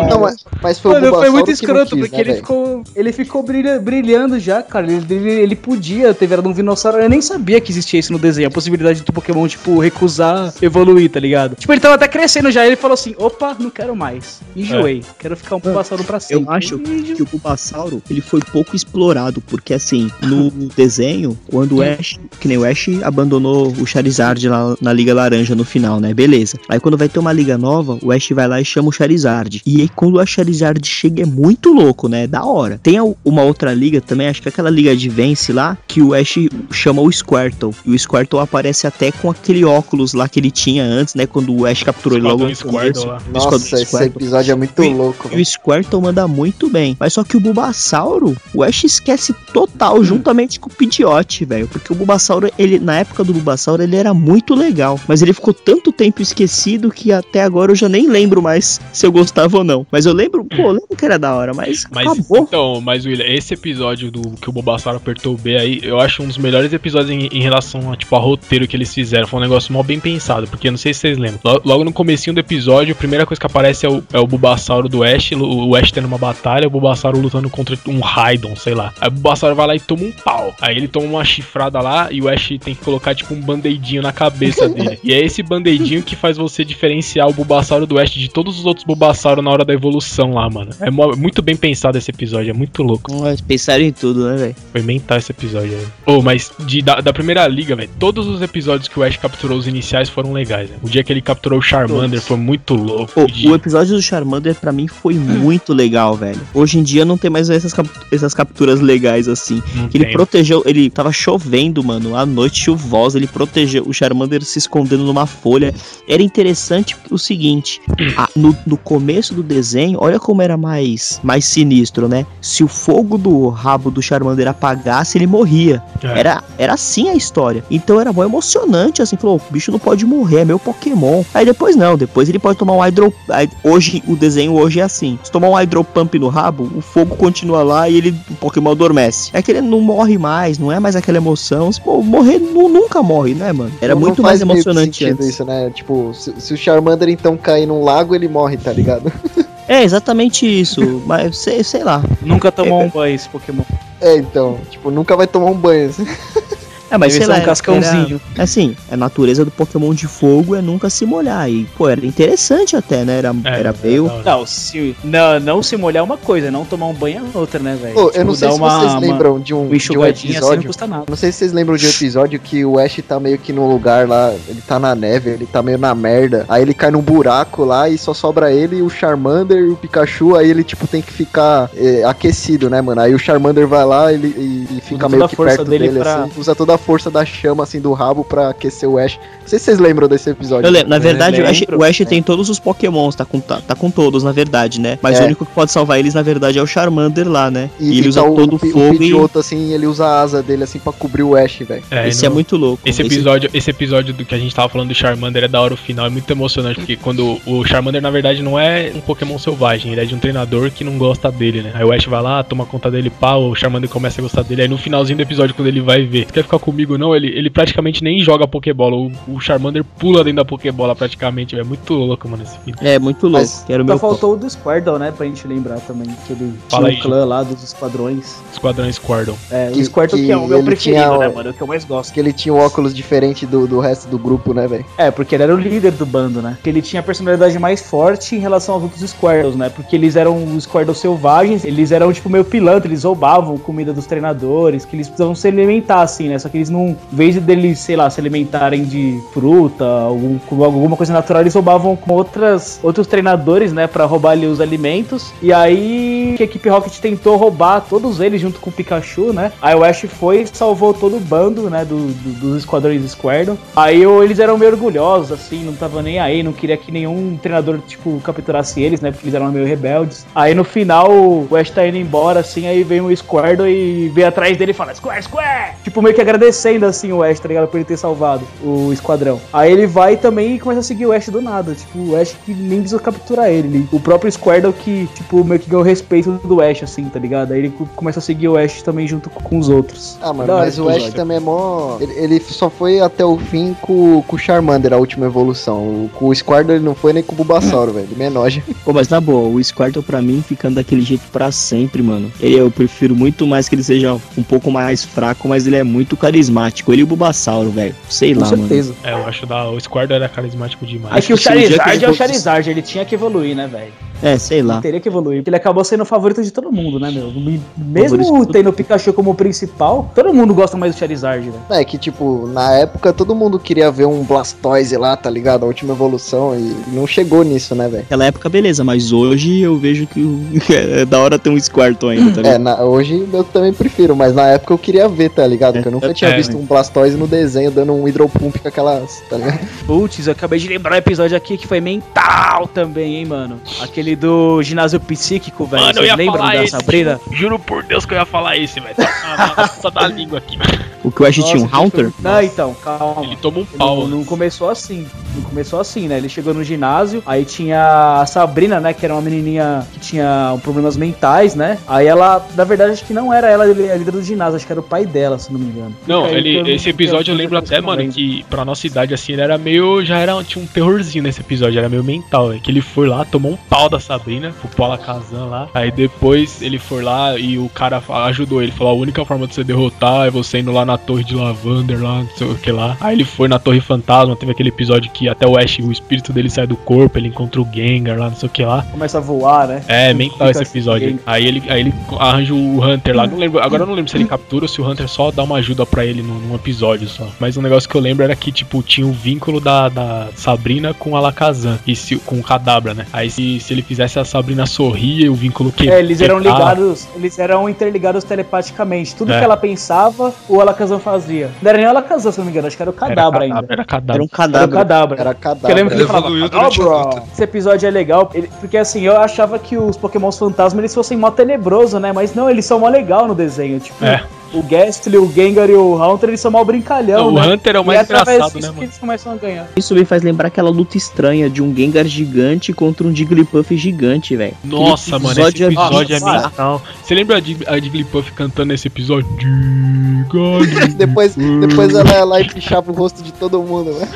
[0.10, 2.84] Não, mas, mas foi o Mano, foi Bulbasauro muito escroto, quis, porque né, ele ficou,
[2.96, 4.86] ele ficou brilha- brilhando já, cara.
[4.92, 6.98] Ele, ele, ele podia ter virado um dinossauro.
[7.00, 8.48] Eu nem sabia que existia isso no desenho.
[8.48, 11.56] A possibilidade do Pokémon, tipo, recusar evoluir, tá ligado?
[11.56, 12.66] Tipo, ele tava até crescendo já.
[12.66, 14.40] Ele falou assim: opa, não quero mais.
[14.56, 15.04] Enjoei.
[15.20, 16.44] Quero ficar um Bulbasauro pra sempre.
[16.46, 21.82] Eu acho que o Bulbasauro ele foi pouco explorado, porque assim, no desenho, quando o
[21.82, 26.14] Ash, que nem o Ash abandonou o Charizard lá na Liga Laranja no final, né?
[26.14, 26.58] Beleza.
[26.70, 29.45] Aí quando vai ter uma liga nova, o Ash vai lá e chama o Charizard.
[29.66, 32.28] E aí quando o Charizard chega é muito louco, né?
[32.28, 32.80] Da hora.
[32.82, 36.02] Tem a- uma outra liga também, acho que é aquela liga de Vence lá, que
[36.02, 36.36] o Ash
[36.72, 37.74] chama o Squirtle.
[37.86, 41.26] E o Squirtle aparece até com aquele óculos lá que ele tinha antes, né?
[41.26, 43.24] Quando o Ash capturou ele logo no Squirtle começo.
[43.32, 45.30] Nossa, esse episódio é muito E- louco.
[45.32, 46.96] E o Squirtle manda muito bem.
[47.00, 51.68] Mas só que o Bulbasauro, o Ash esquece total, juntamente com o Pidgeot, velho.
[51.68, 55.00] Porque o Bulbasauro, ele, na época do Bulbasauro, ele era muito legal.
[55.08, 59.06] Mas ele ficou tanto tempo esquecido que até agora eu já nem lembro mais se
[59.06, 59.86] eu gostava ou não.
[59.92, 62.40] Mas eu lembro, pô, eu lembro que era da hora, mas, Mas acabou.
[62.40, 66.24] então, mas William, esse episódio do que o Bulbasauro apertou o B aí, eu acho
[66.24, 69.28] um dos melhores episódios em, em relação a, tipo, a roteiro que eles fizeram.
[69.28, 71.40] Foi um negócio mal bem pensado, porque eu não sei se vocês lembram.
[71.44, 74.26] Lo- Logo no comecinho do episódio, a primeira coisa que aparece é o, é o
[74.28, 78.56] Bulbasauro do Ash, o, o Ash tendo uma batalha, o Bulbasauro lutando contra um Raidon,
[78.56, 78.94] sei lá.
[79.02, 80.54] Aí o Bulbasauro vai lá e toma um pau.
[80.62, 84.02] Aí ele toma uma chifrada lá e o Ash tem que colocar, tipo, um band-aidinho
[84.02, 84.98] na cabeça dele.
[85.04, 88.66] e é esse band-aidinho que faz você diferenciar o Bulbasauro do Ash de todos os
[88.66, 88.86] outros
[89.16, 90.72] Bulbasauro na hora da evolução lá, mano.
[90.80, 93.12] É muito bem pensado esse episódio, é muito louco.
[93.48, 94.56] Pensaram em tudo, né, velho?
[94.72, 95.86] Foi mental esse episódio aí.
[96.06, 99.58] Ô, mas de, da, da primeira liga, velho, todos os episódios que o Ash capturou
[99.58, 100.78] os iniciais foram legais, né?
[100.84, 103.12] O dia que ele capturou o Charmander foi muito louco.
[103.14, 106.40] Pô, O dia- o episódio do Charmander pra mim foi muito legal, velho.
[106.54, 109.62] Hoje em dia não tem mais essas, cap- essas capturas legais assim.
[109.76, 110.14] Não Ele tem.
[110.14, 115.26] protegeu, ele tava chovendo, mano, à noite chuvosa, ele protegeu o Charmander se escondendo numa
[115.26, 115.74] folha.
[116.08, 117.80] Era interessante o seguinte,
[118.18, 122.26] a- no, no começo do desenho, olha como era mais, mais sinistro, né?
[122.42, 125.82] Se o fogo do rabo do Charmander apagasse, ele morria.
[126.04, 126.20] É.
[126.20, 127.64] Era, era assim a história.
[127.70, 131.24] Então era bom emocionante, assim, falou, o bicho não pode morrer, é meu Pokémon.
[131.34, 133.14] Aí depois não, depois ele pode tomar um Hydro...
[133.30, 135.18] aí, Hoje, o desenho hoje é assim.
[135.24, 138.72] Se tomar um Hydro Pump no rabo, o fogo continua lá e ele, o Pokémon
[138.72, 139.30] adormece.
[139.34, 141.70] É que ele não morre mais, não é mais aquela emoção.
[141.84, 143.72] Pô, morrer nu- nunca morre, né, mano?
[143.82, 145.26] Era Não- muito não mais emocionante antes.
[145.28, 145.70] isso, né?
[145.74, 148.95] Tipo, se, se o Charmander então cair num lago, ele morre, tá ligado?
[149.68, 151.02] É, exatamente isso.
[151.08, 152.04] mas sei, sei lá.
[152.22, 153.64] Nunca tomou um banho esse Pokémon.
[154.00, 155.90] É, então, tipo, nunca vai tomar um banho.
[155.90, 156.06] assim.
[156.90, 158.22] É, mas sei lá, um cascãozinho.
[158.36, 161.50] era- assim, a natureza do Pokémon de fogo é nunca se molhar.
[161.50, 163.18] E, pô, era interessante até, né?
[163.18, 164.08] Era, É, era meio.
[164.08, 164.24] da hora.
[164.40, 167.60] Não, se, não, não se molhar é uma coisa, não tomar um banho é outra,
[167.60, 167.94] né, velho?
[167.94, 169.76] Pô, Tipo, eu não sei se uma- vocês uma- lembram de um, Uma de um
[169.76, 170.68] enxugadinha assim não episódio.
[170.68, 171.04] custa nada.
[171.10, 173.68] Não sei se vocês lembram de um episódio que o Ash tá meio que num
[173.68, 176.46] lugar lá, ele tá na neve, ele tá meio na merda.
[176.48, 180.36] Aí ele cai num buraco lá e só sobra ele, o Charmander e o Pikachu.
[180.36, 183.02] Aí ele, tipo, tem que ficar é, aquecido, né, mano?
[183.02, 186.24] Aí o Charmander vai lá ele, e, e fica meio que perto dele dele, pra-
[186.24, 186.32] assim.
[186.38, 189.18] Usa toda a força da chama, assim, do rabo pra aquecer o Ash.
[189.42, 190.68] Não sei se vocês lembram desse episódio.
[190.68, 191.80] Eu lembro, na verdade, o Ash, lembro.
[191.80, 194.98] o Ash tem todos os Pokémons, tá com, tá, tá com todos, na verdade, né?
[195.02, 195.24] Mas É.
[195.24, 197.70] o único que pode salvar eles, na verdade, é o Charmander lá, né?
[197.80, 198.98] E, E, ele e usa tá o, todo o Pi- fogo e.
[198.98, 201.84] Pidgeotto, assim, ele usa a asa dele, assim, pra cobrir o Ash, velho.
[201.92, 202.82] É, Esse no- é muito louco.
[202.86, 205.74] Esse episódio, esse episódio do que a gente tava falando do Charmander é da hora
[205.74, 209.38] o final, é muito emocionante, porque quando o Charmander, na verdade, não é um Pokémon
[209.38, 211.72] selvagem, ele é de um treinador que não gosta dele, né?
[211.74, 214.64] Aí o Ash vai lá, toma conta dele, pá, o Charmander começa a gostar dele.
[214.64, 217.16] Aí no finalzinho do episódio, quando ele vai ver, quer ficar comigo não?
[217.16, 221.64] Ele, ele praticamente nem joga Pokébola, o, o Charmander pula dentro da Pokébola praticamente, é
[221.64, 222.78] muito louco, mano, esse filme.
[222.82, 223.38] É, muito louco.
[223.40, 225.14] Mas- que era o Só meu faltou o do Squirtle, né?
[225.16, 226.08] Pra gente lembrar também.
[226.26, 228.36] Que ele Fala tinha aí, o clã lá dos esquadrões.
[228.52, 229.36] Esquadrão Squirtle.
[229.52, 231.50] É, Que- o Squirtle que, que é o meu preferido, tinha né, mano?
[231.50, 232.14] É o que eu mais gosto.
[232.14, 234.86] Que ele tinha um óculos diferente do, do resto do grupo, né, velho?
[234.98, 236.54] É, porque ele era o líder do bando, né?
[236.56, 239.70] Porque ele tinha a personalidade mais forte em relação aos outros Squirtles, né?
[239.70, 244.06] Porque eles eram os Squirtles selvagens, eles eram, tipo, meio pilantra, eles roubavam comida dos
[244.06, 246.40] treinadores, que eles precisavam se alimentar, assim, né?
[246.40, 250.40] Só que Que eles não, em vez deles, sei lá, se alimentarem de fruta, algum,
[250.64, 255.34] alguma coisa natural, eles roubavam com outras, outros treinadores, né, pra roubar ali os alimentos.
[255.42, 259.52] E aí a equipe Rocket tentou roubar todos eles junto com o Pikachu, né?
[259.62, 263.58] Aí o Ash foi e salvou todo o bando, né, do, do- dos esquadrões Squirtle.
[263.76, 267.80] Aí eles eram meio orgulhosos, assim, não tava nem aí, não queria que nenhum treinador,
[267.86, 270.26] tipo, capturasse eles, né, porque eles eram meio rebeldes.
[270.34, 274.24] Aí no final o Ash tá indo embora, assim, aí vem o Squirtle e vem
[274.24, 275.74] atrás dele e fala, Square, Square!
[275.84, 276.45] Tipo, meio que agradecendo,
[276.88, 277.68] assim, o Ash, tá ligado?
[277.68, 279.40] Por ele ter salvado o esquadrão.
[279.54, 282.36] Aí ele vai também e começa a seguir o Ash do nada, tipo, o Ash
[282.46, 283.68] que nem precisa capturar ele.
[283.68, 287.20] ele- O próprio Squirtle que, tipo, meio que ganhou o respeito do Ash, assim, tá
[287.20, 287.52] ligado?
[287.54, 290.18] Aí ele co- começa a seguir o Ash também junto com os outros.
[290.22, 291.98] Ah, mano, mas o Ash também é mó.
[292.00, 295.78] Ele, ele só foi até o fim com, com o Charmander, a última evolução.
[295.78, 298.08] O- Com o Squirtle ele não foi nem com o Bulbasauro, velho.
[298.10, 298.62] Ele me enoja.
[298.84, 302.32] Pô, mas na boa, o Squirtle pra mim ficando daquele jeito pra sempre, mano.
[302.40, 305.84] Ele, eu prefiro muito mais que ele seja um pouco mais fraco, mas ele é
[305.84, 306.92] muito carismático.
[306.92, 307.96] Ele e o Bulbasauro, velho.
[308.10, 308.94] Sei Com lá, certeza.
[309.04, 311.16] É, eu acho da, o Squirtle era carismático demais.
[311.16, 313.68] É que o que que Charizard ele é o Charizard, ele tinha que evoluir, né,
[313.68, 313.84] velho?
[313.86, 314.06] mano.
[314.24, 314.80] É, sei lá.
[314.82, 317.32] Teria que evoluir, porque ele acabou sendo o favorito de todo mundo, né, meu?
[317.78, 321.62] Mesmo tendo o Pikachu como principal, todo mundo gosta mais do Charizard, velho.
[321.70, 325.64] É que, tipo, na época todo mundo queria ver um Blastoise lá, tá ligado?
[325.64, 326.58] A última evolução.
[326.58, 328.04] E não chegou nisso, né, velho?
[328.04, 330.42] Naquela época, beleza, mas hoje eu vejo que o-
[330.74, 332.62] é da hora ter um Squirtle ainda, tá É, ligado?
[332.62, 335.74] na- hoje eu também prefiro, mas na época eu queria ver, tá ligado?
[335.74, 339.22] Porque eu nunca tinha é, visto um Blastoise no desenho dando um Hydropump com aquelas,
[339.30, 339.60] tá ligado?
[339.86, 343.60] Putz, eu acabei de lembrar um episódio aqui que foi mental também, hein, mano.
[343.82, 345.84] Aquele do ginásio psíquico, velho.
[345.84, 346.72] Mano, eu Vocês ia lembram falar da esse.
[346.72, 347.20] Sabrina?
[347.32, 348.96] Juro por Deus que eu ia falar esse, velho.
[348.96, 350.96] Tá nossa da língua aqui, velho.
[351.04, 352.12] O que o Ash tinha um Haunter?
[352.20, 353.24] Não, então, calma.
[353.24, 354.02] Ele toma um pau.
[354.02, 355.08] Não, não começou assim.
[355.36, 356.18] Não começou assim, né?
[356.18, 358.94] Ele chegou no ginásio, aí tinha a Sabrina, né?
[358.94, 361.78] Que era uma menininha que tinha problemas mentais, né?
[361.88, 364.72] Aí ela, na verdade, acho que não era ela a líder do ginásio, acho que
[364.72, 365.96] era o pai dela, se não me engano.
[366.08, 369.42] Não, Aí ele, esse episódio eu lembro até, mano, que pra nossa idade, assim, ele
[369.42, 370.04] era meio.
[370.06, 370.42] Já era.
[370.44, 372.62] Tinha um terrorzinho nesse episódio, era meio mental, velho.
[372.62, 375.68] Que ele foi lá, tomou um pau da Sabrina, o Paula Kazan lá.
[375.74, 378.72] Aí depois ele foi lá e o cara ajudou ele.
[378.72, 382.02] Falou: a única forma de você derrotar é você indo lá na torre de Lavander,
[382.02, 382.98] lá, não sei o que lá.
[383.02, 386.32] Aí ele foi na Torre Fantasma, teve aquele episódio que até o Ash, o espírito
[386.32, 388.86] dele sai do corpo, ele encontra o Gengar lá, não sei o que lá.
[388.92, 389.84] Começa a voar, né?
[389.88, 391.08] É, mental esse episódio.
[391.08, 393.28] assim, Aí ele, aí ele arranja o Hunter lá.
[393.28, 395.44] Não lembro, agora eu não lembro se ele captura ou se o Hunter só dá
[395.44, 397.28] uma ajuda pra ele num, num episódio só.
[397.40, 400.94] Mas um negócio que eu lembro era que, tipo, tinha o vínculo da, da Sabrina
[400.94, 401.78] com a Alakazam.
[401.86, 403.06] E se, com o Kadabra, né?
[403.12, 405.90] Aí se, se ele fizesse a Sabrina sorrir, o vínculo que.
[405.90, 409.16] É, eles eram ligados, eles eram interligados telepaticamente.
[409.16, 409.40] Tudo É.
[409.40, 411.50] que ela pensava, o Alakazam fazia.
[411.62, 413.44] Não era nem o Alakazam, se não me engano, acho que era o Era Kadabra
[413.44, 413.58] ainda.
[413.58, 414.14] Era Era Kadabra.
[414.14, 414.70] um Era o cadáver.
[414.76, 415.22] Kadabra.
[415.22, 417.04] Era Porque eu lembro que ele Ele falava evoluiu durante a Kadabra.
[417.20, 417.24] luta.
[417.34, 421.18] Esse episódio é legal, ele- porque assim, eu achava que os Pokémon fantasma eles fossem
[421.18, 422.12] mó tenebroso, né?
[422.14, 423.80] Mas não, eles são mó legal no desenho.
[423.80, 424.24] Tipo, É.
[424.56, 427.54] o Gastly, o Gengar e o Haunter, eles são mó brincalhão, Não, o né?
[427.54, 428.84] Hunter é o E mais através engraçado, disso né, que mano?
[428.88, 429.68] eles começam a ganhar.
[429.76, 434.36] Isso me faz lembrar aquela luta estranha de um Gengar gigante contra um Jigglypuff gigante,
[434.36, 434.54] velho.
[434.64, 436.80] Nossa, mano, esse episódio é episódio é.
[437.04, 437.38] Você lembra
[437.68, 439.28] a Jigglypuff cantando nesse episódio?
[440.98, 444.08] Depois, depois ela ia lá e pichava o rosto de todo mundo, né?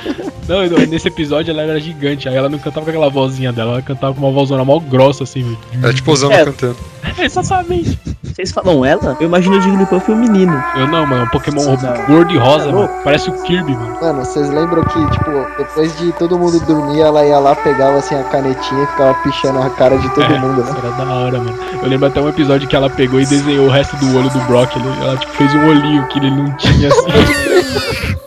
[0.48, 2.28] Não, não, nesse episódio ela era gigante.
[2.28, 5.24] Aí ela não cantava com aquela vozinha dela, ela cantava com uma vozona mal grossa,
[5.24, 5.58] assim, velho.
[5.90, 6.46] É tipo Osama É.
[6.46, 6.78] cantando.
[7.18, 7.99] Exatamente.
[8.24, 9.18] Vocês falam ela?
[9.20, 10.64] Eu imagino o Jigglypuff e o menino.
[10.76, 12.05] Eu não, mano, um Pokémon Não.
[12.07, 12.89] gordo e rosa, É mano.
[13.03, 13.97] Parece o Kirby, mano.
[14.01, 18.16] Mano, vocês lembram que, tipo, depois de todo mundo dormir, ela ia lá, pegava assim
[18.16, 20.74] a canetinha e ficava pichando a cara de todo É, mundo, né?
[20.78, 21.60] Era da hora, mano.
[21.82, 24.39] Eu lembro até um episódio que ela pegou e desenhou o resto do olho do
[24.41, 24.74] Brock.
[24.76, 28.16] Ele, ela tipo, fez um olhinho que ele não tinha assim.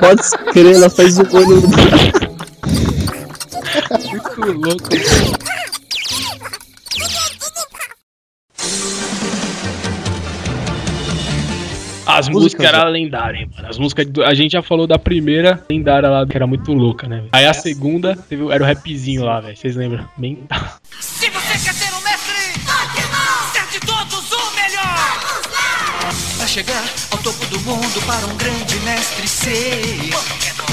[0.00, 0.22] Pode
[0.52, 1.62] crer, ela faz o olho.
[4.10, 4.88] Muito louco.
[12.06, 13.68] As músicas eram lendárias, mano.
[13.68, 14.06] As músicas.
[14.24, 17.16] A gente já falou da primeira lendária lá, que era muito louca, né?
[17.16, 17.28] velho?
[17.32, 19.56] Aí a segunda teve, era o rapzinho lá, velho.
[19.56, 20.08] Vocês lembram?
[20.18, 20.60] Mental.
[21.00, 22.34] Se você quer ser um mestre,
[23.52, 25.32] ser de todos o melhor.
[26.36, 30.10] Pra chegar ao topo do mundo, para um grande mestre ser,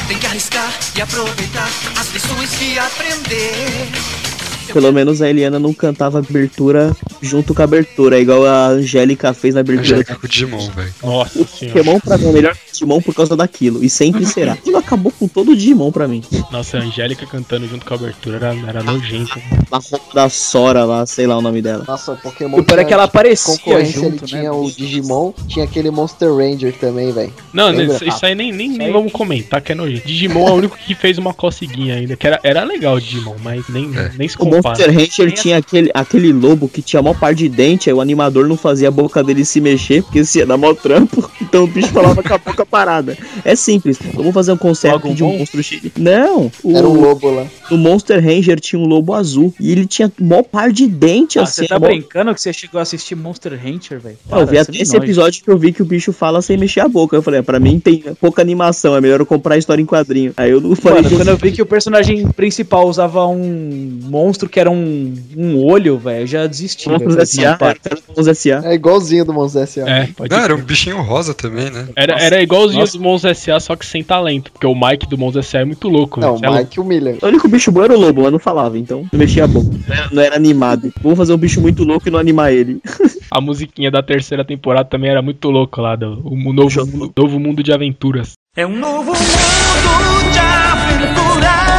[0.07, 1.69] tem que arriscar e aproveitar
[1.99, 4.28] as lições que aprender.
[4.73, 9.55] Pelo menos a Eliana não cantava abertura junto com a abertura, igual a Angélica fez
[9.55, 10.93] na abertura Angélica com o Digimon, velho.
[11.03, 11.79] Nossa senhora.
[11.79, 13.83] Pokémon pra mim é o melhor Digimon por causa daquilo.
[13.83, 14.53] E sempre será.
[14.53, 16.23] Aquilo acabou com todo o Digimon pra mim.
[16.51, 19.39] Nossa, a Angélica cantando junto com a abertura era, era nojento.
[19.71, 21.83] Na roupa da Sora lá, sei lá o nome dela.
[21.87, 22.59] Nossa, o Pokémon.
[22.59, 24.39] O pior é que ela aparecia concorrência, junto, ele né?
[24.41, 27.33] tinha o Digimon, tinha aquele Monster Ranger também, velho.
[27.53, 27.97] Não, Lembra?
[28.05, 30.07] isso, aí nem, nem, nem vamos comentar, que é nojento.
[30.07, 33.35] Digimon é o único que fez uma coceguinha ainda, que era, era legal o Digimon,
[33.43, 34.58] mas nem, nem se compara.
[34.63, 38.47] Monster Rancher tinha aquele, aquele lobo que tinha mó par de dente, aí o animador
[38.47, 41.29] não fazia a boca dele se mexer, porque se ia dar mó trampo.
[41.49, 43.17] Então o bicho falava com a boca parada.
[43.43, 43.97] É simples.
[44.13, 45.81] Vamos fazer um conceito de um monstro X.
[45.97, 46.51] Não.
[46.63, 47.47] O, Era um lobo lá.
[47.71, 49.51] No Monster Ranger tinha um lobo azul.
[49.59, 51.63] E ele tinha mó par de dente Ah, assim.
[51.63, 54.17] você tá mó- brincando que você chegou a assistir Monster Hunter, velho?
[54.31, 55.05] Eu vi até você esse nojo.
[55.05, 57.15] episódio que eu vi que o bicho fala sem mexer a boca.
[57.15, 59.85] Eu falei, ah, pra mim tem pouca animação, é melhor eu comprar a história em
[59.87, 60.31] quadrinho.
[60.37, 61.01] Aí eu não falei.
[61.01, 65.63] Mano, quando eu vi que o personagem principal usava um monstro que era um, um
[65.63, 66.89] olho, velho, eu já desisti.
[66.89, 68.61] Eu falei, S.A.
[68.65, 69.89] É igualzinho do Monstros S.A.
[69.89, 71.87] É, pode Não, era um bichinho rosa também, né?
[71.95, 72.25] Era, Nossa.
[72.25, 72.97] era igualzinho Nossa.
[72.97, 74.51] do Mons S.A., só que sem talento.
[74.51, 75.61] Porque o Mike do Mons S.A.
[75.61, 76.19] é muito louco.
[76.19, 77.17] Não, o Mike humilha.
[77.21, 79.69] O único bicho bom era o lobo, mas não falava, então não mexia a boca.
[79.87, 80.91] Não era, não era animado.
[81.01, 82.79] Vamos fazer um bicho muito louco e não animar ele.
[83.31, 85.95] A musiquinha da terceira temporada também era muito louco lá.
[85.95, 88.31] Do, o mu- novo, novo mundo de aventuras.
[88.55, 91.78] É um novo mundo de aventuras.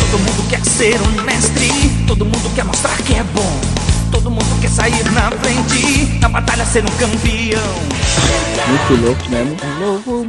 [0.00, 1.68] Todo mundo quer ser um mestre,
[2.06, 3.60] todo mundo quer mostrar que é bom.
[4.10, 7.60] Todo mundo sair na frente, na batalha ser um campeão.
[8.68, 9.56] Muito louco mesmo.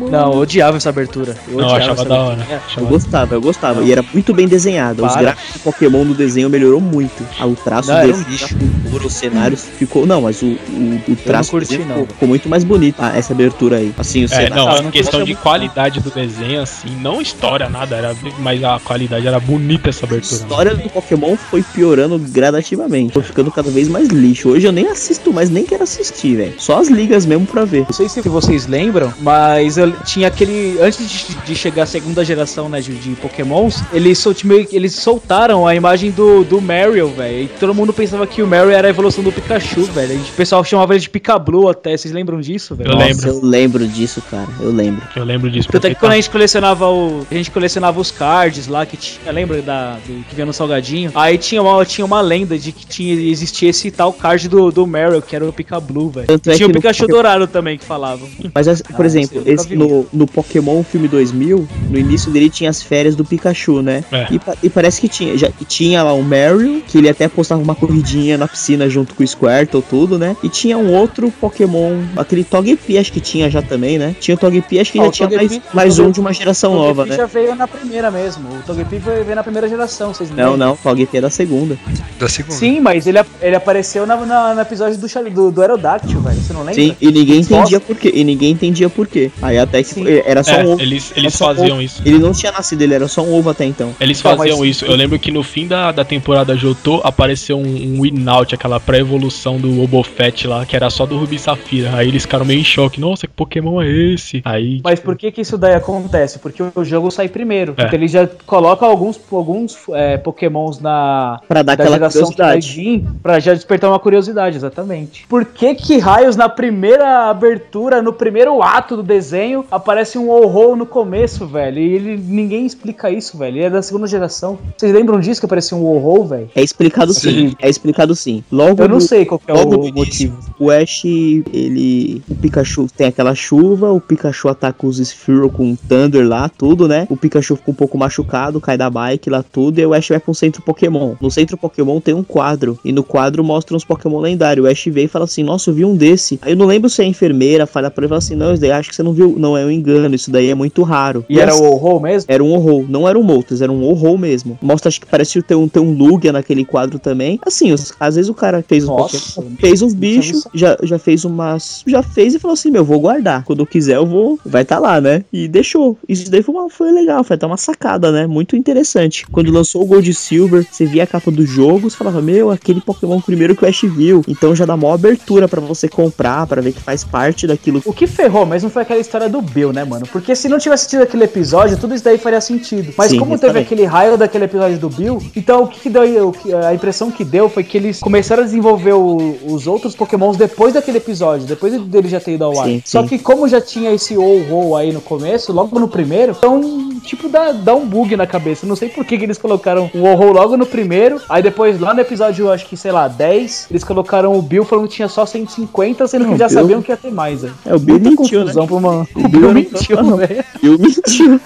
[0.10, 1.36] Não, eu odiava essa abertura.
[1.48, 2.44] Eu Não, odiava achava essa da abertura.
[2.44, 2.52] hora.
[2.52, 3.84] É, Eu Achava- gostava, eu gostava.
[3.84, 5.06] E era muito bem desenhado.
[5.06, 7.24] Os gráficos do Pokémon no desenho melhorou muito.
[7.40, 10.06] Ah, o traço Não, dele, um a os cenários ficou.
[10.06, 11.88] Não, mas o, o, o traço curti, não.
[11.88, 12.96] ficou, ficou muito mais bonito.
[13.00, 13.94] Ah, essa abertura aí.
[13.98, 14.56] Assim, o É, cenário.
[14.56, 18.64] não, Ah, a não questão de qualidade do desenho, assim, não história, nada, era, mas
[18.64, 20.36] a qualidade era bonita essa A abertura.
[20.42, 23.14] história do Pokémon foi piorando gradativamente.
[23.14, 24.08] Foi ficando cada vez mais
[24.46, 26.54] Hoje eu nem assisto mais, nem quero assistir, velho.
[26.58, 27.82] Só as ligas mesmo pra ver.
[27.86, 30.78] Não sei se vocês lembram, mas eu tinha aquele.
[30.82, 34.94] Antes de, de chegar a segunda geração né, de, de Pokémons, eles, sol- meio eles
[34.96, 37.44] soltaram a imagem do, do Marill, velho.
[37.44, 40.14] E todo mundo pensava que o Marill era a evolução do Pikachu, velho.
[40.14, 41.96] A gente- O pessoal chamava ele de Picablu até.
[41.96, 42.92] Vocês lembram disso, velho?
[42.92, 43.28] Eu Nossa, lembro.
[43.30, 44.48] eu lembro disso, cara.
[44.60, 45.02] Eu lembro.
[45.16, 45.70] Eu lembro disso.
[45.72, 47.26] Tanto é que quando a gente colecionava o.
[47.30, 49.32] A gente colecionava os cards lá que tinha.
[49.32, 51.12] Lembra da, do que vinha no salgadinho?
[51.16, 54.86] Aí tinha uma, tinha uma lenda de que tinha, existia esse tal card do, do
[54.88, 56.28] Meryl, que era o Picablu, velho.
[56.28, 58.26] Tanto é Tinha o Pikachu Pokémon- dourado também que falava.
[58.54, 62.70] Mas, as- por Ah, exemplo, esse no, no Pokémon filme 2000, no início dele tinha
[62.70, 64.04] as férias do Pikachu, né?
[64.12, 64.28] É.
[64.32, 67.62] E, e parece que tinha, já, que tinha lá o Marill, que ele até postava
[67.62, 70.36] uma corridinha na piscina junto com o Squirtle, tudo, né?
[70.44, 74.16] E tinha um outro Pokémon, aquele Togepi, acho que tinha já também, né?
[74.20, 76.74] Tinha o Togepi, acho que Ah, já tinha Togepi- mais, mais um de uma geração
[76.74, 77.16] o nova, Togepi né?
[77.18, 78.50] já veio na primeira mesmo.
[78.50, 80.58] O Togepi veio, veio na primeira geração, vocês Não, lembram?
[80.58, 81.78] não, o Togepi é da segunda.
[82.20, 82.56] Da segunda.
[82.56, 86.36] Sim, mas ele, ele apareceu na, na- no episódio do, do, do Aerodactyl, velho.
[86.40, 86.74] Você não lembra?
[86.76, 88.12] Sim, e ninguém entendia por quê.
[88.14, 89.32] E ninguém entendia por quê.
[89.42, 90.06] Aí até que Sim.
[90.26, 90.82] era só É, um ovo.
[90.82, 91.82] eles, eles um faziam ovo.
[91.82, 92.02] isso.
[92.06, 93.94] Ele não tinha nascido, ele era só um ovo até então.
[94.00, 94.86] Eles Então, faziam mas- isso.
[94.86, 97.64] Eu lembro que no fim da, da temporada Jotô apareceu um,
[97.98, 101.96] um Winout, aquela pré-evolução do Obofet lá, que era só do Rubi Safira.
[101.96, 103.00] Aí eles ficaram meio em choque.
[103.00, 104.42] Nossa, que Pokémon é esse?
[104.46, 104.82] Aí.
[104.84, 106.40] Mas por que que isso daí acontece?
[106.40, 107.74] Porque o jogo sai primeiro.
[107.78, 107.84] É.
[107.84, 113.04] Então ele já coloca alguns, alguns é, pokémons na Pra dar da aquela geração curiosidade.
[113.22, 115.26] pra já despertar uma curiosidade, exatamente.
[115.28, 120.76] Por que que raios na primeira abertura, no primeiro ato do desenho, aparece um oh
[120.76, 121.80] no começo, velho?
[121.80, 123.58] E ele, ninguém explica isso, velho.
[123.58, 124.58] Ele é da segunda geração.
[124.78, 126.50] Vocês lembram disso que aparecia um oh velho?
[126.56, 127.54] É explicado sim.
[127.62, 128.44] É explicado sim.
[128.52, 130.38] Logo Eu não no- sei qual que é logo o motivo.
[130.60, 132.22] O Ash, ele.
[132.30, 137.06] O Pikachu tem aquela chuva, o Pikachu ataca os Sphiro com Thunder lá, tudo, né?
[137.10, 140.20] O Pikachu fica um pouco machucado, cai da bike lá, tudo, e o Ash vai
[140.20, 141.16] pra um centro Pokémon.
[141.22, 144.66] No centro Pokémon tem um quadro, e no quadro mostra uns Pokémon lendários.
[144.66, 146.40] O Ash vem e fala assim: Nossa, eu vi um desse.
[146.42, 148.62] Aí eu não lembro se é enfermeira, fala pra ele e fala assim: Não, isso
[148.62, 149.36] daí acho que você não viu.
[149.38, 151.26] Não, é um engano, isso daí é muito raro.
[151.30, 152.26] E era assim- o oh mesmo?
[152.32, 154.58] era um horror, não era um Moltres, era um horror mesmo.
[154.62, 157.40] Mostra, acho que parece ter um, ter um Lugia naquele quadro também.
[157.46, 160.98] Assim, os- às vezes o cara fez, um Nossa, Pokémon, fez uns bichos, já, já
[161.00, 161.84] fez umas.
[161.88, 163.44] Já fez e falou assim: Meu, vou guardar.
[163.44, 164.40] Quando eu quiser, eu vou.
[164.46, 165.24] Vai tá lá, né?
[165.32, 165.98] E deixou.
[166.08, 168.28] Isso daí foi, uma, foi legal, foi até uma sacada, né?
[168.28, 169.26] Muito interessante.
[169.32, 172.52] Quando lançou o Gold e Silver, você via a capa do jogo, você falava: Meu,
[172.52, 174.22] aquele Pokémon primeiro que o Ash viu.
[174.28, 177.82] Então já dá maior abertura pra você comprar, pra ver que faz parte daquilo.
[177.86, 180.06] O que ferrou mesmo foi aquela história do Bill, né, mano?
[180.12, 182.94] Porque se não tivesse tido aquele episódio, tudo isso daí faria sentido.
[182.98, 183.64] Mas Sim, como teve também.
[183.64, 186.34] aquele raio daquele episódio do Bill, então o que, que deu,
[186.68, 190.74] a impressão que deu foi que eles começaram a desenvolver o- os outros pokémons depois
[190.74, 192.66] daquele episódio, depois dele já ter ido ao ar.
[192.68, 193.08] Sim, Só sim.
[193.08, 197.30] que como já tinha esse ou ou aí no começo, logo no primeiro, então, tipo,
[197.30, 198.66] dá, dá um bug na cabeça.
[198.66, 201.94] Não sei por que, que eles colocaram o ou logo no primeiro, aí depois lá
[201.94, 205.26] no episódio, acho que, sei lá, 10, eles colocaram o Bill falando que tinha só
[205.26, 207.54] 150, sendo que Não, já o Bill- sabiam que ia ter mais, velho.
[207.66, 208.54] É, o Bill Muita mentiu, né?
[208.54, 209.08] pra uma...
[209.16, 210.46] O Bill não- mentiu, velho.
[210.62, 211.40] Eu mentiu.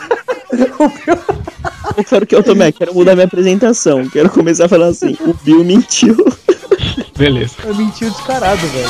[1.97, 4.07] Eu quero que eu também quero mudar minha apresentação.
[4.09, 6.15] Quero começar falando assim: o Bill mentiu.
[7.18, 7.55] Beleza.
[7.76, 8.89] Mentiu descarado, velho.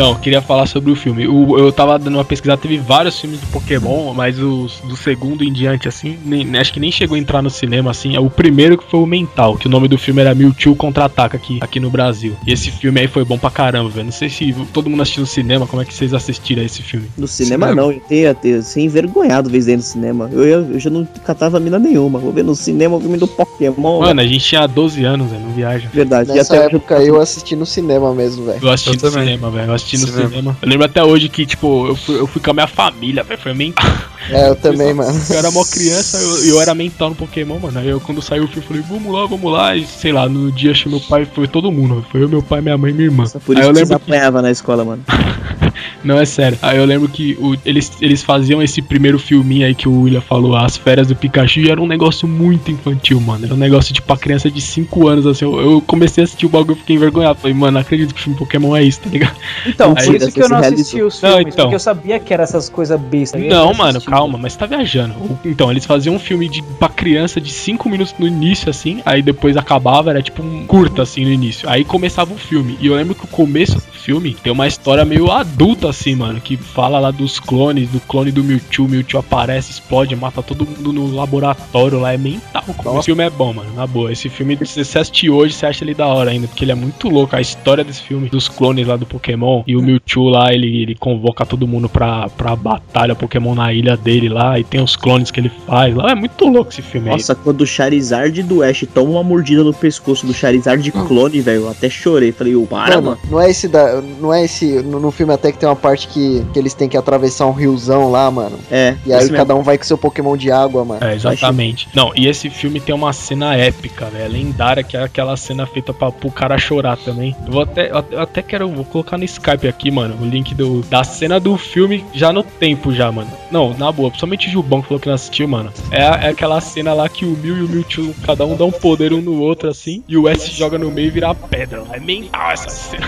[0.00, 1.28] Não, queria falar sobre o filme.
[1.28, 5.44] O- eu tava dando uma pesquisada, teve vários filmes do Pokémon, mas os do segundo
[5.44, 8.16] em diante, assim, nem- acho que nem chegou a entrar no cinema, assim.
[8.16, 11.58] O primeiro que foi o Mental, que o nome do filme era Mewtwo Contra-Ataca aqui,
[11.60, 12.34] aqui no Brasil.
[12.46, 14.06] E esse filme aí foi bom pra caramba, velho.
[14.06, 17.06] Não sei se todo mundo assistiu no cinema, como é que vocês assistiram esse filme?
[17.18, 17.82] No cinema, Cinema.
[17.82, 20.30] não, eu tenho até ser envergonhado vez aí no cinema.
[20.32, 22.18] Eu, ia- eu já não catava mina nenhuma.
[22.18, 24.00] Vou ver no cinema o filme do Pokémon.
[24.00, 25.88] Mano, a gente tinha 12 anos, velho, não viaja.
[25.92, 26.30] verdade.
[26.32, 28.58] Nessa e até época eu assisti no cinema mesmo, velho.
[28.62, 29.26] Eu assisti Eu no também.
[29.28, 29.68] cinema, velho.
[29.68, 30.28] Eu assisti no Cinema.
[30.28, 30.56] cinema.
[30.62, 33.40] Eu lembro até hoje que, tipo, eu fui, eu fui com a minha família, velho.
[33.40, 33.90] Foi mental.
[34.28, 35.18] É, eu também, mano.
[35.30, 37.78] Eu era mó criança e eu, eu era mental no Pokémon, mano.
[37.80, 39.74] Aí eu, quando saiu o filme, falei, vamos lá, vamos lá.
[39.74, 42.04] E sei lá, no dia achei meu pai, foi todo mundo.
[42.12, 43.22] Foi eu, meu pai, minha mãe e minha irmã.
[43.24, 44.12] Nossa, por Aí isso eu que você lembro que.
[44.12, 45.02] apanhava na escola, mano.
[46.04, 46.58] Não, é sério.
[46.62, 50.20] Aí eu lembro que o- eles, eles faziam esse primeiro filminho aí que o William
[50.20, 53.44] falou, As Férias do Pikachu, e era um negócio muito infantil, mano.
[53.46, 55.44] Era um negócio tipo pra criança de 5 anos, assim.
[55.44, 57.38] Eu, eu comecei a assistir o bagulho e fiquei envergonhado.
[57.40, 59.36] Falei, mano, não acredito que o filme Pokémon é isso, tá ligado?
[59.66, 61.64] Então, Aí por isso que eu não assisti os Não, filmes, então.
[61.66, 63.42] porque eu sabia que era essas coisas bestas.
[63.42, 64.10] Não, mano, assistir.
[64.10, 65.14] calma, mas você tá viajando.
[65.44, 69.22] Então, eles faziam um filme de, pra criança de 5 minutos no início, assim, aí
[69.22, 71.68] depois acabava, era tipo um curta, assim, no início.
[71.68, 72.76] Aí começava o filme.
[72.80, 76.40] E eu lembro que o começo do filme tem uma história meio adulta, assim, mano,
[76.40, 78.88] que fala lá dos clones, do clone do Mewtwo.
[78.88, 82.64] Mewtwo aparece, explode, mata todo mundo no laboratório lá, é mental.
[82.96, 84.10] Esse filme é bom, mano, na boa.
[84.12, 86.74] Esse filme, se você assistir hoje, você acha ele da hora ainda, porque ele é
[86.74, 87.36] muito louco.
[87.36, 90.94] A história desse filme, dos clones lá do Pokémon, e o Mewtwo lá, ele, ele
[90.94, 95.30] convoca todo mundo pra, pra batalha Pokémon na ilha dele lá, e tem os clones
[95.30, 96.10] que ele faz lá.
[96.10, 99.74] É muito louco esse filme Nossa, quando o Charizard do Ash toma uma mordida no
[99.74, 102.32] pescoço do Charizard clone, velho, eu até chorei.
[102.32, 103.20] Falei, ô, para, Mano, mano.
[103.30, 104.00] não é esse da.
[104.00, 104.82] Não é esse.
[104.82, 107.52] No, no filme até que tem uma parte que, que eles têm que atravessar um
[107.52, 108.58] riozão lá, mano.
[108.70, 111.04] É, E aí cada um vai com seu Pokémon de água, mano.
[111.04, 111.88] É, exatamente.
[111.94, 115.92] Não, e esse filme tem uma cena épica, velho, lendária, que é aquela cena feita
[115.92, 117.34] pra, pro cara chorar também.
[117.46, 120.82] Eu vou até, eu até quero, vou colocar no Skype aqui, mano, o link do,
[120.82, 123.30] da cena do filme já no tempo já, mano.
[123.50, 125.72] Não, na boa, principalmente o Gilbão que falou que não assistiu, mano.
[125.90, 128.70] É, é aquela cena lá que o Mil e o Mewtwo, cada um dá um
[128.70, 131.82] poder um no outro, assim, e o S joga no meio e vira pedra.
[131.92, 133.06] É mental essa cena.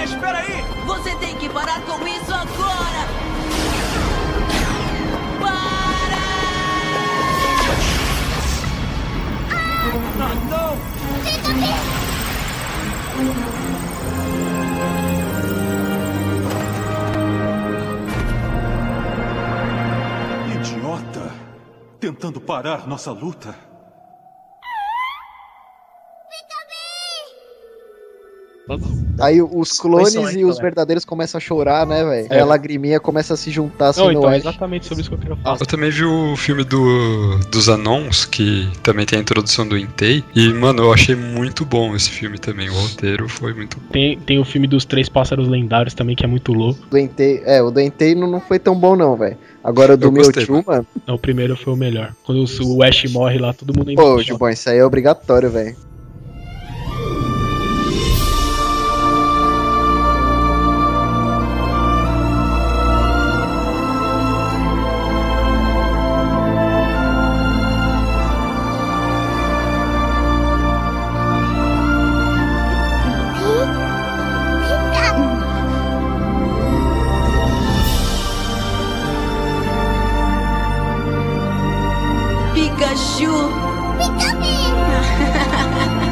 [0.00, 0.59] É, espera aí!
[22.00, 23.54] Tentando parar nossa luta.
[29.18, 30.62] Aí os clones Foi e os velho.
[30.62, 32.26] verdadeiros começam a chorar, né, velho?
[32.30, 32.36] É.
[32.36, 34.42] Aí a lagriminha começa a se juntar assim Não, no então é Ash.
[34.42, 35.58] exatamente sobre isso que eu quero falar.
[35.60, 40.24] Eu também vi o filme do, dos Anons, que também tem a introdução do Entei.
[40.34, 42.70] E, mano, eu achei muito bom esse filme também.
[42.70, 43.88] O roteiro foi muito bom.
[43.90, 46.80] Tem, tem o filme dos Três Pássaros Lendários também, que é muito louco.
[46.86, 49.36] Do Entei, é, o do Entei não, não foi tão bom não, velho.
[49.62, 50.86] Agora o do Eu gostei, Mewtwo, mano.
[51.06, 52.14] Não, o primeiro foi o melhor.
[52.24, 54.22] Quando o Ash morre lá, todo mundo entra Pô.
[54.22, 55.76] Gilbão, isso aí é obrigatório, velho.
[82.80, 83.28] Pikachu!
[84.00, 84.08] Ô,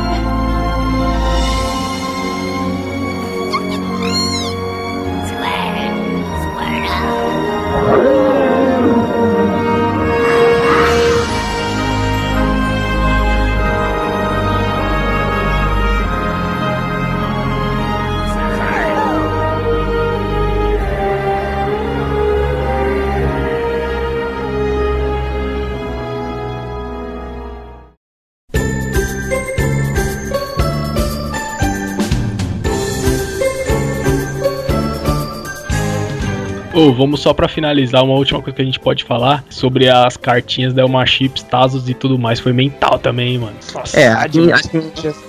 [36.98, 40.74] vamos só pra finalizar, uma última coisa que a gente pode falar sobre as cartinhas
[40.74, 42.40] da Elma Chips, Tazos e tudo mais.
[42.40, 43.56] Foi mental também, mano.
[43.74, 44.78] Nossa, É, aqui, aqui-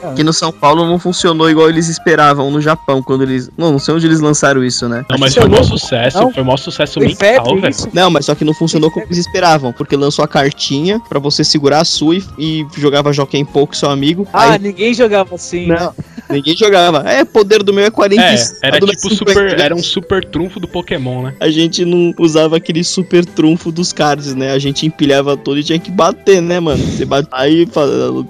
[0.04, 3.50] aqui no São Paulo não funcionou igual eles esperavam no Japão, quando eles.
[3.58, 5.06] Não, não sei onde eles lançaram isso, né?
[5.10, 7.76] Não, mas foi maior sucesso, foi maior sucesso mental, velho.
[7.94, 11.44] Não, mas só que não funcionou como eles esperavam, porque lançou a cartinha pra você
[11.44, 14.28] segurar a sua e, e jogava Joaquim pouco seu amigo.
[14.34, 15.68] Ah, aí, ninguém jogava assim.
[15.68, 15.94] Não.
[16.30, 17.10] Ninguém jogava.
[17.10, 18.60] É, poder do meu é 45.
[18.64, 19.16] É, era é tipo 50.
[19.16, 19.60] super.
[19.60, 21.34] Era um super trunfo do Pokémon, né?
[21.40, 24.52] A gente não usava aquele super trunfo dos cards, né?
[24.52, 26.84] A gente empilhava todo e tinha que bater, né, mano?
[26.84, 27.68] Você batia aí,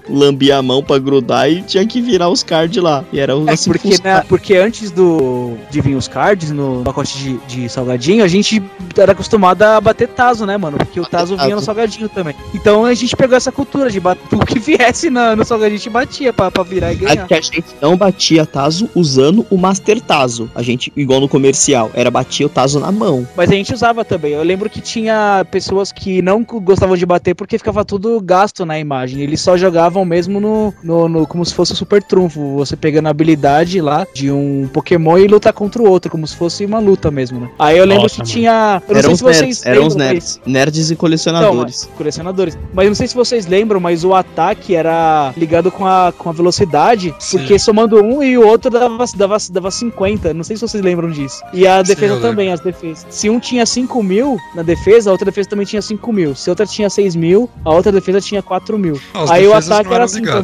[0.10, 3.04] lambia a mão pra grudar e tinha que virar os cards lá.
[3.12, 6.82] E era É, assim que porque, né, porque antes do de vir os cards no
[6.84, 8.62] pacote de, de salgadinho, a gente
[8.98, 10.78] era acostumado a bater taso, né, mano?
[10.78, 11.66] Porque o taso vinha no tazo.
[11.66, 12.36] salgadinho também.
[12.54, 15.78] Então a gente pegou essa cultura de bater o que viesse na- no salgadinho, a
[15.78, 17.28] gente batia pra, pra virar e ganhar.
[17.28, 20.50] que a gente não batia Tazo usando o Master Tazo.
[20.56, 23.28] A gente, igual no comercial, era batia o Tazo na mão.
[23.36, 24.34] Mas a gente usava também.
[24.34, 28.80] Eu lembro que tinha pessoas que não gostavam de bater porque ficava tudo gasto na
[28.80, 29.22] imagem.
[29.22, 32.56] Eles só jogavam mesmo no, no, no- como se fosse o super trunfo.
[32.56, 36.36] Você pegando a habilidade lá de um Pokémon e lutar contra o outro, como se
[36.36, 37.50] fosse uma luta mesmo, né?
[37.60, 38.32] Aí eu lembro Nossa, que mano.
[38.32, 38.82] tinha.
[38.88, 40.42] Eu não Eram sei se vocês nerds, eram os lembram, mas- nerds.
[40.46, 41.86] Nerds e Então, colecionadores.
[41.88, 42.58] mas- colecionadores.
[42.74, 46.32] Mas não sei se vocês lembram, mas o ataque era ligado com a, com a
[46.34, 47.38] velocidade, Sim.
[47.38, 50.34] porque somando um e o outro dava, dava, dava 50.
[50.34, 51.42] Não sei se vocês lembram disso.
[51.54, 53.06] E a Sim, defesa também, as defesas.
[53.10, 56.36] Se um tinha 5 mil na defesa, a outra defesa também tinha 5 mil.
[56.36, 59.00] Se a outra tinha 6 mil, a outra defesa tinha 4 mil.
[59.14, 60.22] As Aí o ataque era assim.
[60.28, 60.44] Era,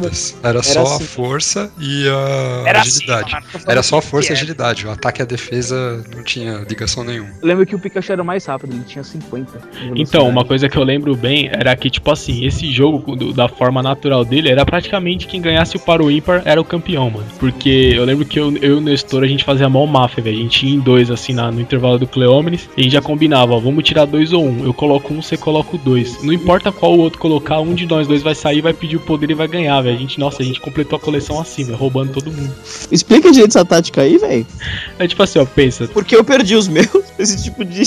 [0.50, 1.04] Era só assim.
[1.04, 3.30] a força e a Era assim, agilidade.
[3.30, 4.36] falando era só a força e era.
[4.38, 4.86] agilidade.
[4.86, 7.30] O ataque e a defesa não tinha ligação nenhuma.
[7.40, 9.58] Eu lembro que o Pikachu era o mais rápido, ele tinha 50.
[9.58, 13.32] de Então, uma coisa que eu lembro bem era que, tipo assim, esse jogo, do-
[13.32, 17.10] da forma natural dele, era praticamente quem ganhasse o para o ímpar era o campeão,
[17.10, 17.25] mano.
[17.38, 20.38] Porque eu lembro que eu, eu e o Nestor, a gente fazia mó máfia, velho.
[20.38, 23.02] A gente ia em dois, assim, na- no intervalo do Cleómenes, e a gente já
[23.02, 24.64] combinava, ó, vamos tirar dois ou um.
[24.64, 26.22] Eu coloco um, você coloca o dois.
[26.22, 29.00] Não importa qual o outro colocar, um de nós dois vai sair, vai pedir o
[29.00, 29.96] poder e vai ganhar, velho.
[29.96, 32.52] A gente, nossa, a gente completou a coleção assim, velho, roubando todo mundo.
[32.90, 34.46] Explica direito essa tática aí, velho.
[34.98, 35.88] É tipo assim, ó, pensa.
[35.88, 36.86] Porque eu perdi os meus.
[37.18, 37.82] Esse tipo de.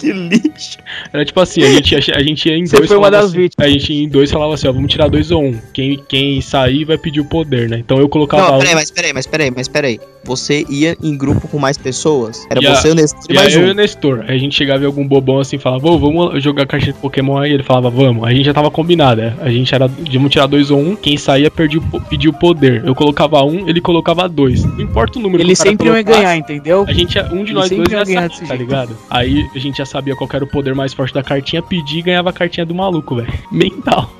[0.00, 0.78] Que lixo.
[1.12, 2.88] Era tipo assim, a gente, ia- a gente ia em Você dois.
[2.88, 3.66] foi uma das assim- vítimas.
[3.66, 5.58] A gente ia em dois falava assim, ó, vamos tirar dois ou um.
[5.72, 7.78] Quem, quem sair vai pedir o poder, né?
[7.78, 8.58] Então eu colocava Não, um.
[8.60, 10.00] peraí, mas peraí, mas peraí, mas peraí.
[10.24, 12.46] Você ia em grupo com mais pessoas?
[12.50, 13.70] Era E a- você, o Nestor e E mais eu e um.
[13.70, 16.66] o Nestor, aí a gente chegava em algum bobão assim e falava, "Ô, vamos jogar
[16.66, 18.24] caixa de Pokémon aí, ele falava, vamos.
[18.24, 19.34] Aí a gente já tava combinado, é.
[19.40, 22.84] A gente era de vamos tirar dois ou um, quem saía perdia, pedia o poder.
[22.84, 24.62] Eu colocava um, ele colocava dois.
[24.64, 26.84] Não importa o número Ele que o cara sempre ia ganhar, entendeu?
[26.86, 28.60] A gente, ia- um de Ele nós dois ia ia ganhar sair, tá jeito.
[28.60, 28.96] ligado?
[29.08, 32.02] Aí a gente já sabia qual era o poder mais forte da cartinha, pedia e
[32.02, 33.32] ganhava a cartinha do maluco, velho.
[33.50, 34.10] Mental.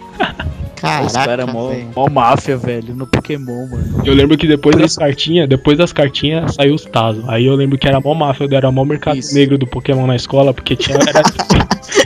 [1.05, 4.03] Os caras Caraca, mó, mó máfia, velho, no Pokémon, mano.
[4.03, 7.23] Eu lembro que depois Por das cartinhas, depois das cartinhas saiu os Tazo.
[7.29, 9.35] Aí eu lembro que era mó máfia, era mó mercado Isso.
[9.35, 10.97] negro do Pokémon na escola, porque tinha.
[10.97, 11.23] Era,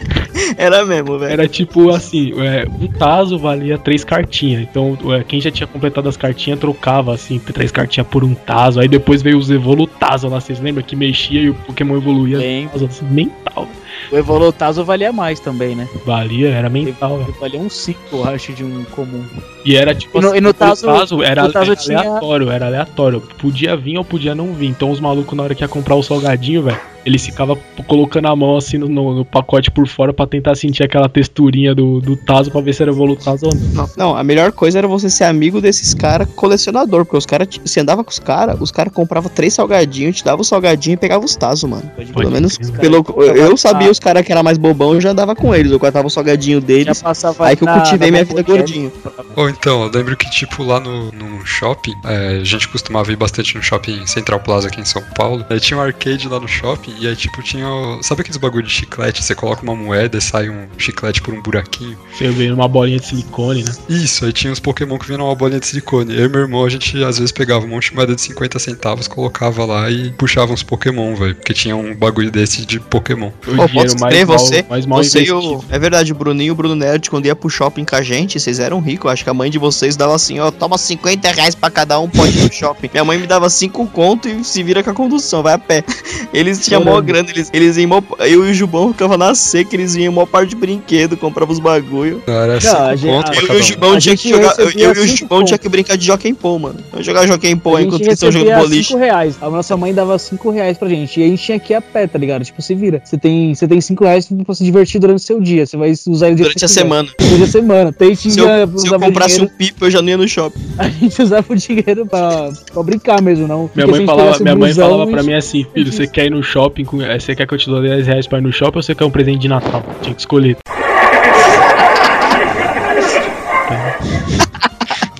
[0.56, 1.32] Era mesmo, velho.
[1.32, 4.62] era tipo assim, é, um Tazo valia três cartinhas.
[4.62, 8.80] Então é, quem já tinha completado as cartinhas trocava assim, três cartinhas por um Tazo.
[8.80, 10.84] Aí depois veio os Evolutazo lá, vocês lembram?
[10.84, 12.38] Que mexia e o Pokémon evoluía.
[12.70, 13.66] Tazo, assim, mental.
[14.12, 15.88] O Evolutazo valia mais também, né?
[16.04, 17.18] Valia, era mental.
[17.18, 17.30] velho.
[17.30, 19.24] Ele valia um 5, eu acho, de um comum.
[19.64, 21.98] E era tipo E no- assim, e no o Tazo- era, no Tazo era tinha-
[22.00, 23.20] aleatório, era aleatório.
[23.38, 24.66] Podia vir ou podia não vir.
[24.66, 28.36] Então os malucos, na hora que ia comprar o salgadinho, velho, eles ficavam colocando a
[28.36, 32.16] mão assim no, no- no pacote por fora pra tentar sentir aquela texturinha do, do
[32.16, 33.64] Tazo pra ver se era Volutazo ou não.
[33.74, 37.48] Não, não, a melhor coisa era você ser amigo desses caras colecionador, porque os caras,
[37.64, 40.96] você andava com os caras, os caras compravam três salgadinhos, te dava o salgadinho e
[40.96, 41.90] pegava os tazos, mano.
[41.94, 43.04] Pode Pelo menos, pelo,
[43.34, 46.06] eu sabia os caras que era mais bobão, eu já andava com eles, eu catava
[46.06, 48.92] o salgadinho Já deles, passava aí que eu cultivei minha vida gordinho.
[49.36, 53.16] Ou então, eu lembro que, tipo, lá no, no shopping, é, a gente costumava ir
[53.16, 55.44] bastante no shopping Central Plaza aqui em São Paulo.
[55.50, 57.68] Aí tinha um arcade lá no shopping, e aí, tipo, tinha.
[57.68, 59.22] o- Sabe aqueles bagulho de chiclete?
[59.22, 61.96] Você coloca uma moeda e sai um chiclete por um buraquinho.
[62.16, 63.72] Você vê uma bolinha de silicone, né?
[63.88, 66.14] Isso, aí tinha uns Pokémon que vinham numa bolinha de silicone.
[66.16, 68.58] Eu e meu irmão, a gente às vezes pegava um monte de moeda de 50
[68.58, 71.34] centavos, colocava lá e puxava uns Pokémon, velho.
[71.34, 73.30] Porque tinha um bagulho desse de Pokémon.
[73.46, 75.64] O posso crer, mal- você, mais mal você e o...
[75.70, 78.38] É verdade, o Bruninho e o Bruno Nerd, quando ia pro shopping com a gente,
[78.38, 79.10] vocês eram ricos.
[79.10, 82.08] Acho que a mãe de vocês dava assim, ó, toma 50 reais pra cada um,
[82.08, 82.90] pode ir pro shopping.
[82.92, 85.84] Minha mãe me dava 5 conto e se vira com a condução, vai a pé.
[86.32, 88.02] Eles tinham mó eles, eles iam mó...
[88.20, 91.58] Eu e o Jubão ficava na seca, eles iam mó parte de brinquedo, comprava os
[91.58, 92.22] bagulho.
[92.26, 93.62] Não, era a 5 gente- conto Eu e o.
[93.62, 94.54] Jubão tinha que jogar.
[94.58, 96.78] Eu, e o Jubão tinha que brincar de Jockey Pô, mano.
[96.92, 98.88] Eu jogar Jockey Pô enquanto vocês estão jogando boliche.
[98.90, 99.36] 5 reais.
[99.40, 101.18] A nossa mãe dava 5 reais pra gente.
[101.20, 102.44] E a gente tinha que ir a pé, tá ligado?
[102.44, 103.02] Tipo, se vira.
[103.04, 105.66] Você tem 5 você tem cinco reais pra se divertir durante o seu dia.
[105.66, 107.08] Você vai usar ele Durante a semana.
[107.18, 107.94] Durante a semana.
[108.16, 110.60] Se eu, se eu comprasse um pipo, eu já não ia no shopping.
[110.78, 113.70] A gente usava o dinheiro pra, pra brincar mesmo, não.
[113.74, 116.73] Minha mãe falava, minha mãe falava pra mim assim, filho, você quer ir no shopping,
[116.82, 118.82] com, eh, você quer que eu te dou 10 reais pra ir no shopping ou
[118.82, 119.84] você quer um presente de Natal?
[120.00, 120.56] Tinha que escolher.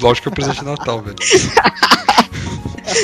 [0.01, 1.16] Lógico que é o presente de Natal, velho.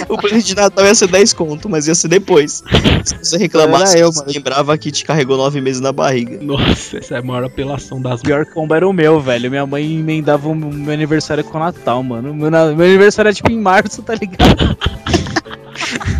[0.08, 2.62] O presente de Natal ia ser 10 conto, mas ia ser depois.
[3.04, 6.38] Se você reclamasse, Era eu, você lembrava que te carregou 9 meses na barriga.
[6.42, 9.50] Nossa, essa é a maior apelação das Pior combo era o meu, velho.
[9.50, 12.34] Minha mãe emendava o meu aniversário com o Natal, mano.
[12.34, 14.76] Meu, meu aniversário é tipo em março, tá ligado?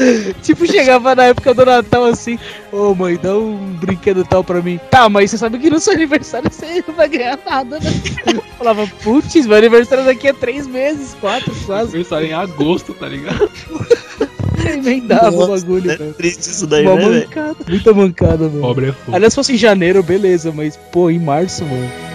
[0.42, 2.38] tipo, chegava na época do Natal assim,
[2.72, 4.80] ô mãe, dá um brinquedo tal pra mim.
[4.90, 7.90] Tá, mas você sabe que no seu aniversário você não vai ganhar nada, né?
[8.34, 11.90] Eu falava, putz, meu aniversário daqui a três meses, quatro, quase.
[11.90, 13.50] aniversário em agosto, tá ligado?
[14.66, 16.12] Emendava o Nossa, bagulho, é velho.
[16.12, 18.60] triste isso daí, Uma né, mancada, muita mancada, mano.
[18.60, 19.16] Pobre é foda.
[19.16, 22.09] Aliás, se fosse em janeiro, beleza, mas, pô, em março, mano.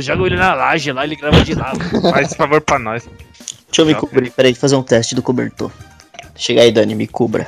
[0.00, 1.72] Jogo ele na laje lá, ele grava de lá.
[2.10, 3.08] Faz esse favor pra nós.
[3.66, 5.70] Deixa eu me cobrir, peraí, fazer um teste do cobertor.
[6.34, 7.46] Chega aí, Dani, me cubra.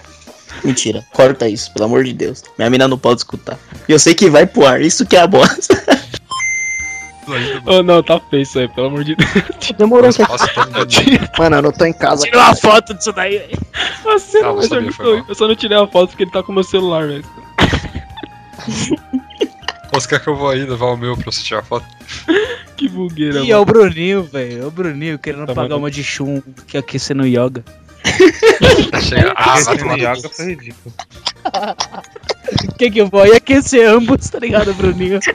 [0.63, 2.43] Mentira, corta isso, pelo amor de Deus.
[2.57, 3.59] Minha mina não pode escutar.
[3.89, 5.83] E eu sei que vai pro ar, isso que é a bosta.
[7.67, 9.31] Oh, não, tá feio isso aí, pelo amor de Deus.
[9.79, 10.89] Demorou Nossa, todo mundo.
[11.39, 12.25] Mano, eu não tô em casa.
[12.25, 13.59] Tira uma foto disso daí, velho.
[14.03, 16.65] Você não, eu, eu só não tirei a foto porque ele tá com o meu
[16.65, 17.25] celular, velho.
[19.93, 21.87] Você quer que eu vou aí levar o meu pra você tirar foto?
[22.77, 23.61] Que bugueira, E é mano.
[23.61, 24.63] o Bruninho, velho.
[24.63, 27.63] É o Bruninho querendo Tá pagar uma de chum que aquecer no yoga.
[29.01, 29.33] Chega.
[29.37, 30.93] Ah, vai tomar no Yoga foi ridículo.
[32.69, 33.25] O que que eu vou?
[33.25, 35.21] Ia aquecer ambos, tá ligado, Bruninho?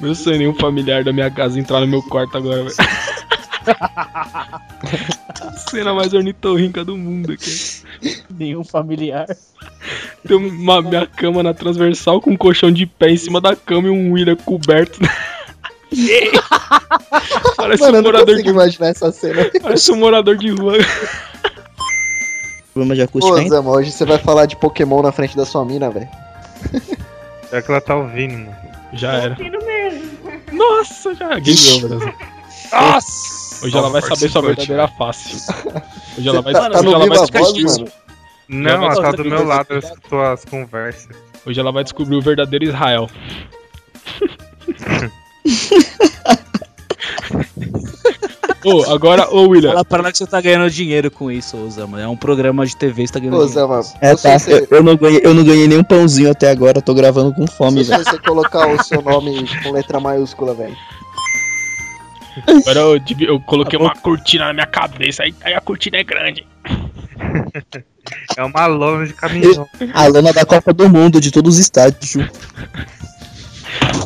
[0.00, 2.74] Meu sonho é nenhum familiar da minha casa entrar no meu quarto agora, velho.
[5.70, 7.82] Cena mais ornitorrinca do mundo aqui.
[8.30, 9.26] Nenhum familiar.
[10.26, 13.88] Tem uma minha cama na transversal com um colchão de pé em cima da cama
[13.88, 15.00] e um William coberto.
[17.56, 19.50] Parece Mano, um morador de, imaginar essa cena.
[19.60, 20.78] parece um morador de rua.
[22.72, 23.56] Problema de acústica ainda?
[23.56, 26.08] Zama, hoje você vai falar de Pokémon na frente da sua mina, velho.
[27.52, 28.56] É que ela tá ouvindo, mano.
[28.94, 29.36] Já era.
[30.50, 31.38] Nossa, já.
[31.38, 32.14] Game over.
[32.72, 33.41] Nossa!
[33.62, 35.46] Hoje ela vai saber sua verdadeira face.
[36.18, 37.92] Hoje ela vai, Tá, hoje ela vai descobrir.
[38.48, 41.08] Não, ela tá do meu lado, eu escuto as conversas.
[41.46, 43.08] Hoje ela vai descobrir o verdadeiro Israel.
[48.64, 52.00] Ô, agora, ô William, Fala pra lá que você tá ganhando dinheiro com isso, Osama.
[52.00, 53.68] É um programa de TV, você tá ganhando Ô, dinheiro.
[53.68, 54.38] Zama, É, tá.
[54.38, 57.34] se Eu, eu não ganhei, eu não ganhei nenhum pãozinho até agora, eu tô gravando
[57.34, 58.04] com fome, se velho.
[58.04, 60.76] você colocar o seu nome com letra maiúscula, velho.
[62.46, 66.46] Agora eu, eu coloquei uma cortina na minha cabeça, aí, aí a cortina é grande.
[68.36, 69.66] É uma lona de caminhão.
[69.94, 72.16] A lana da Copa do Mundo, de todos os estádios.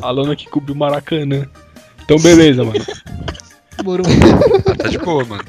[0.03, 1.47] A lona que cobriu o Maracanã.
[2.05, 2.85] Então beleza, mano.
[3.79, 5.45] Ah, tá de boa, mano.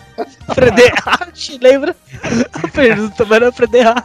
[0.53, 1.95] Frederich, lembra?
[2.53, 4.01] A pergunta era Frederich.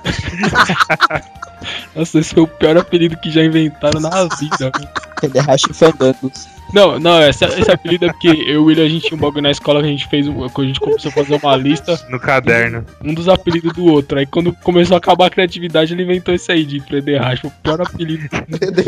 [1.95, 4.73] Nossa, esse foi o pior apelido que já inventaram na vida.
[5.21, 6.47] Federrache Fandangos.
[6.73, 9.21] Não, não, esse, esse apelido é porque eu e o William, a gente tinha um
[9.21, 11.57] bagulho na escola que a gente fez, um- quando a gente começou a fazer uma
[11.57, 12.85] lista, No caderno.
[13.05, 14.19] um dos apelidos do outro.
[14.19, 17.53] Aí quando começou a acabar a criatividade, ele inventou esse aí de Frederich, foi o
[17.63, 18.25] pior apelido.
[18.33, 18.83] Apelido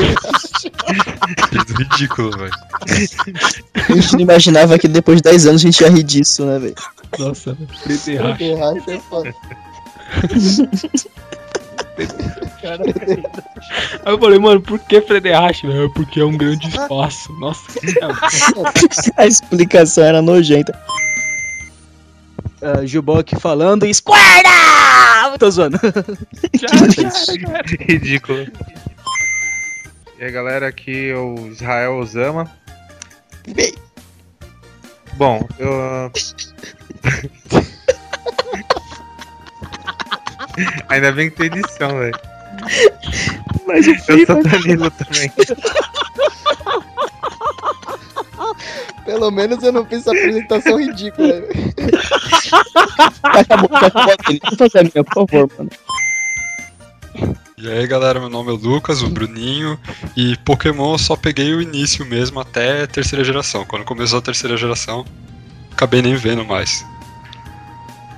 [1.78, 2.52] ridículo, velho.
[3.88, 6.58] A gente não imaginava que depois de 10 anos a gente ia rir disso, né,
[6.58, 6.74] velho?
[7.18, 7.56] Nossa.
[8.36, 9.34] Ferragem é foda.
[14.04, 15.66] Aí eu falei, mano, por que Frederich?
[15.66, 15.90] velho?
[15.92, 17.32] Porque é um grande espaço.
[17.34, 17.94] Nossa, que
[19.16, 20.78] A explicação era nojenta.
[22.60, 23.84] Uh, Gilbão aqui falando.
[23.84, 24.48] Esquerda!
[25.38, 25.78] Tô zoando.
[27.80, 28.46] Ridículo.
[30.18, 32.50] E aí, galera, aqui é o Israel Osama.
[35.16, 36.12] Bom, eu.
[40.88, 42.18] Ainda bem que tem edição, velho.
[43.66, 45.32] Mas o Eu sou Danilo também.
[49.04, 51.40] Pelo menos eu não fiz essa apresentação ridícula.
[51.40, 51.46] né?
[53.22, 53.68] Acabou.
[54.26, 54.40] Vini.
[54.40, 55.70] Deixa eu fazer a minha, por favor, mano.
[57.56, 59.78] E aí galera, meu nome é Lucas, o Bruninho,
[60.16, 63.64] e Pokémon eu só peguei o início mesmo até a terceira geração.
[63.64, 65.04] Quando começou a terceira geração,
[65.72, 66.84] acabei nem vendo mais.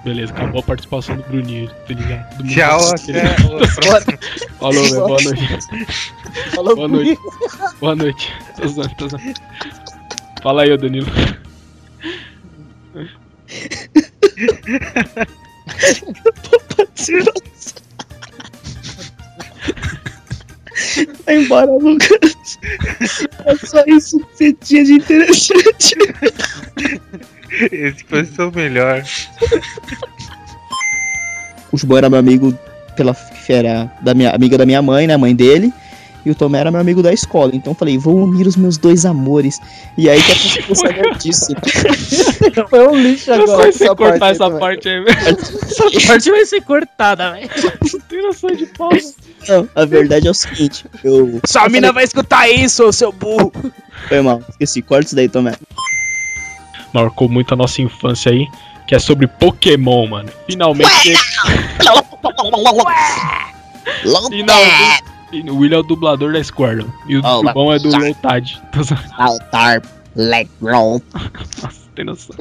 [0.06, 2.38] Beleza, acabou a participação do Bruninho, tá ligado?
[2.38, 3.26] Do Tchau, até.
[4.60, 5.58] Falou, velho, boa noite.
[6.54, 7.20] Falou Boa noite.
[7.80, 8.32] Boa noite.
[8.56, 9.34] Tô zoando, tô zoando.
[10.44, 11.08] Fala aí, ô Danilo.
[21.24, 22.58] Vai embora, Lucas.
[23.44, 25.96] É só isso que você tinha de interessante.
[27.72, 29.02] Esse foi o seu melhor.
[31.72, 32.56] O Chubão era meu amigo
[32.96, 35.72] pela que era da minha amiga da minha mãe, né, a mãe dele.
[36.24, 37.52] E o Tomé era meu amigo da escola.
[37.54, 39.60] Então eu falei, vou unir os meus dois amores.
[39.96, 41.54] E aí que a coisa disso.
[42.68, 43.70] Foi um lixo Eu agora.
[43.72, 44.58] sei essa cortar parte aí essa também.
[44.58, 45.38] parte aí, velho.
[45.96, 47.48] Essa parte vai ser cortada, velho.
[47.92, 49.14] Não tem noção de pausa.
[49.48, 51.40] Não, a verdade é o seguinte, eu.
[51.46, 53.52] Sua mina vai escutar isso, seu burro.
[54.08, 54.82] Foi mal, esqueci.
[54.82, 55.52] Corta isso daí, Tomé.
[56.96, 58.48] Marcou muito a nossa infância aí,
[58.86, 60.30] que é sobre Pokémon, mano.
[60.46, 61.14] Finalmente.
[64.30, 65.04] Finalmente.
[65.32, 66.90] E o William é o dublador da Squirtle.
[67.06, 68.62] E o Oh, é do Lotad.
[69.18, 69.82] Altar,
[70.62, 71.02] roll.
[71.62, 72.34] Nossa, tem noção.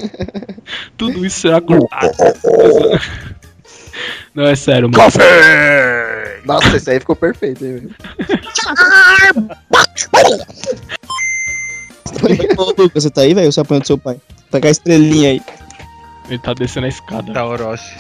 [0.95, 2.14] Tudo isso será cortado.
[4.34, 5.03] Não, é sério, mano.
[6.45, 7.95] Nossa, esse aí ficou perfeito, hein, velho.
[12.94, 13.52] Você tá aí, velho?
[13.52, 14.18] Você apanhou do seu pai.
[14.51, 15.41] Pegar a estrelinha aí.
[16.30, 17.31] Ele tá descendo a escada.
[17.31, 17.95] Da Orochi.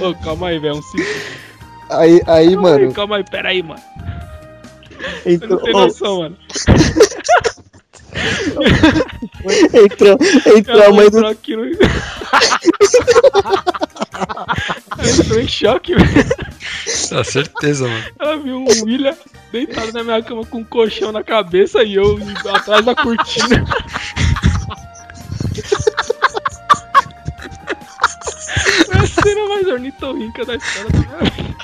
[0.00, 0.76] Ô, calma aí, velho.
[0.76, 1.06] Um segundo.
[1.88, 2.84] Aí, aí, Calma mano.
[2.88, 3.80] aí, calma aí, pera aí, mano.
[5.22, 6.36] Você Entrou, não tem noção, mano.
[9.74, 10.18] entrou,
[10.56, 11.26] entrou a mãe do.
[11.26, 11.64] aqui no...
[14.98, 16.36] Ela entrou em choque, velho.
[17.12, 18.04] Ah, certeza, mano.
[18.18, 19.16] Ela viu o William
[19.52, 22.18] deitado na minha cama com um colchão na cabeça e eu
[22.52, 23.64] atrás da cortina.
[28.92, 31.56] É a cena mais ornitorrinca da história da minha vida.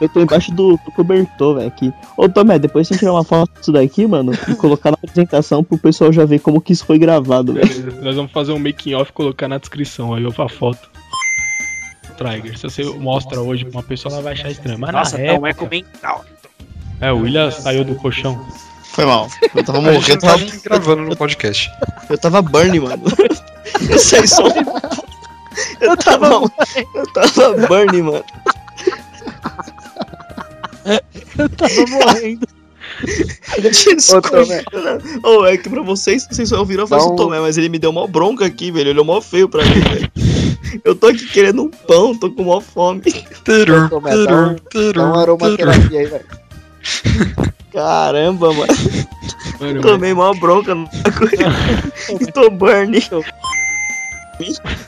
[0.00, 1.92] Eu tô embaixo do, do cobertor, velho, aqui.
[2.16, 5.76] Ô, Tomé, depois você tirar uma foto disso daqui, mano, e colocar na apresentação pro
[5.78, 7.68] pessoal já ver como que isso foi gravado, velho.
[7.68, 10.91] Beleza, Nós vamos fazer um making off e colocar na descrição aí, a foto.
[12.12, 14.78] Trigger, se você mostra hoje pra uma pessoa, ela vai achar estranho.
[14.78, 15.48] Mas Nossa, na tá um época...
[15.48, 16.24] eco mental.
[17.00, 18.44] É, o William saiu do colchão.
[18.84, 19.28] Foi mal.
[19.54, 21.70] Eu tava morrendo, eu tava, gravando no podcast.
[22.10, 23.02] eu tava burn, mano.
[23.88, 24.42] Eu saí só.
[25.80, 26.42] Eu tava.
[26.94, 28.24] Eu tava burn, mano.
[31.38, 32.46] Eu tava morrendo.
[33.60, 34.30] Desculpa.
[34.30, 34.62] Tomé.
[35.24, 37.68] Ô, é que pra vocês, vocês só ouviram a voz do um- Tomé, mas ele
[37.68, 38.82] me deu mó bronca aqui, velho.
[38.82, 40.12] Ele olhou mó feio pra mim, velho.
[40.84, 43.00] Eu tô aqui querendo um pão, tô com mó fome.
[43.02, 45.16] Dá um- terur, Dá terur.
[45.18, 46.24] aromaterapia aí, velho.
[47.72, 48.72] Caramba, mano.
[49.60, 50.88] Mano, Tomei mó bronca no
[52.34, 52.98] Tô burn.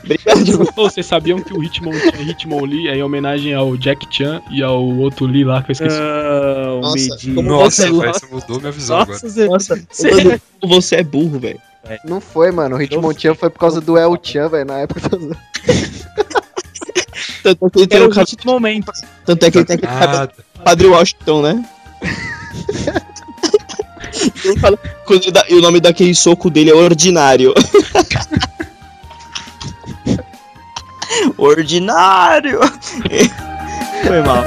[0.03, 0.69] Obrigado.
[0.75, 4.83] vocês sabiam que o Hitmon tinha Hitmonlee é em homenagem ao Jack Chan e ao
[4.83, 5.97] outro Lee lá que eu esqueci.
[5.97, 9.13] Não, Nossa, Nossa, você- velho, você mudou minha visão agora.
[9.13, 9.47] Nossa, você...
[9.47, 11.59] Nossa, Cê- ô, Danilo, você é burro, velho.
[12.03, 12.75] Não foi, mano.
[12.77, 15.01] O Hitmonchan foi por causa do El Chan, velho, na época.
[17.53, 18.09] Tanto é que ele tem o
[18.51, 18.91] momento.
[19.25, 20.33] Tanto é que ele tem aquele cabelo Nada.
[20.63, 21.65] Padre Washington, né?
[24.45, 27.53] Ele fala- quando ele dá- e o nome daquele soco dele é Ordinário.
[31.37, 32.59] Ordinário!
[34.07, 34.43] Foi mal.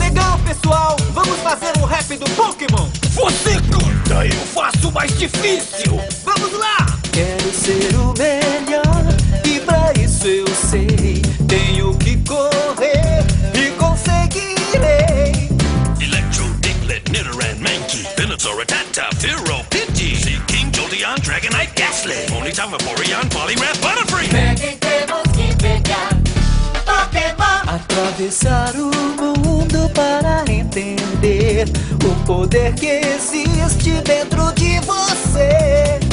[0.00, 2.88] Legal, pessoal, vamos fazer um rap do Pokémon.
[3.12, 6.00] Você canta, eu faço mais difícil.
[6.24, 6.75] Vamos lá!
[7.66, 9.02] Ser o melhor
[9.44, 11.20] e pra isso eu sei.
[11.48, 15.48] Tenho que correr e conseguirei.
[16.00, 23.80] Electro, Diglett, Nidoran, Mankey, Venusaur, Rattata, Fearow, Pidgey, Seaking, Jolteon, Dragonite, Ghastly, Ponyta, Vaporeon, Poliwrath,
[23.80, 24.28] Butterfree.
[24.28, 26.10] Peguem, temos que pegar
[26.84, 31.64] Pokémon Atravessar o mundo para entender
[32.04, 36.05] o poder que existe dentro de você.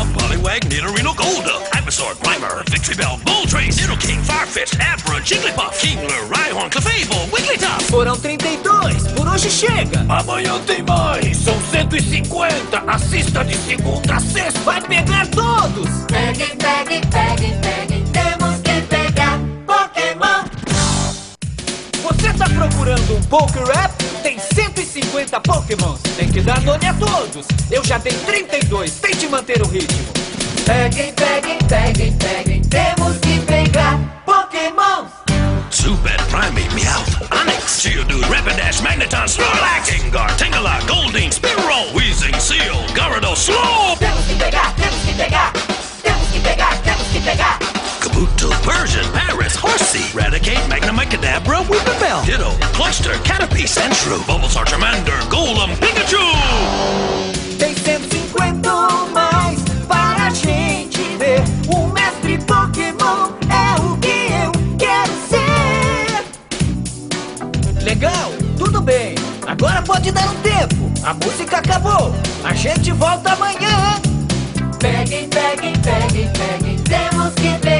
[0.00, 7.28] Venomoth, Poliwag, Nidorino, Golduck, Ivysaur, Grimer, Victreebel, Moltres, Nidoking, Farfetch'd, Abra, Jigglypuff, Kingler, Rhyhorn, Clefable,
[7.32, 7.84] Wigglytuff.
[7.90, 10.00] Foram 32, por hoje chega.
[10.08, 12.78] Amanhã tem mais, são 150.
[12.86, 14.60] Assista de segunda a sexta.
[14.60, 15.88] Vai pegar todos.
[16.06, 18.04] Peguem, peguem, peguem, peguem.
[18.12, 18.39] Temos
[22.54, 23.92] procurando um Poké Rap?
[24.22, 26.00] Tem 150 Pokémons.
[26.16, 27.46] Tem que dar nome a todos.
[27.70, 28.92] Eu já dei 32.
[28.94, 29.98] Tente manter o ritmo.
[30.64, 32.62] Peguem, peguem, peguem, peguem.
[32.62, 35.06] Temos que pegar Pokémon.
[35.72, 43.46] Zubat, Primate, Meowth, Onix, Geodude, Rapidash, Magneton, Snorlax, Gengar, Tangela, Goldeen, Spearow, Weezing, Seal, Gyarados,
[43.46, 45.52] Slow, Temos que pegar, temos que pegar.
[46.02, 47.69] Temos que pegar, temos que pegar.
[48.00, 55.76] Kabuto, Persian, Paris, Horsey, Raticate, Magnemite, Kadabra, Weepinbell, Ditto, Cloyster, Caterpie, Sandshrew, Bulbasaur, Charmander, Golem,
[55.76, 56.16] Pikachu!
[57.58, 61.42] Tem 150 ou mais para a gente ver.
[61.68, 66.24] O mestre Pokémon é o que eu quero ser.
[67.84, 69.14] Legal, tudo bem.
[69.46, 70.90] Agora pode dar um tempo.
[71.04, 72.14] A música acabou.
[72.44, 74.00] A gente volta amanhã.
[74.78, 76.76] Peguem, peguem, peguem, peguem.
[76.84, 77.79] Temos que pegar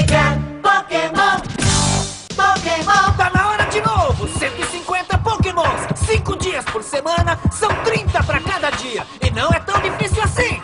[6.80, 7.38] por semana.
[7.52, 9.06] São 30 para cada dia.
[9.20, 10.60] E não é tão difícil assim.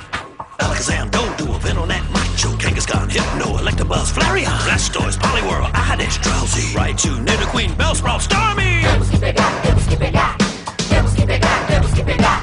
[0.59, 8.22] Alakazam, Doduo, Venonat, Macho, Kangaskhan, Hypno, Electabuzz, Flareon, Blastoise, Poliwhirl, Oddish, Drowsy, Raichu, Nidoqueen, Bellsprout,
[8.22, 8.82] Starmie!
[8.82, 10.36] Temos que pegar, temos que pegar.
[10.88, 12.43] Temos que pegar, temos que pegar.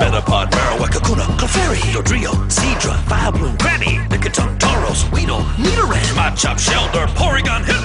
[0.00, 7.62] Metapod, Marowak, Kakuna, Clefairy, Dodrio, Seadra, Vileplume, Krabby, Nickatum, Tauros, Weedle, Nidoran, Machop, Shelter, Porygon,
[7.64, 7.81] Hitmonchan!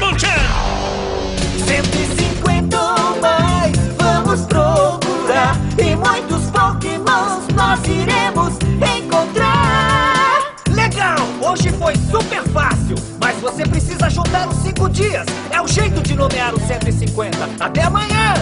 [14.17, 15.25] Juntar os 5 dias.
[15.51, 17.37] É o jeito de nomear os 150.
[17.59, 18.33] Até amanhã!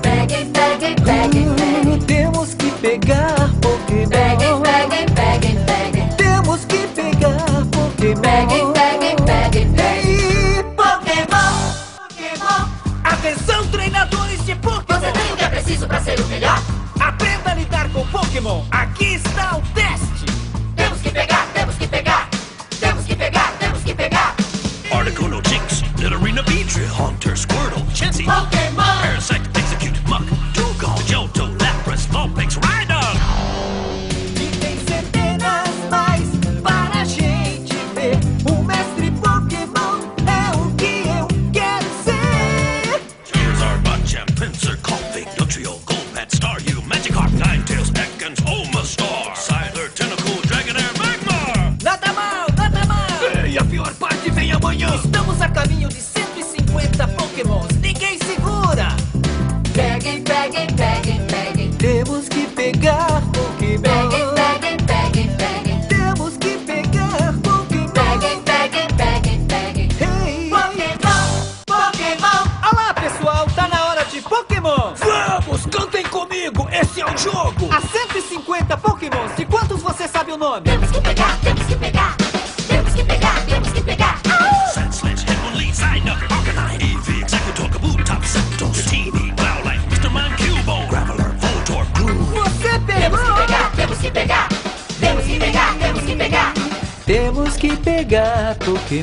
[0.00, 1.98] Peguem, peguem, peguem, peguem.
[2.06, 3.50] Temos que pegar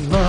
[0.00, 0.21] Pokémon.